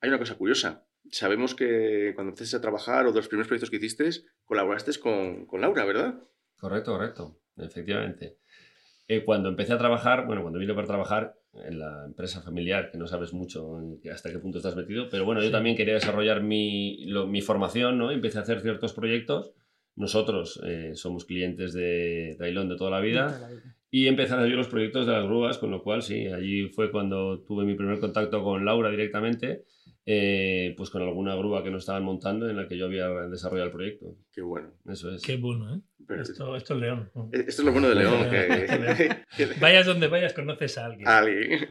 hay 0.00 0.10
una 0.10 0.18
cosa 0.18 0.34
curiosa. 0.34 0.86
Sabemos 1.10 1.54
que 1.54 2.12
cuando 2.14 2.30
empezaste 2.30 2.56
a 2.56 2.60
trabajar 2.60 3.06
o 3.06 3.12
de 3.12 3.16
los 3.16 3.28
primeros 3.28 3.48
proyectos 3.48 3.70
que 3.70 3.76
hiciste, 3.76 4.10
colaboraste 4.44 4.98
con, 5.00 5.46
con 5.46 5.62
Laura, 5.62 5.84
¿verdad? 5.84 6.20
Correcto, 6.58 6.92
correcto, 6.92 7.40
efectivamente. 7.56 8.36
Eh, 9.08 9.24
cuando 9.24 9.48
empecé 9.48 9.72
a 9.72 9.78
trabajar, 9.78 10.26
bueno, 10.26 10.42
cuando 10.42 10.58
vine 10.58 10.74
para 10.74 10.86
trabajar 10.86 11.34
en 11.64 11.78
la 11.78 12.04
empresa 12.06 12.42
familiar, 12.42 12.90
que 12.90 12.98
no 12.98 13.06
sabes 13.06 13.32
mucho 13.32 13.78
hasta 14.12 14.30
qué 14.30 14.38
punto 14.38 14.58
estás 14.58 14.76
metido, 14.76 15.08
pero 15.10 15.24
bueno, 15.24 15.42
yo 15.42 15.50
también 15.50 15.76
quería 15.76 15.94
desarrollar 15.94 16.42
mi, 16.42 17.04
lo- 17.06 17.26
mi 17.26 17.40
formación, 17.42 17.96
¿no? 17.98 18.10
Empecé 18.10 18.38
a 18.38 18.42
hacer 18.42 18.60
ciertos 18.60 18.92
proyectos. 18.92 19.52
Nosotros 19.96 20.60
eh, 20.66 20.92
somos 20.94 21.24
clientes 21.24 21.72
de 21.72 22.34
Tailón 22.38 22.68
de 22.68 22.76
toda 22.76 22.90
la 22.90 23.00
vida 23.00 23.48
y 23.90 24.08
hacer 24.08 24.48
yo 24.48 24.56
los 24.56 24.66
proyectos 24.68 25.06
de 25.06 25.12
las 25.12 25.24
grúas, 25.24 25.58
con 25.58 25.70
lo 25.70 25.82
cual 25.82 26.02
sí, 26.02 26.26
allí 26.26 26.68
fue 26.70 26.90
cuando 26.90 27.42
tuve 27.44 27.64
mi 27.64 27.74
primer 27.76 28.00
contacto 28.00 28.42
con 28.42 28.64
Laura 28.64 28.90
directamente, 28.90 29.64
eh, 30.04 30.74
pues 30.76 30.90
con 30.90 31.00
alguna 31.02 31.36
grúa 31.36 31.62
que 31.62 31.70
nos 31.70 31.82
estaban 31.84 32.02
montando 32.02 32.50
en 32.50 32.56
la 32.56 32.66
que 32.66 32.76
yo 32.76 32.86
había 32.86 33.08
desarrollado 33.30 33.68
el 33.68 33.72
proyecto. 33.72 34.16
Qué 34.32 34.40
bueno. 34.42 34.72
Eso 34.86 35.12
es. 35.14 35.22
Qué 35.22 35.36
bueno, 35.36 35.72
¿eh? 35.76 35.80
Pero- 36.08 36.22
Esto, 36.22 36.56
esto 36.56 36.74
es 36.74 36.80
León. 36.80 37.10
Esto 37.32 37.62
es 37.62 37.64
lo 37.64 37.72
bueno 37.72 37.88
de 37.88 37.94
León. 37.94 38.28
que- 38.28 39.16
que- 39.36 39.60
Vayas 39.60 39.86
donde 39.86 40.08
vayas, 40.08 40.32
conoces 40.34 40.76
a 40.76 40.86
alguien. 40.86 41.06
alguien. 41.06 41.68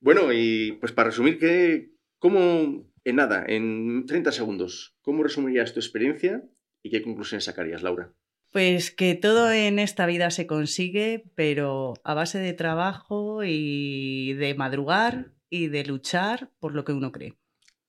Bueno, 0.00 0.32
y 0.32 0.72
pues 0.80 0.92
para 0.92 1.10
resumir, 1.10 1.38
¿qué, 1.38 1.90
¿cómo, 2.18 2.90
en 3.04 3.16
nada, 3.16 3.44
en 3.46 4.04
30 4.06 4.32
segundos, 4.32 4.96
cómo 5.00 5.22
resumirías 5.22 5.72
tu 5.72 5.80
experiencia 5.80 6.42
y 6.84 6.90
qué 6.90 7.02
conclusiones 7.02 7.44
sacarías, 7.44 7.82
Laura? 7.82 8.12
Pues 8.52 8.92
que 8.92 9.14
todo 9.16 9.50
en 9.50 9.80
esta 9.80 10.06
vida 10.06 10.30
se 10.30 10.46
consigue, 10.46 11.24
pero 11.34 11.94
a 12.04 12.14
base 12.14 12.38
de 12.38 12.52
trabajo 12.52 13.42
y 13.42 14.34
de 14.34 14.54
madrugar 14.54 15.32
y 15.50 15.68
de 15.68 15.84
luchar 15.84 16.50
por 16.60 16.74
lo 16.74 16.84
que 16.84 16.92
uno 16.92 17.10
cree. 17.10 17.34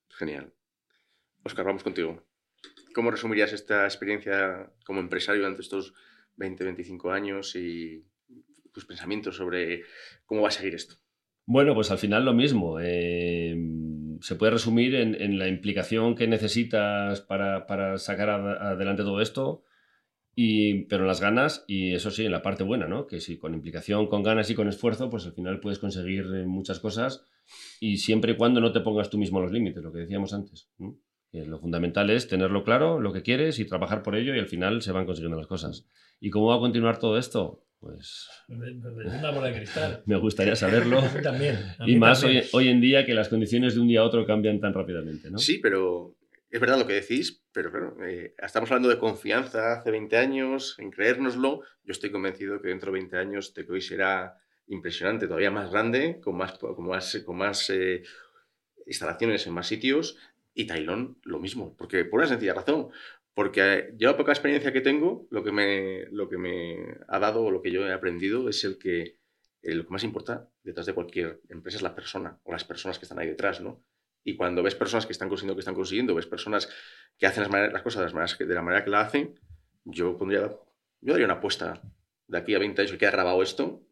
Genial. 0.10 0.54
Oscar, 1.44 1.66
vamos 1.66 1.84
contigo. 1.84 2.24
¿Cómo 2.96 3.12
resumirías 3.12 3.54
esta 3.54 3.84
experiencia 3.84 4.72
como 4.86 5.02
empresario 5.02 5.42
durante 5.42 5.62
estos 5.62 5.94
20, 6.38 6.64
25 6.64 7.12
años 7.12 7.56
y 7.56 8.06
tus 8.72 8.86
pensamientos 8.86 9.36
sobre 9.36 9.84
cómo 10.26 10.42
va 10.42 10.48
a 10.48 10.52
seguir 10.52 10.74
esto? 10.74 10.96
Bueno, 11.46 11.76
pues 11.76 11.92
al 11.92 12.00
final 12.00 12.26
lo 12.26 12.34
mismo. 12.34 12.80
eh, 12.80 13.56
se 14.26 14.36
puede 14.36 14.54
resumir 14.54 14.96
en, 14.96 15.14
en 15.22 15.38
la 15.38 15.48
implicación 15.48 16.16
que 16.16 16.28
necesitas 16.28 17.22
para, 17.22 17.68
para 17.68 18.00
sacar 18.00 18.30
ad- 18.32 18.58
adelante 18.74 19.04
todo 19.04 19.22
esto, 19.22 19.64
y, 20.36 20.86
pero 20.86 21.06
las 21.06 21.22
ganas 21.22 21.64
y 21.68 21.94
eso 21.94 22.12
sí, 22.12 22.26
en 22.26 22.32
la 22.32 22.42
parte 22.42 22.64
buena, 22.64 22.88
¿no? 22.88 23.06
Que 23.08 23.22
si 23.22 23.38
con 23.38 23.54
implicación, 23.54 24.08
con 24.08 24.24
ganas 24.24 24.50
y 24.50 24.56
con 24.56 24.68
esfuerzo, 24.68 25.10
pues 25.12 25.26
al 25.28 25.34
final 25.34 25.60
puedes 25.60 25.80
conseguir 25.80 26.26
eh, 26.36 26.46
muchas 26.46 26.80
cosas 26.80 27.26
y 27.80 27.98
siempre 27.98 28.34
y 28.34 28.38
cuando 28.38 28.62
no 28.62 28.72
te 28.72 28.82
pongas 28.82 29.12
tú 29.12 29.20
mismo 29.20 29.40
los 29.42 29.52
límites, 29.52 29.84
lo 29.84 29.94
que 29.94 30.00
decíamos 30.00 30.34
antes. 30.34 30.70
lo 31.32 31.60
fundamental 31.60 32.10
es 32.10 32.28
tenerlo 32.28 32.64
claro, 32.64 33.00
lo 33.00 33.14
que 33.14 33.22
quieres 33.22 33.60
y 33.60 33.66
trabajar 33.66 34.02
por 34.04 34.16
ello 34.16 34.34
y 34.36 34.40
al 34.40 34.48
final 34.48 34.82
se 34.82 34.92
van 34.92 35.06
consiguiendo 35.06 35.38
las 35.38 35.48
cosas. 35.48 35.88
¿Y 36.20 36.32
cómo 36.32 36.48
va 36.48 36.56
a 36.56 36.60
continuar 36.60 36.98
todo 36.98 37.18
esto? 37.20 37.65
Pues 37.80 38.30
una 38.48 39.32
bola 39.32 39.48
de 39.48 39.56
cristal. 39.56 40.02
me 40.06 40.18
gustaría 40.18 40.56
saberlo. 40.56 41.00
A 41.00 41.10
mí 41.10 41.22
también. 41.22 41.56
a 41.78 41.88
Y 41.88 41.98
más 41.98 42.24
hoy, 42.24 42.36
también. 42.36 42.50
hoy 42.54 42.68
en 42.70 42.82
día 42.82 43.06
que 43.06 43.14
las 43.14 43.30
condiciones 43.30 43.76
de 43.76 43.82
un 43.82 43.88
día 43.88 44.00
a 44.00 44.04
otro 44.04 44.26
cambian 44.26 44.60
tan 44.60 44.74
rápidamente, 44.74 45.30
¿no? 45.30 45.38
Sí, 45.38 45.60
pero 45.60 46.16
es 46.50 46.60
verdad 46.60 46.80
lo 46.80 46.88
que 46.88 46.94
decís, 46.94 47.44
pero 47.52 47.70
claro, 47.70 47.98
eh, 48.06 48.34
estamos 48.38 48.72
hablando 48.72 48.90
de 48.90 48.98
confianza 48.98 49.74
hace 49.74 49.92
20 49.92 50.18
años, 50.18 50.76
en 50.80 50.90
creérnoslo. 50.90 51.62
Yo 51.84 51.92
estoy 51.92 52.12
convencido 52.12 52.62
que 52.62 52.70
dentro 52.70 52.92
de 52.92 53.00
20 53.00 53.18
años 53.18 53.54
Tecoy 53.54 53.82
será 53.82 54.38
impresionante, 54.68 55.28
todavía 55.28 55.52
más 55.52 55.70
grande, 55.72 56.20
con 56.22 56.38
más, 56.38 56.58
con 56.58 56.88
más, 56.88 57.24
con 57.26 57.38
más 57.38 57.70
eh, 57.70 58.04
instalaciones 58.88 59.46
en 59.48 59.54
más 59.54 59.68
sitios. 59.68 60.18
Y 60.54 60.66
Tailón 60.66 61.18
lo 61.24 61.40
mismo, 61.40 61.76
porque 61.76 62.06
por 62.06 62.20
una 62.22 62.30
sencilla 62.30 62.54
razón. 62.54 62.88
Porque 63.36 63.62
eh, 63.74 63.94
yo 63.98 64.10
la 64.10 64.18
poca 64.18 64.32
experiencia 64.32 64.74
que 64.74 64.82
tengo, 64.82 65.28
lo 65.30 65.44
que 65.44 65.52
me, 65.52 66.06
lo 66.12 66.30
que 66.30 66.38
me 66.40 66.78
ha 67.08 67.20
dado 67.20 67.44
o 67.44 67.52
lo 67.52 67.62
que 67.62 67.72
yo 67.72 67.88
he 67.88 67.94
aprendido 67.94 68.50
es 68.50 68.64
el 68.64 68.80
que 68.80 69.20
eh, 69.62 69.76
lo 69.76 69.84
que 69.86 69.92
más 69.92 70.04
importa 70.04 70.50
detrás 70.64 70.88
de 70.88 70.94
cualquier 70.94 71.42
empresa 71.50 71.78
es 71.78 71.84
la 71.84 71.96
persona 71.96 72.40
o 72.44 72.52
las 72.54 72.64
personas 72.64 72.98
que 73.00 73.06
están 73.06 73.20
ahí 73.20 73.28
detrás, 73.28 73.62
¿no? 73.62 73.84
Y 74.24 74.36
cuando 74.38 74.64
ves 74.64 74.76
personas 74.76 75.06
que 75.06 75.12
están 75.12 75.30
consiguiendo 75.30 75.54
lo 75.54 75.58
que 75.58 75.62
están 75.62 75.76
consiguiendo, 75.76 76.16
ves 76.16 76.26
personas 76.28 76.70
que 77.18 77.28
hacen 77.28 77.44
las, 77.52 77.84
cosas 77.84 78.00
de, 78.00 78.06
las 78.06 78.14
maneras 78.14 78.36
que- 78.36 78.46
de 78.46 78.56
la 78.56 78.62
manera 78.64 78.84
que 78.84 78.90
la 78.90 79.02
hacen, 79.02 79.40
yo 79.84 80.18
pondría, 80.18 80.48
yo 81.02 81.12
daría 81.14 81.26
una 81.26 81.36
apuesta 81.36 81.82
de 82.28 82.38
aquí 82.38 82.56
a 82.56 82.60
20 82.60 82.82
años 82.82 82.92
que 82.94 82.98
queda 82.98 83.12
grabado 83.12 83.44
esto, 83.44 83.84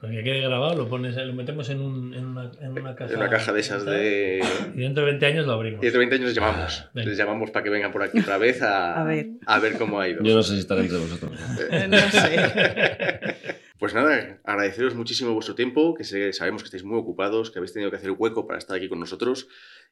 Para 0.00 0.12
que 0.12 0.22
quede 0.24 0.40
grabado, 0.42 0.74
lo, 0.76 0.88
pones, 0.88 1.16
lo 1.16 1.32
metemos 1.32 1.70
en, 1.70 1.80
un- 1.80 2.12
en 2.12 2.26
una, 2.26 2.50
en 2.60 2.72
una 2.72 2.94
caja. 2.94 3.10
en 3.12 3.18
una 3.18 3.30
caja 3.30 3.52
de 3.52 3.60
esas 3.60 3.84
de... 3.86 4.42
Y 4.74 4.80
dentro 4.80 5.04
de 5.04 5.12
20 5.12 5.26
años 5.26 5.46
lo 5.46 5.52
abrimos. 5.54 5.80
Y 5.82 5.86
dentro 5.86 6.00
de 6.00 6.06
20 6.06 6.16
años 6.16 6.26
les 6.28 6.34
llamamos. 6.36 6.80
Ah, 6.84 6.90
Venga. 6.92 7.08
Les 7.08 7.18
llamamos 7.18 7.50
para 7.52 7.62
que 7.64 7.70
vengan 7.70 7.90
por 7.92 8.02
aquí 8.02 8.18
otra 8.20 8.36
vez 8.36 8.60
a, 8.62 8.94
A 9.00 9.04
ver. 9.04 9.28
a 9.46 9.58
ver 9.60 9.78
cómo 9.78 9.98
ha 10.00 10.08
ido. 10.08 10.22
Yo 10.22 10.34
no 10.34 10.42
sé 10.42 10.54
si 10.54 10.58
estaré 10.60 10.82
entre 10.82 10.98
vosotros. 10.98 11.32
Eh, 11.70 11.86
No 11.88 11.98
sé. 11.98 13.56
Pues 13.78 13.94
nada, 13.94 14.38
agradeceros 14.44 14.94
muchísimo 14.94 15.32
vuestro 15.34 15.56
tiempo, 15.56 15.94
que 15.94 16.04
sé- 16.04 16.32
sabemos 16.32 16.62
que 16.62 16.66
estáis 16.66 16.84
muy 16.84 16.96
ocupados, 17.00 17.50
que 17.50 17.58
habéis 17.58 17.72
tenido 17.72 17.90
que 17.90 17.96
hacer 17.96 18.12
hueco 18.12 18.46
para 18.46 18.58
estar 18.60 18.76
aquí 18.76 18.88
con 18.88 19.00
nosotros 19.00 19.48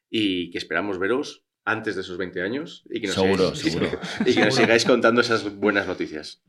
y 0.09 0.49
que 0.51 0.57
esperamos 0.59 0.97
veros 0.97 1.43
antes 1.65 1.95
de 1.95 2.01
esos 2.01 2.17
20 2.17 2.41
años 2.41 2.85
y 2.89 3.01
que 3.01 3.07
nos, 3.07 3.15
Seguro, 3.17 3.53
sigáis, 3.53 3.73
seguro. 3.73 3.99
y 4.25 4.33
que 4.33 4.45
nos 4.45 4.55
sigáis 4.55 4.85
contando 4.85 5.19
esas 5.19 5.43
buenas 5.57 5.87
noticias. 5.87 6.41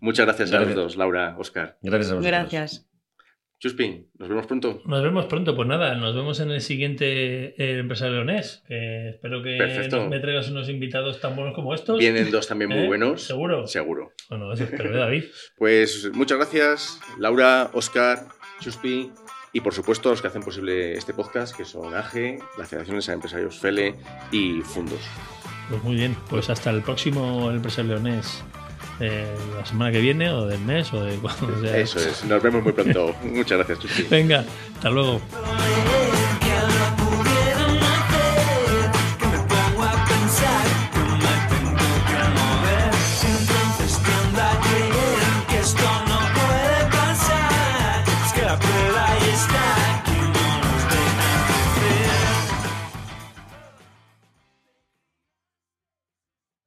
Muchas 0.00 0.26
gracias 0.26 0.50
a 0.52 0.56
los 0.56 0.68
Gracias. 0.68 0.76
dos, 0.84 0.96
Laura, 0.96 1.36
Oscar. 1.38 1.78
Gracias 1.82 2.10
a 2.12 2.14
vosotros. 2.14 2.26
Gracias. 2.26 2.88
Chuspin, 3.58 4.10
nos 4.18 4.28
vemos 4.28 4.46
pronto. 4.46 4.82
Nos 4.84 5.02
vemos 5.02 5.24
pronto, 5.26 5.56
pues 5.56 5.66
nada, 5.66 5.94
nos 5.94 6.14
vemos 6.14 6.40
en 6.40 6.50
el 6.50 6.60
siguiente 6.60 7.54
eh, 7.56 7.78
Empresario 7.78 8.16
Leonés. 8.16 8.62
que 8.68 9.08
espero 9.10 9.42
que 9.42 9.56
Perfecto. 9.56 10.06
me 10.08 10.20
traigas 10.20 10.50
unos 10.50 10.68
invitados 10.68 11.20
tan 11.22 11.34
buenos 11.34 11.54
como 11.54 11.72
estos. 11.74 11.98
Vienen 11.98 12.30
dos 12.30 12.46
también 12.46 12.70
muy 12.70 12.80
¿Eh? 12.80 12.86
buenos. 12.86 13.22
¿Seguro? 13.22 13.66
Seguro. 13.66 14.12
Bueno, 14.28 14.52
eso 14.52 14.64
espero, 14.64 14.94
¿eh, 14.94 14.98
David? 14.98 15.24
Pues 15.56 16.10
muchas 16.12 16.36
gracias, 16.36 17.00
Laura, 17.18 17.70
Oscar, 17.72 18.28
Chuspi 18.60 19.10
y 19.54 19.60
por 19.62 19.72
supuesto 19.72 20.10
los 20.10 20.20
que 20.20 20.28
hacen 20.28 20.42
posible 20.42 20.92
este 20.92 21.14
podcast, 21.14 21.56
que 21.56 21.64
son 21.64 21.94
AGE, 21.94 22.38
la 22.58 22.66
Federación 22.66 22.98
de 23.00 23.12
Empresarios 23.14 23.58
FELE 23.58 23.94
y 24.32 24.60
Fundos. 24.60 25.00
Pues 25.70 25.82
muy 25.82 25.94
bien, 25.96 26.14
pues 26.28 26.50
hasta 26.50 26.68
el 26.68 26.82
próximo 26.82 27.50
Empresario 27.50 27.94
Leonés. 27.94 28.44
Eh, 29.00 29.34
la 29.56 29.66
semana 29.66 29.92
que 29.92 30.00
viene, 30.00 30.30
o 30.30 30.46
del 30.46 30.60
mes, 30.60 30.92
o 30.92 31.04
de 31.04 31.16
cuando 31.16 31.60
sea. 31.60 31.76
Eso 31.76 31.98
es, 31.98 32.24
nos 32.24 32.42
vemos 32.42 32.62
muy 32.62 32.72
pronto. 32.72 33.14
Muchas 33.24 33.58
gracias, 33.58 33.78
Chuspi. 33.80 34.02
Venga, 34.10 34.44
hasta 34.74 34.90
luego. 34.90 35.20